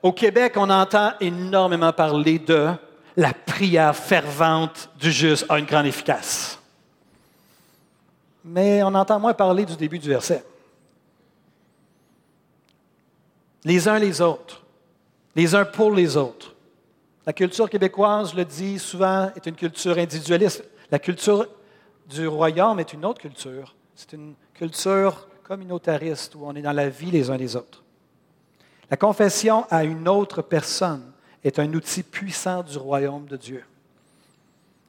Au 0.03 0.11
Québec, 0.11 0.53
on 0.57 0.69
entend 0.69 1.13
énormément 1.21 1.93
parler 1.93 2.37
de 2.37 2.71
la 3.15 3.33
prière 3.33 3.95
fervente 3.95 4.89
du 4.99 5.09
juste 5.09 5.45
a 5.47 5.57
une 5.57 5.65
grande 5.65 5.85
efficace. 5.85 6.59
Mais 8.43 8.83
on 8.83 8.93
entend 8.93 9.17
moins 9.17 9.33
parler 9.33 9.65
du 9.65 9.77
début 9.77 9.99
du 9.99 10.09
verset. 10.09 10.43
Les 13.63 13.87
uns 13.87 13.97
les 13.97 14.19
autres, 14.19 14.61
les 15.37 15.55
uns 15.55 15.63
pour 15.63 15.91
les 15.91 16.17
autres. 16.17 16.53
La 17.25 17.31
culture 17.31 17.69
québécoise, 17.69 18.31
je 18.31 18.35
le 18.35 18.43
dis 18.43 18.79
souvent, 18.79 19.31
est 19.33 19.45
une 19.45 19.55
culture 19.55 19.97
individualiste. 19.97 20.65
La 20.91 20.99
culture 20.99 21.47
du 22.09 22.27
royaume 22.27 22.81
est 22.81 22.91
une 22.91 23.05
autre 23.05 23.21
culture. 23.21 23.73
C'est 23.95 24.11
une 24.11 24.33
culture 24.53 25.29
communautariste 25.43 26.35
où 26.35 26.45
on 26.45 26.53
est 26.55 26.61
dans 26.61 26.73
la 26.73 26.89
vie 26.89 27.09
les 27.09 27.29
uns 27.29 27.37
les 27.37 27.55
autres. 27.55 27.82
La 28.89 28.97
confession 28.97 29.65
à 29.69 29.83
une 29.83 30.07
autre 30.07 30.41
personne 30.41 31.03
est 31.43 31.59
un 31.59 31.73
outil 31.73 32.03
puissant 32.03 32.63
du 32.63 32.77
royaume 32.77 33.25
de 33.25 33.37
Dieu, 33.37 33.63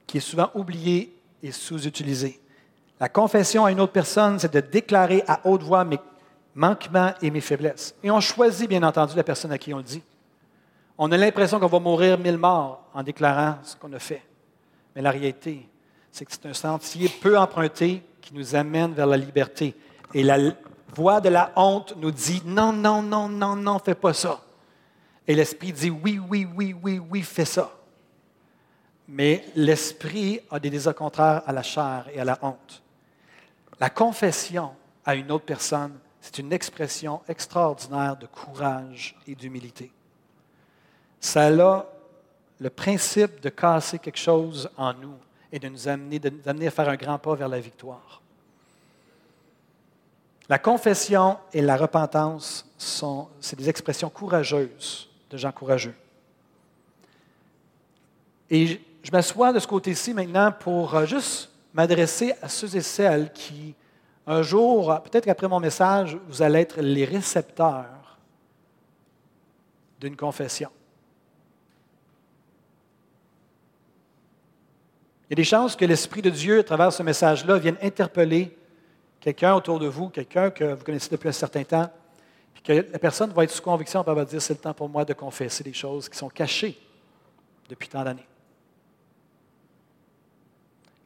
qui 0.07 0.19
est 0.19 0.21
souvent 0.21 0.51
oublié 0.55 1.15
et 1.43 1.53
sous-utilisé. 1.53 2.41
La 3.01 3.09
confession 3.09 3.65
à 3.65 3.73
une 3.73 3.81
autre 3.81 3.93
personne, 3.93 4.39
c'est 4.39 4.53
de 4.53 4.61
déclarer 4.61 5.23
à 5.27 5.41
haute 5.45 5.63
voix 5.63 5.85
mes 5.85 5.99
manquements 6.55 7.13
et 7.21 7.31
mes 7.31 7.41
faiblesses. 7.41 7.95
Et 8.03 8.11
on 8.11 8.21
choisit, 8.21 8.69
bien 8.69 8.83
entendu, 8.83 9.17
la 9.17 9.25
personne 9.25 9.53
à 9.53 9.59
qui 9.59 9.75
on 9.75 9.79
le 9.79 9.83
dit. 9.83 10.03
On 10.97 11.11
a 11.11 11.17
l'impression 11.17 11.59
qu'on 11.59 11.67
va 11.67 11.81
mourir 11.81 12.19
mille 12.19 12.39
morts 12.39 12.85
en 12.95 13.03
déclarant 13.03 13.59
ce 13.65 13.75
qu'on 13.75 13.93
a 13.93 13.99
fait. 13.99 14.23
Mais 14.95 15.03
la 15.03 15.11
réalité, 15.11 15.69
c'est 16.13 16.25
que 16.25 16.33
c'est 16.33 16.47
un 16.47 16.55
sentier 16.55 17.09
peu 17.09 17.37
emprunté 17.37 18.03
qui 18.21 18.33
nous 18.33 18.55
amène 18.55 18.93
vers 18.93 19.07
la 19.07 19.17
liberté. 19.17 19.75
Et 20.15 20.23
la 20.23 20.39
voix 20.95 21.21
de 21.21 21.29
la 21.29 21.53
honte 21.57 21.95
nous 21.97 22.11
dit 22.11 22.43
non, 22.45 22.73
non, 22.73 23.03
non, 23.03 23.29
non, 23.29 23.57
non, 23.57 23.79
fais 23.79 23.95
pas 23.95 24.15
ça. 24.15 24.41
Et 25.27 25.35
l'Esprit 25.35 25.73
dit 25.73 25.91
oui, 25.91 26.21
oui, 26.29 26.47
oui, 26.55 26.75
oui, 26.83 26.99
oui, 26.99 27.23
fais 27.23 27.45
ça. 27.45 27.71
Mais 29.09 29.45
l'esprit 29.55 30.41
a 30.51 30.59
des 30.59 30.71
désirs 30.71 30.95
contraires 30.95 31.43
à 31.47 31.53
la 31.53 31.63
chair 31.63 32.07
et 32.13 32.21
à 32.21 32.25
la 32.25 32.39
honte. 32.41 32.83
La 33.79 33.91
confession 33.91 34.73
à 35.05 35.15
une 35.15 35.31
autre 35.31 35.45
personne, 35.45 35.99
c'est 36.21 36.39
une 36.39 36.53
expression 36.53 37.21
extraordinaire 37.29 38.17
de 38.17 38.27
courage 38.27 39.15
et 39.27 39.35
d'humilité. 39.35 39.93
Ça 41.21 41.49
a 41.49 41.87
le 42.59 42.71
principe 42.71 43.41
de 43.41 43.51
casser 43.51 43.99
quelque 43.99 44.19
chose 44.19 44.71
en 44.77 44.95
nous 44.95 45.17
et 45.53 45.59
de 45.59 45.69
nous 45.69 45.87
amener, 45.87 46.19
de 46.19 46.31
nous 46.31 46.49
amener 46.49 46.69
à 46.69 46.71
faire 46.71 46.89
un 46.89 46.97
grand 46.97 47.19
pas 47.19 47.35
vers 47.35 47.49
la 47.49 47.61
victoire. 47.61 48.23
La 50.49 50.59
confession 50.59 51.39
et 51.53 51.63
la 51.63 51.77
repentance 51.77 52.67
sont 52.77 53.29
c'est 53.41 53.57
des 53.57 53.69
expressions 53.69 54.11
courageuses 54.11 55.09
de 55.31 55.37
gens 55.37 55.53
courageux. 55.53 55.95
Et 58.51 58.81
je 59.03 59.11
m'assois 59.11 59.53
de 59.53 59.59
ce 59.59 59.67
côté-ci 59.67 60.13
maintenant 60.13 60.53
pour 60.53 60.95
euh, 60.95 61.07
juste 61.07 61.51
m'adresser 61.73 62.35
à 62.43 62.49
ceux 62.49 62.77
et 62.77 62.83
celles 62.83 63.33
qui, 63.33 63.75
un 64.27 64.43
jour, 64.43 65.01
peut-être 65.03 65.25
qu'après 65.25 65.49
mon 65.49 65.61
message, 65.61 66.17
vous 66.29 66.43
allez 66.43 66.61
être 66.61 66.81
les 66.81 67.05
récepteurs 67.05 68.19
d'une 69.99 70.17
confession. 70.17 70.71
Il 75.29 75.33
y 75.33 75.35
a 75.35 75.37
des 75.37 75.45
chances 75.45 75.75
que 75.75 75.85
l'Esprit 75.85 76.23
de 76.23 76.31
Dieu, 76.31 76.61
à 76.61 76.63
travers 76.63 76.93
ce 76.93 77.03
message-là, 77.03 77.59
vienne 77.59 77.79
interpeller 77.83 78.57
quelqu'un 79.25 79.55
autour 79.55 79.79
de 79.79 79.87
vous, 79.87 80.11
quelqu'un 80.11 80.51
que 80.51 80.75
vous 80.75 80.85
connaissez 80.85 81.09
depuis 81.09 81.31
un 81.31 81.33
certain 81.33 81.65
temps, 81.65 81.91
puis 82.53 82.63
que 82.63 82.93
la 82.93 82.99
personne 82.99 83.31
va 83.33 83.45
être 83.45 83.51
sous 83.51 83.63
conviction, 83.63 84.03
et 84.03 84.15
va 84.15 84.23
dire, 84.23 84.43
c'est 84.43 84.53
le 84.53 84.59
temps 84.59 84.75
pour 84.75 84.87
moi 84.87 85.03
de 85.03 85.15
confesser 85.15 85.65
des 85.65 85.73
choses 85.73 86.11
qui 86.11 86.19
sont 86.19 86.29
cachées 86.29 86.79
depuis 87.67 87.89
tant 87.89 88.05
d'années. 88.05 88.27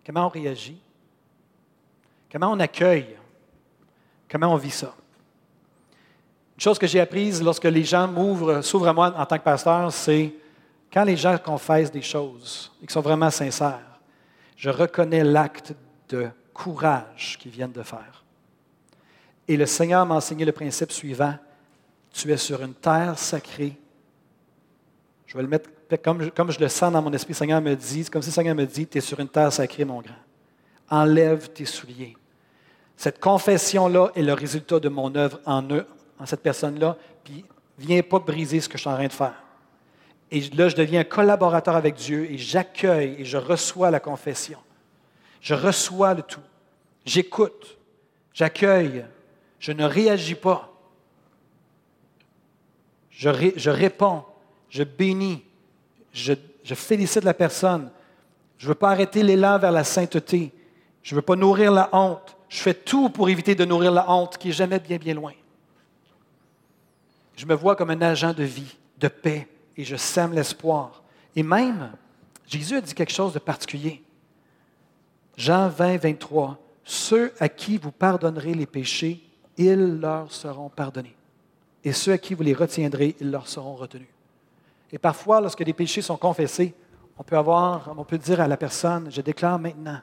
Comment 0.05 0.27
on 0.27 0.31
réagit? 0.31 0.81
Comment 2.33 2.51
on 2.51 2.59
accueille? 2.59 3.17
Comment 4.29 4.53
on 4.53 4.57
vit 4.57 4.73
ça? 4.73 4.93
Une 6.57 6.61
chose 6.61 6.79
que 6.79 6.89
j'ai 6.89 6.99
apprise 6.99 7.41
lorsque 7.41 7.65
les 7.65 7.85
gens 7.85 8.09
m'ouvrent, 8.09 8.63
s'ouvrent 8.63 8.89
à 8.89 8.93
moi 8.93 9.15
en 9.17 9.27
tant 9.27 9.39
que 9.39 9.45
pasteur, 9.45 9.93
c'est 9.93 10.35
quand 10.93 11.05
les 11.05 11.17
gens 11.17 11.39
confessent 11.39 11.93
des 11.93 12.03
choses 12.03 12.73
et 12.83 12.87
qui 12.89 12.93
sont 12.93 13.01
vraiment 13.01 13.31
sincères, 13.31 14.01
je 14.57 14.71
reconnais 14.71 15.23
l'acte 15.23 15.73
de 16.09 16.29
courage 16.59 17.39
qu'ils 17.39 17.53
viennent 17.53 17.73
de 17.73 17.83
faire. 17.83 18.25
Et 19.47 19.57
le 19.57 19.65
Seigneur 19.65 20.05
m'a 20.05 20.17
enseigné 20.17 20.45
le 20.45 20.53
principe 20.53 20.91
suivant, 20.91 21.35
tu 22.13 22.33
es 22.33 22.37
sur 22.37 22.61
une 22.63 22.75
terre 22.75 23.19
sacrée. 23.19 23.77
Je 25.27 25.37
vais 25.37 25.43
le 25.43 25.49
mettre 25.49 25.71
comme, 26.03 26.31
comme 26.33 26.51
je 26.51 26.59
le 26.59 26.69
sens 26.69 26.93
dans 26.93 27.01
mon 27.01 27.13
esprit, 27.13 27.33
le 27.33 27.37
Seigneur 27.37 27.61
me 27.63 27.75
dit, 27.75 28.05
comme 28.11 28.23
si 28.23 28.29
le 28.29 28.35
Seigneur 28.35 28.55
me 28.55 28.67
dit, 28.67 28.87
tu 28.87 28.99
es 28.99 29.01
sur 29.01 29.21
une 29.21 29.29
terre 29.29 29.53
sacrée, 29.53 29.85
mon 29.85 30.01
grand. 30.01 30.15
Enlève 30.91 31.49
tes 31.51 31.65
souliers. 31.65 32.17
Cette 32.97 33.21
confession-là 33.21 34.11
est 34.17 34.23
le 34.23 34.33
résultat 34.33 34.81
de 34.81 34.89
mon 34.89 35.15
œuvre 35.15 35.41
en, 35.47 35.63
eux, 35.71 35.87
en 36.19 36.27
cette 36.27 36.43
personne-là, 36.43 36.97
puis 37.23 37.45
viens 37.79 38.03
pas 38.03 38.19
briser 38.19 38.61
ce 38.61 38.69
que 38.69 38.77
je 38.77 38.83
suis 38.83 38.91
en 38.91 38.95
train 38.95 39.07
de 39.07 39.13
faire. 39.13 39.45
Et 40.31 40.41
là, 40.51 40.69
je 40.69 40.77
deviens 40.77 41.05
collaborateur 41.05 41.77
avec 41.77 41.95
Dieu 41.95 42.31
et 42.31 42.37
j'accueille 42.37 43.17
et 43.19 43.25
je 43.25 43.39
reçois 43.39 43.91
la 43.91 44.01
confession. 44.01 44.59
Je 45.41 45.55
reçois 45.55 46.15
le 46.15 46.23
tout. 46.23 46.41
J'écoute, 47.05 47.79
j'accueille, 48.35 49.05
je 49.59 49.73
ne 49.73 49.85
réagis 49.85 50.35
pas. 50.35 50.73
Je, 53.11 53.53
je 53.57 53.71
réponds, 53.71 54.25
je 54.69 54.85
bénis, 54.85 55.43
je, 56.13 56.35
félicite 56.75 57.25
la 57.25 57.35
personne. 57.35 57.91
Je 58.59 58.67
ne 58.67 58.69
veux 58.69 58.75
pas 58.75 58.91
arrêter 58.91 59.23
l'élan 59.23 59.59
vers 59.59 59.73
la 59.73 59.85
sainteté. 59.85 60.53
Je 61.03 61.15
ne 61.15 61.17
veux 61.17 61.23
pas 61.23 61.37
nourrir 61.37 61.73
la 61.73 61.89
honte. 61.93 62.37
Je 62.49 62.59
fais 62.59 62.75
tout 62.75 63.09
pour 63.11 63.29
éviter 63.29 63.55
de 63.55 63.65
nourrir 63.65 63.93
la 63.93 64.11
honte 64.11 64.37
qui 64.37 64.51
est 64.51 64.53
jamais 64.53 64.79
bien, 64.79 64.97
bien 64.97 65.15
loin. 65.15 65.33
Je 67.37 67.47
me 67.47 67.55
vois 67.55 67.77
comme 67.77 67.91
un 67.91 68.03
agent 68.03 68.33
de 68.33 68.43
vie, 68.43 68.77
de 68.99 69.09
paix, 69.09 69.47
et 69.77 69.85
je 69.85 69.97
sème 69.97 70.33
l'espoir. 70.33 71.03
Et 71.37 71.43
même, 71.43 71.93
Jésus 72.47 72.77
a 72.77 72.81
dit 72.81 72.95
quelque 72.95 73.13
chose 73.13 73.33
de 73.33 73.39
particulier. 73.39 74.03
Jean 75.39 75.69
20, 75.69 75.99
23, 75.99 76.59
Ceux 76.83 77.33
à 77.39 77.49
qui 77.49 77.79
vous 77.79 77.93
pardonnerez 77.93 78.55
les 78.55 78.67
péchés, 78.67 79.23
ils 79.57 80.01
leur 80.01 80.33
seront 80.33 80.69
pardonnés. 80.69 81.15
Et 81.85 81.93
ceux 81.93 82.13
à 82.13 82.19
qui 82.19 82.35
vous 82.35 82.43
les 82.43 82.55
retiendrez, 82.55 83.15
ils 83.21 83.31
leur 83.31 83.47
seront 83.47 83.77
retenus. 83.77 84.09
Et 84.91 84.99
parfois, 84.99 85.41
lorsque 85.41 85.61
les 85.61 85.73
péchés 85.73 86.03
sont 86.03 86.17
confessés, 86.17 86.75
on 87.17 87.23
peut, 87.23 87.37
avoir, 87.37 87.95
on 87.97 88.05
peut 88.05 88.19
dire 88.19 88.41
à 88.41 88.49
la 88.49 88.57
personne, 88.57 89.11
je 89.13 89.21
déclare 89.21 89.61
maintenant, 89.61 90.01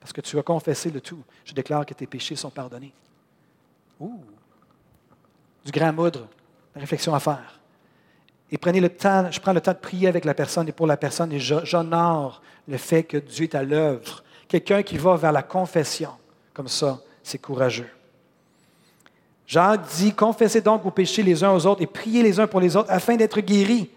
parce 0.00 0.14
que 0.14 0.22
tu 0.22 0.38
as 0.38 0.42
confessé 0.42 0.90
le 0.90 1.02
tout, 1.02 1.22
je 1.44 1.52
déclare 1.52 1.84
que 1.84 1.92
tes 1.92 2.06
péchés 2.06 2.36
sont 2.36 2.50
pardonnés. 2.50 2.92
Ouh! 4.00 4.20
Du 5.62 5.72
grand 5.72 5.92
moudre, 5.92 6.26
réflexion 6.74 7.14
à 7.14 7.20
faire. 7.20 7.60
Et 8.50 8.56
prenez 8.56 8.80
le 8.80 8.88
temps, 8.88 9.30
je 9.30 9.40
prends 9.40 9.52
le 9.52 9.60
temps 9.60 9.72
de 9.72 9.78
prier 9.78 10.08
avec 10.08 10.24
la 10.24 10.32
personne 10.32 10.68
et 10.68 10.72
pour 10.72 10.86
la 10.86 10.96
personne, 10.96 11.32
et 11.32 11.38
j'honore 11.38 12.40
le 12.66 12.78
fait 12.78 13.02
que 13.02 13.18
Dieu 13.18 13.44
est 13.44 13.54
à 13.54 13.62
l'œuvre. 13.62 14.24
Quelqu'un 14.50 14.82
qui 14.82 14.98
va 14.98 15.16
vers 15.16 15.32
la 15.32 15.42
confession, 15.42 16.10
comme 16.52 16.68
ça, 16.68 17.00
c'est 17.22 17.38
courageux. 17.38 17.88
Jacques 19.46 19.86
dit, 19.96 20.12
confessez 20.12 20.60
donc 20.60 20.82
vos 20.82 20.90
péchés 20.90 21.22
les 21.22 21.42
uns 21.42 21.52
aux 21.52 21.64
autres 21.66 21.80
et 21.80 21.86
priez 21.86 22.22
les 22.22 22.38
uns 22.38 22.46
pour 22.46 22.60
les 22.60 22.76
autres 22.76 22.90
afin 22.90 23.16
d'être 23.16 23.40
guéris 23.40 23.88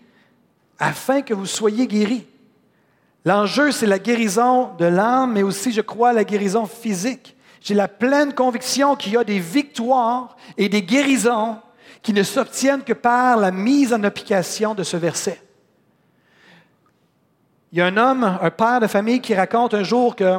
afin 0.80 1.22
que 1.22 1.34
vous 1.34 1.46
soyez 1.46 1.88
guéris. 1.88 2.26
L'enjeu, 3.26 3.72
c'est 3.72 3.88
la 3.88 4.00
guérison 4.00 4.72
de 4.78 4.86
l'âme, 4.86 5.34
mais 5.34 5.44
aussi, 5.44 5.72
je 5.72 5.82
crois, 5.82 6.14
la 6.14 6.24
guérison 6.24 6.66
physique. 6.66 7.36
J'ai 7.62 7.74
la 7.74 7.88
pleine 7.88 8.34
conviction 8.34 8.96
qu'il 8.96 9.14
y 9.14 9.18
a 9.18 9.24
des 9.24 9.40
victoires 9.40 10.36
et 10.58 10.68
des 10.68 10.84
guérisons 10.84 11.58
qui 12.02 12.12
ne 12.12 12.22
s'obtiennent 12.22 12.84
que 12.84 12.94
par 12.94 13.38
la 13.38 13.52
mise 13.52 13.94
en 13.94 14.04
application 14.04 14.76
de 14.76 14.84
ce 14.84 14.98
verset. 14.98 15.42
Il 17.74 17.80
y 17.80 17.82
a 17.82 17.88
un 17.88 17.98
homme, 17.98 18.24
un 18.24 18.52
père 18.52 18.80
de 18.80 18.86
famille, 18.86 19.20
qui 19.20 19.34
raconte 19.34 19.74
un 19.74 19.82
jour 19.82 20.16
que 20.16 20.38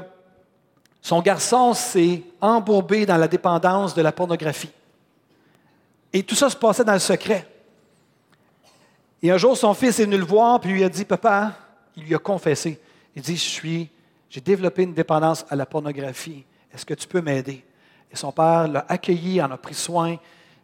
son 1.02 1.20
garçon 1.20 1.74
s'est 1.74 2.22
embourbé 2.40 3.06
dans 3.06 3.16
la 3.16 3.26
dépendance 3.26 3.92
de 3.92 4.02
la 4.02 4.12
pornographie. 4.12 4.70
Et 6.12 6.22
tout 6.22 6.36
ça 6.36 6.48
se 6.48 6.54
passait 6.54 6.84
dans 6.84 6.92
le 6.92 7.00
secret. 7.00 7.44
Et 9.20 9.32
un 9.32 9.36
jour, 9.36 9.56
son 9.56 9.74
fils 9.74 9.98
est 9.98 10.04
venu 10.04 10.16
le 10.16 10.24
voir, 10.24 10.60
puis 10.60 10.70
lui 10.70 10.84
a 10.84 10.88
dit, 10.88 11.04
Papa, 11.04 11.54
il 11.96 12.04
lui 12.04 12.14
a 12.14 12.18
confessé. 12.18 12.80
Il 13.16 13.22
dit, 13.22 13.36
Je 13.36 13.42
suis, 13.42 13.90
j'ai 14.30 14.40
développé 14.40 14.84
une 14.84 14.94
dépendance 14.94 15.44
à 15.50 15.56
la 15.56 15.66
pornographie. 15.66 16.44
Est-ce 16.72 16.86
que 16.86 16.94
tu 16.94 17.08
peux 17.08 17.20
m'aider? 17.20 17.64
Et 18.12 18.16
son 18.16 18.30
père 18.30 18.68
l'a 18.68 18.86
accueilli, 18.88 19.42
en 19.42 19.50
a 19.50 19.56
pris 19.56 19.74
soin, 19.74 20.18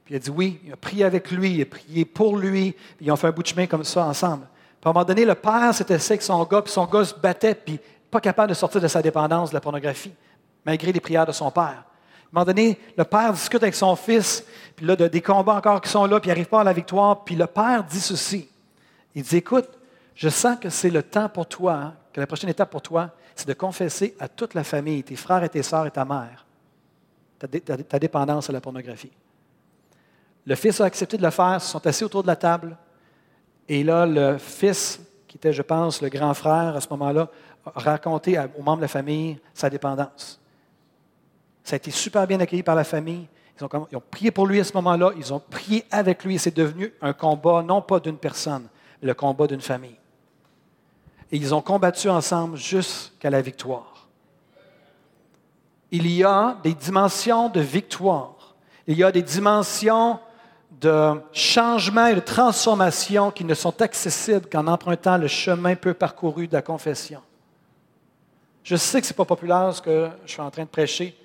puis 0.05 0.15
il 0.15 0.17
a 0.19 0.21
dit 0.21 0.31
oui, 0.31 0.61
il 0.65 0.73
a 0.73 0.77
prié 0.77 1.03
avec 1.03 1.33
lui, 1.33 1.53
il 1.53 1.63
a 1.63 1.67
prié 1.67 2.05
pour 2.05 2.37
lui, 2.37 2.77
puis 2.97 3.07
ils 3.07 3.11
ont 3.11 3.17
fait 3.17 3.27
un 3.27 3.33
bout 3.33 3.43
de 3.43 3.49
chemin 3.49 3.67
comme 3.67 3.83
ça 3.83 4.05
ensemble. 4.05 4.47
Puis 4.81 4.89
à 4.89 4.91
un 4.91 4.93
moment 4.93 5.05
donné, 5.05 5.25
le 5.25 5.35
père 5.35 5.75
s'était 5.75 5.95
assis 5.95 6.13
avec 6.13 6.23
son 6.23 6.43
gars, 6.45 6.63
puis 6.63 6.73
son 6.73 6.87
gars 6.87 7.05
se 7.05 7.15
battait, 7.15 7.55
puis 7.55 7.79
pas 8.11 8.21
capable 8.21 8.49
de 8.49 8.55
sortir 8.55 8.81
de 8.81 8.89
sa 8.89 9.03
dépendance 9.03 9.51
de 9.51 9.55
la 9.55 9.61
pornographie, 9.61 10.13
malgré 10.65 10.91
les 10.91 11.01
prières 11.01 11.27
de 11.27 11.33
son 11.33 11.51
père. 11.51 11.63
À 11.63 11.69
un 11.69 12.33
moment 12.33 12.47
donné, 12.47 12.79
le 12.97 13.05
père 13.05 13.33
discute 13.33 13.63
avec 13.63 13.75
son 13.75 13.95
fils, 13.95 14.45
puis 14.75 14.87
là, 14.87 14.97
des 14.97 15.21
combats 15.21 15.55
encore 15.55 15.81
qui 15.81 15.91
sont 15.91 16.07
là, 16.07 16.19
puis 16.19 16.29
il 16.29 16.33
n'arrive 16.33 16.49
pas 16.49 16.61
à 16.61 16.65
la 16.65 16.73
victoire, 16.73 17.25
puis 17.25 17.37
le 17.37 17.47
père 17.47 17.85
dit 17.85 18.01
ceci. 18.01 18.49
Il 19.15 19.23
dit, 19.23 19.37
écoute, 19.37 19.69
je 20.15 20.29
sens 20.29 20.59
que 20.59 20.71
c'est 20.71 20.91
le 20.91 21.03
temps 21.03 21.29
pour 21.29 21.47
toi, 21.47 21.75
hein, 21.75 21.95
que 22.13 22.21
la 22.21 22.27
prochaine 22.27 22.51
étape 22.51 22.71
pour 22.71 22.83
toi, 22.83 23.11
c'est 23.35 23.49
de 23.49 23.55
confesser 23.55 24.15
à 24.19 24.29
toute 24.29 24.55
la 24.55 24.65
famille, 24.65 25.03
tes 25.03 25.17
frères 25.17 25.43
et 25.43 25.49
tes 25.49 25.63
sœurs 25.63 25.87
et 25.87 25.91
ta 25.91 26.05
mère, 26.05 26.47
ta, 27.39 27.99
dépendance 27.99 28.49
à 28.49 28.53
la 28.53 28.61
pornographie. 28.61 29.13
Le 30.47 30.55
fils 30.55 30.81
a 30.81 30.85
accepté 30.85 31.17
de 31.17 31.23
le 31.23 31.31
faire, 31.31 31.55
ils 31.55 31.61
sont 31.61 31.87
assis 31.87 32.05
autour 32.05 32.23
de 32.23 32.29
la 32.29 32.37
table, 32.37 32.77
et 33.69 33.85
là, 33.85 34.07
le 34.07 34.39
fils, 34.39 35.01
qui 35.29 35.37
était, 35.37 35.53
je 35.53 35.63
pense, 35.63 36.03
le 36.03 36.09
grand 36.09 36.35
frère 36.35 36.77
à 36.77 36.81
ce 36.81 36.89
moment-là, 36.91 37.29
a 37.65 37.79
raconté 37.79 38.39
aux 38.39 38.63
membres 38.63 38.79
de 38.79 38.83
la 38.83 38.89
famille 38.89 39.39
sa 39.55 39.71
dépendance. 39.71 40.41
Ça 41.63 41.75
a 41.75 41.77
été 41.77 41.91
super 41.91 42.27
bien 42.27 42.41
accueilli 42.41 42.63
par 42.63 42.75
la 42.75 42.85
famille. 42.85 43.29
Ils 43.61 43.97
ont, 43.97 44.03
prié 44.11 44.31
pour 44.31 44.47
lui 44.47 44.59
à 44.59 44.65
ce 44.65 44.73
moment-là, 44.75 45.13
ils 45.17 45.33
ont 45.35 45.39
prié 45.39 45.85
avec 45.91 46.25
lui, 46.25 46.37
et 46.37 46.39
c'est 46.39 46.57
devenu 46.57 46.93
un 47.03 47.13
combat, 47.13 47.63
non 47.63 47.83
pas 47.83 48.01
d'une 48.01 48.17
personne, 48.17 48.67
le 49.03 49.13
combat 49.13 49.47
d'une 49.47 49.61
famille. 49.61 49.97
Et 51.31 51.37
ils 51.37 51.55
ont 51.55 51.61
combattu 51.61 52.09
ensemble 52.09 52.57
jusqu'à 52.57 53.29
la 53.29 53.43
victoire. 53.43 54.09
Il 55.91 56.11
y 56.11 56.25
a 56.25 56.57
des 56.63 56.75
dimensions 56.75 57.49
de 57.49 57.61
victoire. 57.61 58.55
Il 58.87 58.97
y 58.97 59.05
a 59.05 59.13
des 59.13 59.23
dimensions 59.23 60.19
de 60.71 61.21
changement 61.33 62.07
et 62.07 62.15
de 62.15 62.21
transformation 62.21 63.31
qui 63.31 63.45
ne 63.45 63.55
sont 63.55 63.83
accessibles 63.83 64.47
qu'en 64.51 64.67
empruntant 64.67 65.19
le 65.19 65.29
chemin 65.29 65.75
peu 65.75 65.95
parcouru 65.95 66.47
de 66.47 66.53
la 66.53 66.63
confession. 66.63 67.21
Je 68.63 68.77
sais 68.77 69.01
que 69.01 69.07
ce 69.07 69.13
n'est 69.13 69.17
pas 69.17 69.25
populaire 69.25 69.75
ce 69.75 69.83
que 69.83 70.09
je 70.25 70.33
suis 70.33 70.41
en 70.41 70.51
train 70.51 70.63
de 70.65 70.69
prêcher. 70.69 71.17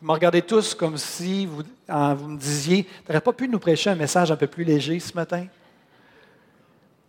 Vous 0.00 0.08
me 0.08 0.12
regardez 0.12 0.42
tous 0.42 0.74
comme 0.74 0.96
si 0.96 1.46
vous, 1.46 1.62
vous 1.88 2.28
me 2.28 2.38
disiez, 2.38 2.84
tu 2.84 2.90
n'aurais 3.08 3.20
pas 3.20 3.32
pu 3.32 3.48
nous 3.48 3.58
prêcher 3.58 3.90
un 3.90 3.94
message 3.94 4.30
un 4.30 4.36
peu 4.36 4.46
plus 4.46 4.64
léger 4.64 4.98
ce 5.00 5.14
matin? 5.14 5.46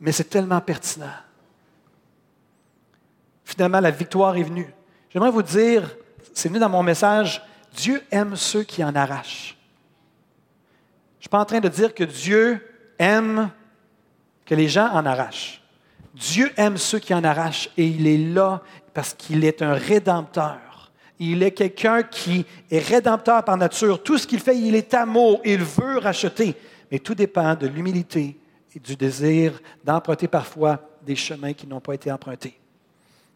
mais 0.02 0.12
c'est 0.12 0.26
tellement 0.26 0.60
pertinent. 0.60 1.14
finalement, 3.46 3.80
la 3.80 3.92
victoire 3.92 4.36
est 4.36 4.44
venue. 4.44 4.74
J'aimerais 5.10 5.30
vous 5.30 5.44
dire, 5.44 5.96
c'est 6.34 6.50
venu 6.50 6.60
dans 6.60 6.70
mon 6.70 6.84
message, 6.84 7.44
Dieu 7.76 8.02
aime 8.10 8.36
ceux 8.36 8.64
qui 8.64 8.84
en 8.84 8.96
arrachent. 8.96 9.58
Je 11.22 11.26
ne 11.26 11.28
suis 11.28 11.30
pas 11.30 11.40
en 11.40 11.46
train 11.46 11.60
de 11.60 11.70
dire 11.70 11.94
que 11.94 12.04
Dieu 12.04 12.68
aime 12.98 13.52
que 14.44 14.56
les 14.56 14.68
gens 14.68 14.90
en 14.92 15.06
arrachent. 15.06 15.62
Dieu 16.16 16.52
aime 16.58 16.78
ceux 16.78 16.98
qui 16.98 17.14
en 17.14 17.24
arrachent 17.24 17.70
et 17.78 17.86
il 17.86 18.08
est 18.08 18.18
là 18.18 18.64
parce 18.96 19.14
qu'il 19.14 19.46
est 19.46 19.62
un 19.62 19.74
rédempteur. 19.74 20.92
Il 21.20 21.44
est 21.44 21.52
quelqu'un 21.52 22.02
qui 22.02 22.44
est 22.72 22.80
rédempteur 22.80 23.44
par 23.44 23.56
nature. 23.56 24.02
Tout 24.02 24.18
ce 24.18 24.26
qu'il 24.26 24.40
fait, 24.40 24.58
il 24.58 24.74
est 24.74 24.96
amour. 24.96 25.40
Il 25.46 25.60
veut 25.60 26.00
racheter. 26.00 26.56
Mais 26.92 26.98
tout 26.98 27.14
dépend 27.14 27.54
de 27.54 27.68
l'humilité 27.68 28.36
et 28.76 28.80
du 28.80 28.96
désir 28.96 29.62
d'emprunter 29.84 30.28
parfois 30.28 30.80
des 31.04 31.16
chemins 31.16 31.54
qui 31.54 31.68
n'ont 31.68 31.80
pas 31.80 31.94
été 31.94 32.12
empruntés. 32.12 32.60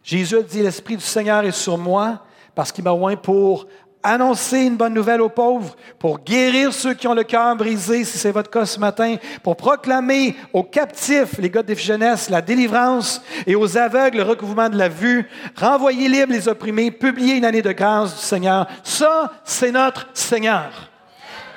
Jésus 0.02 0.38
a 0.38 0.42
dit, 0.42 0.64
l'Esprit 0.64 0.98
du 0.98 1.04
Seigneur 1.04 1.44
est 1.44 1.52
sur 1.52 1.78
moi 1.78 2.26
parce 2.56 2.72
qu'il 2.72 2.84
m'a 2.84 2.94
oint 2.94 3.16
pour 3.16 3.68
annoncer 4.06 4.60
une 4.60 4.78
bonne 4.78 4.94
nouvelle 4.94 5.22
aux 5.22 5.30
pauvres, 5.30 5.76
pour 6.00 6.20
guérir 6.20 6.74
ceux 6.74 6.94
qui 6.94 7.08
ont 7.08 7.14
le 7.14 7.24
cœur 7.24 7.56
brisé, 7.56 8.04
si 8.04 8.18
c'est 8.18 8.32
votre 8.32 8.50
cas 8.50 8.66
ce 8.66 8.80
matin, 8.80 9.16
pour 9.44 9.56
proclamer 9.56 10.36
aux 10.54 10.64
captifs, 10.64 11.38
les 11.40 11.50
gars 11.50 11.64
de 11.64 11.74
jeunesse, 11.74 12.30
la 12.30 12.42
délivrance 12.42 13.22
et 13.46 13.56
aux 13.56 13.78
aveugles 13.78 14.18
le 14.18 14.24
recouvrement 14.24 14.70
de 14.70 14.78
la 14.78 14.90
vue, 14.90 15.28
renvoyer 15.56 16.08
libres 16.08 16.34
les 16.34 16.48
opprimés, 16.48 16.92
publier 16.92 17.36
une 17.36 17.46
année 17.46 17.62
de 17.62 17.72
grâce 17.72 18.16
du 18.16 18.22
Seigneur. 18.22 18.68
Ça, 18.84 19.32
c'est 19.44 19.72
notre 19.72 20.08
Seigneur. 20.14 20.90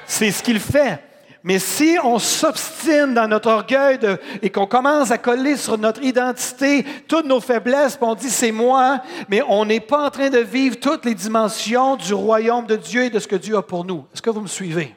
C'est 0.07 0.31
ce 0.31 0.43
qu'il 0.43 0.61
fait. 0.61 1.08
Mais 1.49 1.59
si 1.59 1.97
on 2.05 2.19
s'obstine 2.19 3.15
dans 3.15 3.27
notre 3.27 3.51
orgueil 3.51 3.99
et 4.43 4.51
qu'on 4.51 4.67
commence 4.67 5.11
à 5.11 5.17
coller 5.17 5.57
sur 5.57 5.79
notre 5.79 6.03
identité 6.03 6.85
toutes 7.09 7.25
nos 7.25 7.41
faiblesses, 7.41 7.97
on 8.03 8.15
dit 8.15 8.29
c'est 8.29 8.53
moi, 8.53 9.01
mais 9.31 9.41
on 9.49 9.65
n'est 9.65 9.81
pas 9.81 10.09
en 10.09 10.11
train 10.11 10.29
de 10.29 10.41
vivre 10.41 10.79
toutes 10.79 11.07
les 11.07 11.15
dimensions 11.15 11.97
du 11.97 12.13
royaume 12.13 12.67
de 12.67 12.77
Dieu 12.77 13.05
et 13.05 13.09
de 13.09 13.19
ce 13.19 13.27
que 13.27 13.37
Dieu 13.37 13.57
a 13.57 13.63
pour 13.63 13.87
nous. 13.87 14.05
Est-ce 14.13 14.21
que 14.21 14.29
vous 14.29 14.43
me 14.43 14.47
suivez? 14.47 14.95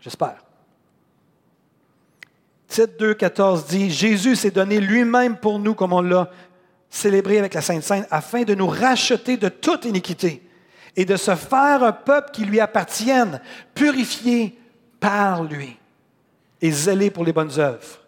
J'espère. 0.00 0.36
Titre 2.66 2.94
2, 2.98 3.12
14 3.12 3.66
dit 3.66 3.90
Jésus 3.90 4.36
s'est 4.36 4.52
donné 4.52 4.80
lui-même 4.80 5.36
pour 5.36 5.58
nous, 5.58 5.74
comme 5.74 5.92
on 5.92 6.00
l'a 6.00 6.30
célébré 6.88 7.38
avec 7.38 7.52
la 7.52 7.60
Sainte 7.60 7.82
Sainte, 7.82 8.06
afin 8.10 8.44
de 8.44 8.54
nous 8.54 8.68
racheter 8.68 9.36
de 9.36 9.50
toute 9.50 9.84
iniquité 9.84 10.42
et 10.96 11.04
de 11.04 11.16
se 11.16 11.34
faire 11.34 11.82
un 11.82 11.92
peuple 11.92 12.30
qui 12.32 12.46
lui 12.46 12.58
appartienne, 12.58 13.42
purifié, 13.74 14.58
par 15.04 15.44
lui 15.44 15.76
et 16.62 16.70
zélé 16.70 17.10
pour 17.10 17.26
les 17.26 17.32
bonnes 17.34 17.60
œuvres. 17.60 18.00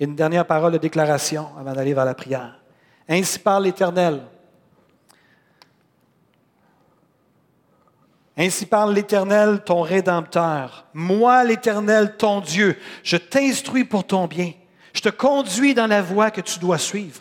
Et 0.00 0.04
une 0.04 0.16
dernière 0.16 0.44
parole 0.44 0.72
de 0.72 0.78
déclaration 0.78 1.48
avant 1.56 1.72
d'aller 1.72 1.94
vers 1.94 2.04
la 2.04 2.14
prière. 2.14 2.58
Ainsi 3.08 3.38
parle 3.38 3.62
l'Éternel. 3.62 4.20
Ainsi 8.36 8.66
parle 8.66 8.94
l'Éternel, 8.94 9.62
ton 9.64 9.82
Rédempteur. 9.82 10.86
Moi, 10.92 11.44
l'Éternel, 11.44 12.16
ton 12.16 12.40
Dieu, 12.40 12.76
je 13.04 13.16
t'instruis 13.16 13.84
pour 13.84 14.04
ton 14.04 14.26
bien. 14.26 14.50
Je 14.92 15.02
te 15.02 15.08
conduis 15.08 15.72
dans 15.72 15.86
la 15.86 16.02
voie 16.02 16.32
que 16.32 16.40
tu 16.40 16.58
dois 16.58 16.78
suivre. 16.78 17.20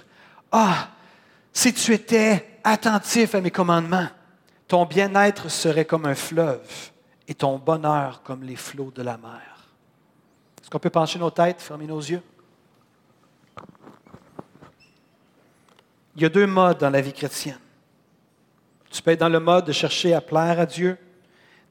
Ah, 0.52 0.88
si 1.52 1.72
tu 1.72 1.94
étais 1.94 2.58
attentif 2.64 3.36
à 3.36 3.42
mes 3.42 3.52
commandements, 3.52 4.08
ton 4.68 4.86
bien-être 4.88 5.52
serait 5.52 5.86
comme 5.86 6.08
un 6.08 6.16
fleuve 6.16 6.93
et 7.28 7.34
ton 7.34 7.58
bonheur 7.58 8.22
comme 8.24 8.44
les 8.44 8.56
flots 8.56 8.92
de 8.92 9.02
la 9.02 9.18
mer. 9.18 9.70
Est-ce 10.62 10.70
qu'on 10.70 10.80
peut 10.80 10.90
pencher 10.90 11.20
nos 11.20 11.32
têtes, 11.32 11.62
fermer 11.62 11.88
nos 11.88 12.00
yeux? 12.00 12.22
Il 16.16 16.22
y 16.22 16.26
a 16.26 16.30
deux 16.30 16.48
modes 16.48 16.78
dans 16.78 16.90
la 16.90 17.02
vie 17.02 17.14
chrétienne. 17.14 17.60
Tu 18.90 19.02
peux 19.02 19.12
être 19.12 19.20
dans 19.20 19.30
le 19.30 19.40
mode 19.40 19.66
de 19.66 19.72
chercher 19.72 20.14
à 20.14 20.22
plaire 20.22 20.60
à 20.60 20.66
Dieu, 20.66 20.98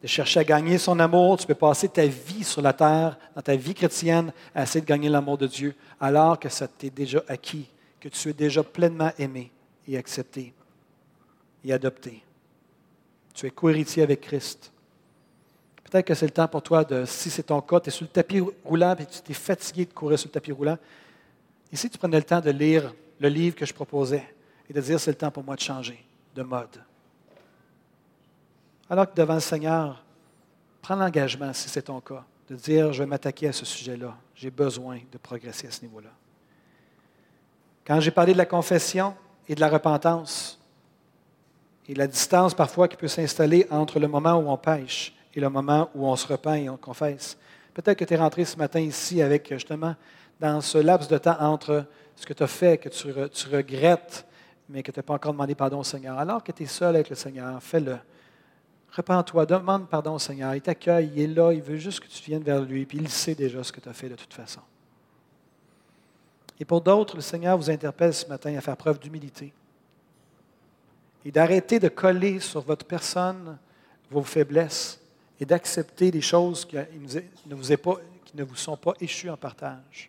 de 0.03 0.09
chercher 0.09 0.41
à 0.41 0.45
gagner 0.45 0.79
son 0.79 0.99
amour. 0.99 1.39
Tu 1.39 1.47
peux 1.47 1.55
passer 1.55 1.89
ta 1.89 2.05
vie 2.05 2.43
sur 2.43 2.61
la 2.61 2.73
terre, 2.73 3.17
dans 3.37 3.43
ta 3.43 3.55
vie 3.55 3.75
chrétienne, 3.75 4.33
à 4.53 4.65
essayer 4.65 4.81
de 4.81 4.87
gagner 4.87 5.09
l'amour 5.09 5.39
de 5.39 5.47
Dieu, 5.47 5.77
alors 6.01 6.41
que 6.41 6.49
ça 6.49 6.67
t'est 6.67 6.91
déjà 6.91 7.23
acquis, 7.29 7.69
que 8.01 8.09
tu 8.09 8.29
es 8.31 8.33
déjà 8.33 8.65
pleinement 8.65 9.13
aimé 9.19 9.53
et 9.87 9.97
accepté 9.97 10.53
et 11.65 11.73
adopté. 11.73 12.25
Tu 13.35 13.47
es 13.47 13.51
co-héritier 13.51 14.03
avec 14.03 14.23
Christ. 14.23 14.72
Peut-être 15.93 16.07
que 16.07 16.15
c'est 16.15 16.25
le 16.25 16.33
temps 16.33 16.49
pour 16.49 16.63
toi 16.63 16.85
de, 16.85 17.05
si 17.05 17.29
c'est 17.29 17.43
ton 17.43 17.61
cas, 17.61 17.79
tu 17.79 17.89
es 17.89 17.93
sur 17.93 18.05
le 18.05 18.09
tapis 18.09 18.43
roulant 18.65 18.97
et 18.99 19.05
tu 19.05 19.31
es 19.31 19.35
fatigué 19.35 19.85
de 19.85 19.93
courir 19.93 20.19
sur 20.19 20.29
le 20.29 20.33
tapis 20.33 20.51
roulant. 20.51 20.79
Et 21.71 21.77
si 21.77 21.91
tu 21.91 21.99
prenais 21.99 22.17
le 22.17 22.23
temps 22.23 22.41
de 22.41 22.51
lire 22.51 22.95
le 23.21 23.29
livre 23.29 23.55
que 23.55 23.67
je 23.67 23.75
proposais 23.75 24.25
et 24.71 24.73
de 24.73 24.81
dire 24.81 24.99
c'est 24.99 25.11
le 25.11 25.19
temps 25.19 25.31
pour 25.31 25.45
moi 25.45 25.55
de 25.55 25.61
changer 25.61 26.03
de 26.35 26.43
mode. 26.43 26.83
Alors 28.89 29.07
que 29.07 29.15
devant 29.15 29.35
le 29.35 29.41
Seigneur, 29.41 30.03
prends 30.81 30.97
l'engagement, 30.97 31.53
si 31.53 31.69
c'est 31.69 31.83
ton 31.83 32.01
cas, 32.01 32.25
de 32.49 32.57
dire 32.57 32.91
je 32.95 33.03
vais 33.03 33.07
m'attaquer 33.07 33.49
à 33.49 33.53
ce 33.53 33.67
sujet-là. 33.67 34.17
J'ai 34.35 34.51
besoin 34.51 34.99
de 35.13 35.19
progresser 35.19 35.67
à 35.67 35.71
ce 35.73 35.83
niveau-là. 35.83 36.09
Quand 37.87 38.01
j'ai 38.01 38.13
parlé 38.13 38.33
de 38.33 38.39
la 38.39 38.47
confession 38.47 39.15
et 39.47 39.55
de 39.55 39.61
la 39.61 39.69
repentance, 39.69 40.59
et 41.87 41.95
la 41.95 42.07
distance 42.07 42.55
parfois 42.55 42.89
qui 42.89 42.97
peut 42.97 43.09
s'installer 43.09 43.67
entre 43.71 44.01
le 44.01 44.09
moment 44.09 44.37
où 44.37 44.49
on 44.49 44.57
pêche 44.57 45.13
et 45.35 45.41
le 45.41 45.49
moment 45.49 45.91
où 45.95 46.07
on 46.07 46.17
se 46.17 46.27
repent 46.27 46.55
et 46.55 46.69
on 46.69 46.77
confesse. 46.77 47.39
Peut-être 47.75 47.99
que 47.99 48.05
tu 48.05 48.15
es 48.15 48.17
rentré 48.17 48.45
ce 48.45 48.57
matin 48.57 48.81
ici 48.81 49.23
avec 49.23 49.49
justement 49.51 49.95
dans 50.41 50.61
ce 50.61 50.79
laps 50.79 51.09
de 51.09 51.19
temps 51.19 51.37
entre 51.41 51.87
ce 52.17 52.27
que 52.27 52.33
tu 52.33 52.43
as 52.43 52.49
fait, 52.49 52.79
que 52.79 52.89
tu, 52.89 53.11
regrettes, 53.49 54.27
mais 54.69 54.83
que 54.83 54.91
tu 54.91 54.99
n'as 54.99 55.03
pas 55.03 55.15
encore 55.15 55.33
demandé 55.33 55.55
pardon 55.55 55.81
au 55.81 55.85
Seigneur. 55.85 56.19
Alors 56.19 56.43
que 56.43 56.53
tu 56.53 56.65
es 56.65 56.67
seul 56.67 56.95
avec 56.95 57.09
le 57.09 57.17
Seigneur, 57.17 57.63
fais-le. 57.63 57.99
Repends-toi, 58.91 59.47
demande 59.47 59.89
pardon 59.89 60.15
au 60.15 60.19
Seigneur. 60.19 60.55
Il 60.55 60.61
t'accueille, 60.61 61.11
il 61.15 61.23
est 61.23 61.27
là, 61.27 61.53
il 61.53 61.63
veut 61.63 61.77
juste 61.77 62.01
que 62.01 62.09
tu 62.09 62.23
viennes 62.23 62.43
vers 62.43 62.61
lui, 62.61 62.85
puis 62.85 62.99
il 62.99 63.09
sait 63.09 63.35
déjà 63.35 63.63
ce 63.63 63.73
que 63.73 63.81
tu 63.81 63.89
as 63.89 63.93
fait 63.95 64.09
de 64.09 64.17
toute 64.17 64.35
façon. 64.35 64.61
Et 66.61 66.65
pour 66.65 66.81
d'autres, 66.81 67.17
le 67.17 67.23
Seigneur 67.23 67.57
vous 67.57 67.71
interpelle 67.71 68.13
ce 68.13 68.27
matin 68.27 68.55
à 68.57 68.61
faire 68.61 68.77
preuve 68.77 68.99
d'humilité 68.99 69.53
et 71.25 71.33
d'arrêter 71.33 71.79
de 71.79 71.89
coller 71.89 72.41
sur 72.41 72.61
votre 72.61 72.85
personne 72.85 73.59
vos 74.11 74.23
faiblesses 74.23 75.02
et 75.43 75.45
d'accepter 75.45 76.13
les 76.13 76.21
choses 76.21 76.65
qui 76.65 76.77
ne, 76.77 78.45
vous 78.45 78.55
sont 78.55 78.77
pas 78.77 78.93
échues 79.01 79.29
en 79.29 79.37
partage. 79.37 80.09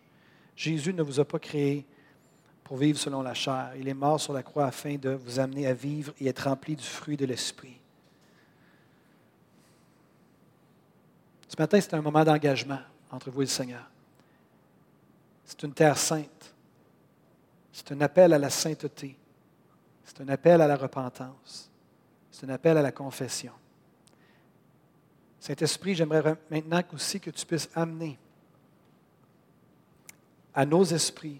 Jésus 0.54 0.94
ne 0.94 1.02
vous 1.02 1.18
a 1.18 1.24
pas 1.24 1.40
créé 1.40 1.84
pour 2.62 2.76
vivre 2.76 3.00
selon 3.00 3.20
la 3.20 3.34
chair. 3.34 3.72
Il 3.76 3.88
est 3.88 3.94
mort 3.94 4.20
sur 4.20 4.32
la 4.32 4.44
croix 4.44 4.66
afin 4.66 4.94
de 4.94 5.10
vous 5.10 5.40
amener 5.40 5.66
à 5.66 5.74
vivre 5.74 6.14
et 6.20 6.28
être 6.28 6.48
rempli 6.48 6.76
du 6.76 6.84
fruit 6.84 7.16
de 7.16 7.26
l'Esprit. 7.26 7.76
Ce 11.48 11.56
matin, 11.60 11.80
c'est 11.80 11.94
un 11.94 12.00
moment 12.00 12.22
d'engagement 12.22 12.82
entre 13.10 13.28
vous 13.32 13.42
et 13.42 13.46
le 13.46 13.50
Seigneur. 13.50 13.90
C'est 15.44 15.64
une 15.64 15.74
terre 15.74 15.98
sainte. 15.98 16.54
C'est 17.72 17.90
un 17.90 18.00
appel 18.02 18.32
à 18.34 18.38
la 18.38 18.50
sainteté. 18.50 19.16
C'est 20.04 20.20
un 20.20 20.28
appel 20.28 20.60
à 20.60 20.68
la 20.68 20.76
repentance. 20.76 21.68
C'est 22.30 22.46
un 22.46 22.50
appel 22.50 22.78
à 22.78 22.82
la 22.82 22.92
confession. 22.92 23.52
Saint-Esprit, 25.44 25.94
j'aimerais 25.94 26.38
maintenant 26.50 26.82
aussi 26.94 27.20
que 27.20 27.28
tu 27.28 27.44
puisses 27.44 27.68
amener 27.74 28.18
à 30.54 30.64
nos 30.64 30.82
esprits 30.84 31.38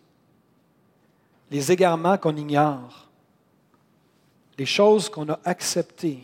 les 1.50 1.72
égarements 1.72 2.18
qu'on 2.18 2.36
ignore, 2.36 3.08
les 4.58 4.66
choses 4.66 5.08
qu'on 5.08 5.30
a 5.30 5.40
acceptées 5.42 6.22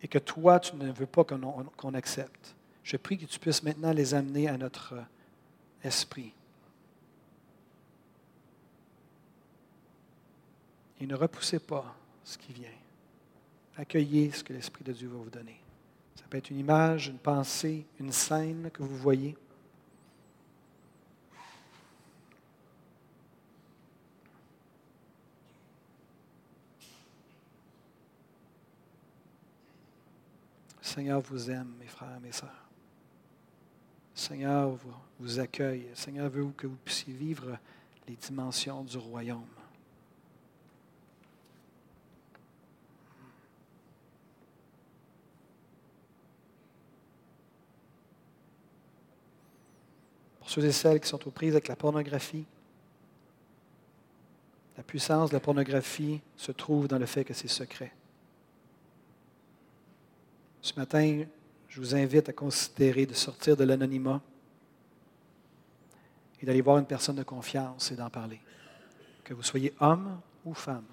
et 0.00 0.06
que 0.06 0.20
toi, 0.20 0.60
tu 0.60 0.76
ne 0.76 0.92
veux 0.92 1.06
pas 1.06 1.24
qu'on 1.24 1.94
accepte. 1.94 2.54
Je 2.84 2.96
prie 2.96 3.18
que 3.18 3.24
tu 3.24 3.40
puisses 3.40 3.64
maintenant 3.64 3.90
les 3.90 4.14
amener 4.14 4.46
à 4.46 4.56
notre 4.56 4.94
esprit. 5.82 6.32
Et 11.00 11.06
ne 11.08 11.16
repoussez 11.16 11.58
pas 11.58 11.96
ce 12.22 12.38
qui 12.38 12.52
vient. 12.52 12.68
Accueillez 13.76 14.30
ce 14.30 14.44
que 14.44 14.52
l'Esprit 14.52 14.84
de 14.84 14.92
Dieu 14.92 15.08
va 15.08 15.18
vous 15.18 15.28
donner. 15.28 15.61
Ça 16.22 16.28
peut 16.30 16.38
être 16.38 16.50
une 16.50 16.60
image, 16.60 17.08
une 17.08 17.18
pensée, 17.18 17.84
une 17.98 18.12
scène 18.12 18.70
que 18.72 18.82
vous 18.82 18.96
voyez. 18.96 19.36
Le 30.80 30.86
Seigneur 30.86 31.20
vous 31.20 31.50
aime, 31.50 31.72
mes 31.80 31.86
frères, 31.86 32.20
mes 32.20 32.32
sœurs. 32.32 32.48
Le 34.14 34.20
Seigneur 34.20 34.70
vous, 34.70 34.94
vous 35.18 35.40
accueille. 35.40 35.88
Le 35.90 35.96
Seigneur 35.96 36.30
veut 36.30 36.46
que 36.56 36.66
vous 36.66 36.76
puissiez 36.76 37.14
vivre 37.14 37.58
les 38.06 38.14
dimensions 38.14 38.84
du 38.84 38.96
royaume. 38.96 39.61
Ceux 50.52 50.64
et 50.64 50.72
celles 50.72 51.00
qui 51.00 51.08
sont 51.08 51.26
aux 51.26 51.30
prises 51.30 51.54
avec 51.54 51.68
la 51.68 51.76
pornographie, 51.76 52.44
puissance 54.82 55.30
de 55.30 55.36
la 55.36 55.40
pornographie 55.40 56.20
se 56.36 56.52
trouve 56.52 56.86
dans 56.86 56.98
le 56.98 57.06
fait 57.06 57.24
que 57.24 57.32
c'est 57.32 57.48
secret. 57.48 57.92
Ce 60.60 60.74
matin, 60.78 61.24
je 61.68 61.80
vous 61.80 61.94
invite 61.94 62.28
à 62.28 62.34
considérer 62.34 63.06
de 63.06 63.14
sortir 63.14 63.56
de 63.56 63.64
l'anonymat 63.64 64.20
et 66.42 66.44
d'aller 66.44 66.60
voir 66.60 66.76
une 66.76 66.84
personne 66.84 67.16
de 67.16 67.22
confiance 67.22 67.90
et 67.90 67.96
d'en 67.96 68.10
parler. 68.10 68.38
Que 69.24 69.32
vous 69.32 69.42
soyez 69.42 69.72
homme 69.80 70.20
ou 70.44 70.52
femme. 70.52 70.84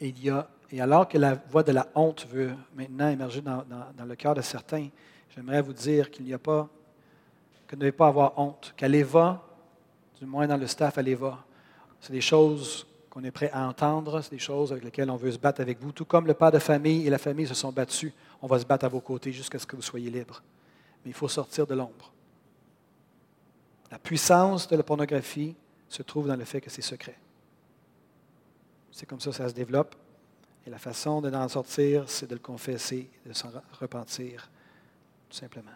Et 0.00 0.80
alors 0.80 1.06
que 1.06 1.18
la 1.18 1.34
voix 1.34 1.62
de 1.62 1.70
la 1.70 1.86
honte 1.94 2.26
veut 2.26 2.52
maintenant 2.74 3.10
émerger 3.10 3.42
dans, 3.42 3.64
le 4.04 4.16
cœur 4.16 4.34
de 4.34 4.40
certains, 4.40 4.88
j'aimerais 5.34 5.62
vous 5.62 5.72
dire 5.72 6.10
qu'il 6.10 6.24
n'y 6.24 6.34
a 6.34 6.38
pas, 6.38 6.68
que 7.66 7.76
ne 7.76 7.80
devez 7.80 7.92
pas 7.92 8.08
avoir 8.08 8.38
honte, 8.38 8.74
qu'à 8.76 8.88
l'EVA, 8.88 9.42
du 10.18 10.26
moins 10.26 10.46
dans 10.46 10.56
le 10.56 10.66
staff 10.66 10.98
à 10.98 11.02
l'EVA, 11.02 11.44
c'est 12.00 12.12
des 12.12 12.20
choses 12.20 12.86
qu'on 13.08 13.24
est 13.24 13.30
prêt 13.30 13.50
à 13.52 13.66
entendre, 13.66 14.20
c'est 14.20 14.30
des 14.30 14.38
choses 14.38 14.70
avec 14.72 14.84
lesquelles 14.84 15.10
on 15.10 15.16
veut 15.16 15.32
se 15.32 15.38
battre 15.38 15.60
avec 15.60 15.80
vous. 15.80 15.92
Tout 15.92 16.04
comme 16.04 16.26
le 16.26 16.34
père 16.34 16.52
de 16.52 16.58
famille 16.58 17.06
et 17.06 17.10
la 17.10 17.18
famille 17.18 17.46
se 17.46 17.54
sont 17.54 17.72
battus, 17.72 18.12
on 18.40 18.46
va 18.46 18.58
se 18.58 18.64
battre 18.64 18.84
à 18.84 18.88
vos 18.88 19.00
côtés 19.00 19.32
jusqu'à 19.32 19.58
ce 19.58 19.66
que 19.66 19.76
vous 19.76 19.82
soyez 19.82 20.10
libres. 20.10 20.42
Mais 21.04 21.10
il 21.10 21.14
faut 21.14 21.28
sortir 21.28 21.66
de 21.66 21.74
l'ombre. 21.74 22.12
La 23.90 23.98
puissance 23.98 24.68
de 24.68 24.76
la 24.76 24.82
pornographie 24.82 25.56
se 25.88 26.02
trouve 26.02 26.28
dans 26.28 26.36
le 26.36 26.44
fait 26.44 26.60
que 26.60 26.70
c'est 26.70 26.82
secret. 26.82 27.18
C'est 28.92 29.06
comme 29.06 29.20
ça 29.20 29.30
que 29.30 29.36
ça 29.36 29.48
se 29.48 29.54
développe. 29.54 29.96
Et 30.66 30.70
la 30.70 30.78
façon 30.78 31.20
d'en 31.20 31.48
sortir, 31.48 32.04
c'est 32.08 32.28
de 32.28 32.34
le 32.34 32.40
confesser, 32.40 33.10
de 33.26 33.32
s'en 33.32 33.50
repentir, 33.80 34.48
tout 35.30 35.36
simplement. 35.36 35.70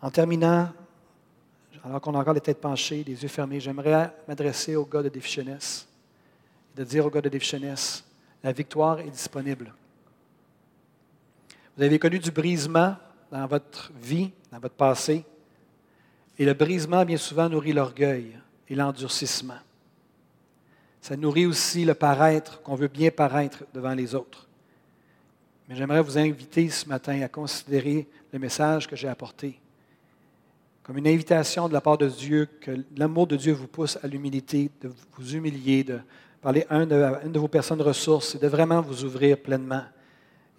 En 0.00 0.10
terminant, 0.10 0.70
alors 1.84 2.00
qu'on 2.00 2.14
a 2.14 2.18
encore 2.18 2.34
les 2.34 2.40
têtes 2.40 2.60
penchées, 2.60 3.02
les 3.04 3.20
yeux 3.20 3.28
fermés, 3.28 3.60
j'aimerais 3.60 4.14
m'adresser 4.28 4.76
au 4.76 4.84
gars 4.84 5.02
de 5.02 5.08
défi 5.08 5.40
et 5.40 5.44
de 6.76 6.84
dire 6.84 7.04
au 7.04 7.10
gars 7.10 7.20
de 7.20 7.28
défi 7.28 7.60
la 8.44 8.52
victoire 8.52 9.00
est 9.00 9.10
disponible. 9.10 9.74
Vous 11.76 11.82
avez 11.82 11.98
connu 11.98 12.18
du 12.18 12.30
brisement 12.30 12.96
dans 13.30 13.46
votre 13.46 13.92
vie, 14.00 14.30
dans 14.50 14.58
votre 14.58 14.74
passé, 14.74 15.24
et 16.38 16.44
le 16.44 16.54
brisement, 16.54 17.04
bien 17.04 17.16
souvent, 17.16 17.48
nourrit 17.48 17.72
l'orgueil 17.72 18.38
et 18.68 18.74
l'endurcissement. 18.74 19.58
Ça 21.00 21.16
nourrit 21.16 21.46
aussi 21.46 21.84
le 21.84 21.94
paraître, 21.94 22.62
qu'on 22.62 22.74
veut 22.74 22.88
bien 22.88 23.10
paraître 23.10 23.64
devant 23.74 23.94
les 23.94 24.14
autres. 24.14 24.48
J'aimerais 25.74 26.02
vous 26.02 26.18
inviter 26.18 26.68
ce 26.68 26.88
matin 26.88 27.20
à 27.22 27.28
considérer 27.28 28.06
le 28.32 28.38
message 28.38 28.86
que 28.86 28.96
j'ai 28.96 29.08
apporté 29.08 29.58
comme 30.82 30.98
une 30.98 31.06
invitation 31.06 31.68
de 31.68 31.72
la 31.72 31.80
part 31.80 31.96
de 31.96 32.08
Dieu, 32.08 32.48
que 32.60 32.84
l'amour 32.96 33.26
de 33.26 33.36
Dieu 33.36 33.52
vous 33.52 33.68
pousse 33.68 33.98
à 34.02 34.06
l'humilité, 34.08 34.70
de 34.80 34.90
vous 35.16 35.34
humilier, 35.34 35.84
de 35.84 36.00
parler 36.40 36.66
à 36.68 36.76
une 36.76 36.86
de, 36.86 37.38
vos 37.38 37.48
personnes 37.48 37.80
ressources 37.80 38.34
et 38.34 38.38
de 38.38 38.48
vraiment 38.48 38.80
vous 38.80 39.04
ouvrir 39.04 39.38
pleinement 39.38 39.84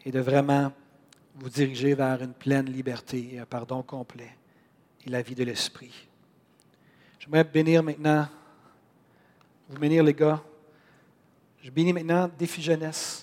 et 0.05 0.11
de 0.11 0.19
vraiment 0.21 0.71
vous 1.35 1.49
diriger 1.49 1.93
vers 1.93 2.21
une 2.21 2.33
pleine 2.33 2.67
liberté 2.67 3.31
et 3.33 3.39
un 3.39 3.45
pardon 3.45 3.83
complet 3.83 4.31
et 5.05 5.09
la 5.09 5.21
vie 5.21 5.35
de 5.35 5.43
l'esprit. 5.43 6.07
J'aimerais 7.19 7.43
bénir 7.43 7.83
maintenant, 7.83 8.27
vous 9.67 9.79
bénir 9.79 10.03
les 10.03 10.13
gars. 10.13 10.41
Je 11.61 11.69
bénis 11.69 11.91
maintenant 11.91 12.29
Défi 12.37 12.61
Jeunesse, 12.61 13.22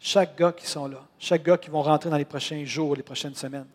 chaque 0.00 0.36
gars 0.36 0.52
qui 0.52 0.66
sont 0.66 0.88
là, 0.88 1.06
chaque 1.18 1.42
gars 1.42 1.58
qui 1.58 1.68
vont 1.68 1.82
rentrer 1.82 2.08
dans 2.08 2.16
les 2.16 2.24
prochains 2.24 2.64
jours, 2.64 2.96
les 2.96 3.02
prochaines 3.02 3.34
semaines. 3.34 3.68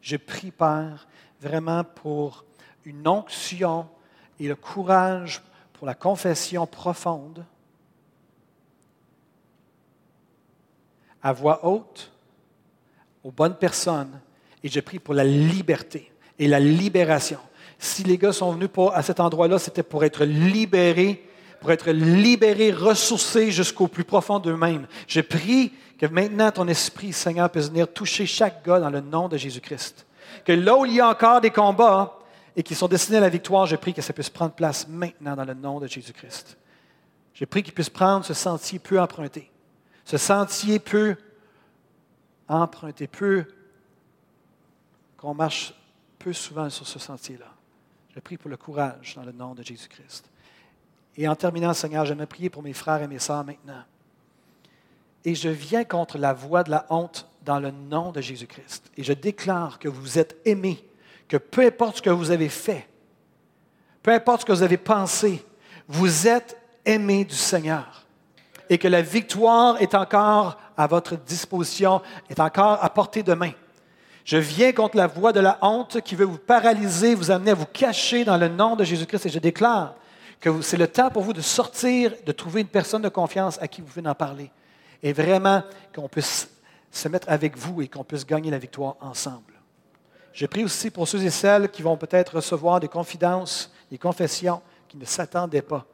Je 0.00 0.16
prie, 0.16 0.52
Père, 0.52 1.08
vraiment 1.40 1.82
pour 1.82 2.44
une 2.84 3.06
onction 3.06 3.88
et 4.38 4.46
le 4.48 4.54
courage 4.54 5.42
pour 5.72 5.86
la 5.86 5.94
confession 5.94 6.66
profonde, 6.66 7.44
à 11.20 11.32
voix 11.32 11.64
haute, 11.66 12.12
aux 13.24 13.32
bonnes 13.32 13.56
personnes, 13.56 14.20
et 14.62 14.68
je 14.68 14.80
prie 14.80 15.00
pour 15.00 15.14
la 15.14 15.24
liberté 15.24 16.12
et 16.38 16.46
la 16.46 16.60
libération. 16.60 17.40
Si 17.78 18.04
les 18.04 18.18
gars 18.18 18.32
sont 18.32 18.52
venus 18.52 18.70
à 18.92 19.02
cet 19.02 19.18
endroit-là, 19.18 19.58
c'était 19.58 19.82
pour 19.82 20.04
être 20.04 20.24
libérés, 20.24 21.28
pour 21.62 21.70
être 21.70 21.90
libérés, 21.90 22.72
ressourcés 22.72 23.50
jusqu'au 23.50 23.88
plus 23.88 24.04
profond 24.04 24.38
d'eux-mêmes. 24.38 24.86
Je 25.06 25.22
prie 25.22 25.72
que 25.98 26.06
maintenant 26.06 26.50
ton 26.50 26.68
esprit, 26.68 27.14
Seigneur, 27.14 27.48
puisse 27.48 27.68
venir 27.68 27.90
toucher 27.90 28.26
chaque 28.26 28.66
gars 28.66 28.80
dans 28.80 28.90
le 28.90 29.00
nom 29.00 29.28
de 29.28 29.38
Jésus-Christ 29.38 30.04
que 30.44 30.52
là 30.52 30.76
où 30.76 30.84
il 30.84 30.94
y 30.94 31.00
a 31.00 31.08
encore 31.08 31.40
des 31.40 31.50
combats 31.50 32.18
et 32.56 32.62
qui 32.62 32.74
sont 32.74 32.88
destinés 32.88 33.18
à 33.18 33.22
la 33.22 33.28
victoire, 33.28 33.66
je 33.66 33.76
prie 33.76 33.94
que 33.94 34.02
ça 34.02 34.12
puisse 34.12 34.30
prendre 34.30 34.52
place 34.52 34.86
maintenant 34.88 35.36
dans 35.36 35.44
le 35.44 35.54
nom 35.54 35.80
de 35.80 35.86
Jésus-Christ. 35.86 36.56
Je 37.34 37.44
prie 37.44 37.62
qu'il 37.62 37.72
puisse 37.72 37.90
prendre 37.90 38.24
ce 38.24 38.34
sentier 38.34 38.78
peu 38.78 39.00
emprunté, 39.00 39.50
ce 40.04 40.18
sentier 40.18 40.78
peu 40.78 41.16
emprunté, 42.48 43.06
peu 43.06 43.44
qu'on 45.16 45.34
marche 45.34 45.74
peu 46.18 46.32
souvent 46.32 46.68
sur 46.68 46.86
ce 46.86 46.98
sentier-là. 46.98 47.46
Je 48.14 48.20
prie 48.20 48.36
pour 48.36 48.50
le 48.50 48.56
courage 48.56 49.14
dans 49.16 49.22
le 49.22 49.32
nom 49.32 49.54
de 49.54 49.62
Jésus-Christ. 49.62 50.28
Et 51.16 51.28
en 51.28 51.36
terminant, 51.36 51.74
Seigneur, 51.74 52.04
j'aimerais 52.04 52.26
prier 52.26 52.50
pour 52.50 52.62
mes 52.62 52.72
frères 52.72 53.02
et 53.02 53.08
mes 53.08 53.18
sœurs 53.18 53.44
maintenant. 53.44 53.82
Et 55.24 55.34
je 55.34 55.48
viens 55.48 55.84
contre 55.84 56.18
la 56.18 56.32
voix 56.32 56.64
de 56.64 56.70
la 56.70 56.86
honte 56.90 57.28
dans 57.44 57.60
le 57.60 57.70
nom 57.70 58.12
de 58.12 58.20
Jésus-Christ. 58.20 58.90
Et 58.96 59.02
je 59.02 59.12
déclare 59.12 59.78
que 59.78 59.88
vous 59.88 60.18
êtes 60.18 60.36
aimés, 60.44 60.82
que 61.28 61.36
peu 61.36 61.66
importe 61.66 61.98
ce 61.98 62.02
que 62.02 62.10
vous 62.10 62.30
avez 62.30 62.48
fait, 62.48 62.88
peu 64.02 64.12
importe 64.12 64.40
ce 64.40 64.46
que 64.46 64.52
vous 64.52 64.62
avez 64.62 64.78
pensé, 64.78 65.44
vous 65.86 66.26
êtes 66.26 66.56
aimés 66.84 67.24
du 67.24 67.34
Seigneur. 67.34 68.04
Et 68.68 68.78
que 68.78 68.88
la 68.88 69.02
victoire 69.02 69.80
est 69.80 69.94
encore 69.94 70.58
à 70.76 70.86
votre 70.86 71.16
disposition, 71.16 72.00
est 72.30 72.40
encore 72.40 72.82
à 72.82 72.90
portée 72.90 73.22
de 73.22 73.34
main. 73.34 73.52
Je 74.24 74.38
viens 74.38 74.72
contre 74.72 74.96
la 74.96 75.08
voix 75.08 75.32
de 75.32 75.40
la 75.40 75.58
honte 75.62 76.00
qui 76.00 76.14
veut 76.14 76.24
vous 76.24 76.38
paralyser, 76.38 77.14
vous 77.14 77.30
amener 77.30 77.50
à 77.50 77.54
vous 77.54 77.66
cacher 77.66 78.24
dans 78.24 78.36
le 78.36 78.48
nom 78.48 78.76
de 78.76 78.84
Jésus-Christ. 78.84 79.26
Et 79.26 79.30
je 79.30 79.38
déclare 79.38 79.94
c'est 80.62 80.76
le 80.76 80.88
temps 80.88 81.10
pour 81.10 81.22
vous 81.22 81.32
de 81.32 81.40
sortir, 81.40 82.14
de 82.24 82.32
trouver 82.32 82.62
une 82.62 82.68
personne 82.68 83.02
de 83.02 83.08
confiance 83.08 83.60
à 83.60 83.68
qui 83.68 83.80
vous 83.80 83.86
pouvez 83.86 84.08
en 84.08 84.14
parler. 84.14 84.50
Et 85.02 85.12
vraiment 85.12 85.62
qu'on 85.94 86.08
puisse 86.08 86.50
se 86.90 87.08
mettre 87.08 87.28
avec 87.30 87.56
vous 87.56 87.82
et 87.82 87.88
qu'on 87.88 88.04
puisse 88.04 88.26
gagner 88.26 88.50
la 88.50 88.58
victoire 88.58 88.96
ensemble. 89.00 89.54
Je 90.32 90.46
prie 90.46 90.64
aussi 90.64 90.90
pour 90.90 91.06
ceux 91.06 91.22
et 91.22 91.30
celles 91.30 91.70
qui 91.70 91.82
vont 91.82 91.96
peut-être 91.96 92.36
recevoir 92.36 92.80
des 92.80 92.88
confidences, 92.88 93.72
des 93.90 93.98
confessions 93.98 94.62
qui 94.88 94.96
ne 94.96 95.04
s'attendaient 95.04 95.62
pas. 95.62 95.86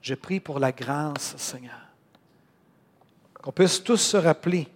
Je 0.00 0.14
prie 0.14 0.40
pour 0.40 0.58
la 0.58 0.72
grâce, 0.72 1.36
Seigneur. 1.36 1.80
Qu'on 3.42 3.52
puisse 3.52 3.82
tous 3.82 3.96
se 3.96 4.16
rappeler 4.16 4.68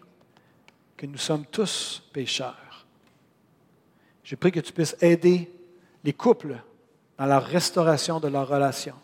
que 0.96 1.06
nous 1.06 1.18
sommes 1.18 1.46
tous 1.46 2.02
pécheurs. 2.12 2.86
Je 4.22 4.34
prie 4.36 4.52
que 4.52 4.60
tu 4.60 4.72
puisses 4.72 4.96
aider 5.00 5.50
les 6.04 6.12
couples 6.12 6.56
dans 7.20 7.26
la 7.26 7.38
restauration 7.38 8.18
de 8.18 8.28
leur 8.28 8.48
relation. 8.48 8.94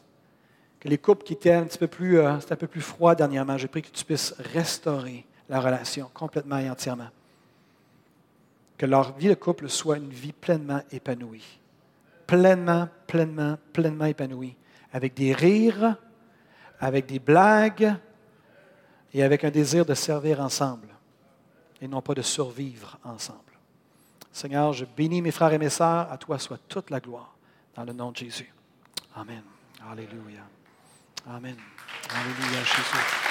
Que 0.80 0.88
les 0.88 0.96
couples 0.96 1.22
qui 1.22 1.34
étaient 1.34 1.52
un 1.52 1.64
petit 1.64 1.76
peu 1.76 1.86
plus, 1.86 2.18
euh, 2.18 2.32
un 2.32 2.56
peu 2.56 2.66
plus 2.66 2.80
froid 2.80 3.14
dernièrement, 3.14 3.58
je 3.58 3.66
prie 3.66 3.82
que 3.82 3.90
tu 3.90 4.06
puisses 4.06 4.34
restaurer 4.54 5.26
la 5.50 5.60
relation 5.60 6.10
complètement 6.14 6.56
et 6.56 6.70
entièrement. 6.70 7.10
Que 8.78 8.86
leur 8.86 9.14
vie 9.18 9.28
de 9.28 9.34
couple 9.34 9.68
soit 9.68 9.98
une 9.98 10.08
vie 10.08 10.32
pleinement 10.32 10.80
épanouie. 10.90 11.60
Pleinement, 12.26 12.88
pleinement, 13.06 13.58
pleinement 13.74 14.06
épanouie. 14.06 14.56
Avec 14.94 15.12
des 15.12 15.34
rires, 15.34 15.96
avec 16.80 17.04
des 17.04 17.18
blagues 17.18 17.96
et 19.12 19.22
avec 19.22 19.44
un 19.44 19.50
désir 19.50 19.84
de 19.84 19.92
servir 19.92 20.40
ensemble 20.40 20.88
et 21.82 21.88
non 21.88 22.00
pas 22.00 22.14
de 22.14 22.22
survivre 22.22 22.98
ensemble. 23.04 23.40
Seigneur, 24.32 24.72
je 24.72 24.86
bénis 24.86 25.20
mes 25.20 25.32
frères 25.32 25.52
et 25.52 25.58
mes 25.58 25.68
sœurs. 25.68 26.10
À 26.10 26.16
toi 26.16 26.38
soit 26.38 26.60
toute 26.66 26.88
la 26.88 27.00
gloire. 27.00 27.35
Dans 27.76 27.84
le 27.84 27.92
nom 27.92 28.10
de 28.10 28.16
Jésus. 28.16 28.50
Amen. 29.14 29.42
Alléluia. 29.92 30.40
Amen. 31.28 31.56
Alléluia, 32.08 32.60
Jésus. 32.64 33.26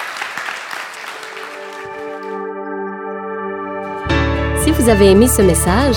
Si 4.63 4.71
vous 4.71 4.89
avez 4.89 5.11
aimé 5.11 5.27
ce 5.27 5.41
message, 5.41 5.95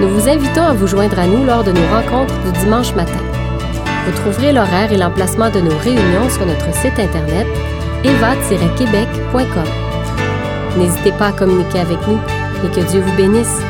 nous 0.00 0.08
vous 0.08 0.28
invitons 0.28 0.62
à 0.62 0.72
vous 0.72 0.86
joindre 0.86 1.18
à 1.18 1.26
nous 1.26 1.44
lors 1.44 1.64
de 1.64 1.72
nos 1.72 1.86
rencontres 1.88 2.38
du 2.44 2.52
dimanche 2.60 2.94
matin. 2.94 3.20
Vous 4.06 4.12
trouverez 4.12 4.52
l'horaire 4.52 4.92
et 4.92 4.96
l'emplacement 4.96 5.50
de 5.50 5.60
nos 5.60 5.76
réunions 5.76 6.30
sur 6.30 6.46
notre 6.46 6.72
site 6.74 6.98
internet 6.98 7.46
eva-québec.com. 8.04 9.64
N'hésitez 10.78 11.12
pas 11.12 11.28
à 11.28 11.32
communiquer 11.32 11.80
avec 11.80 11.98
nous 12.06 12.20
et 12.64 12.70
que 12.72 12.88
Dieu 12.88 13.00
vous 13.00 13.16
bénisse. 13.16 13.60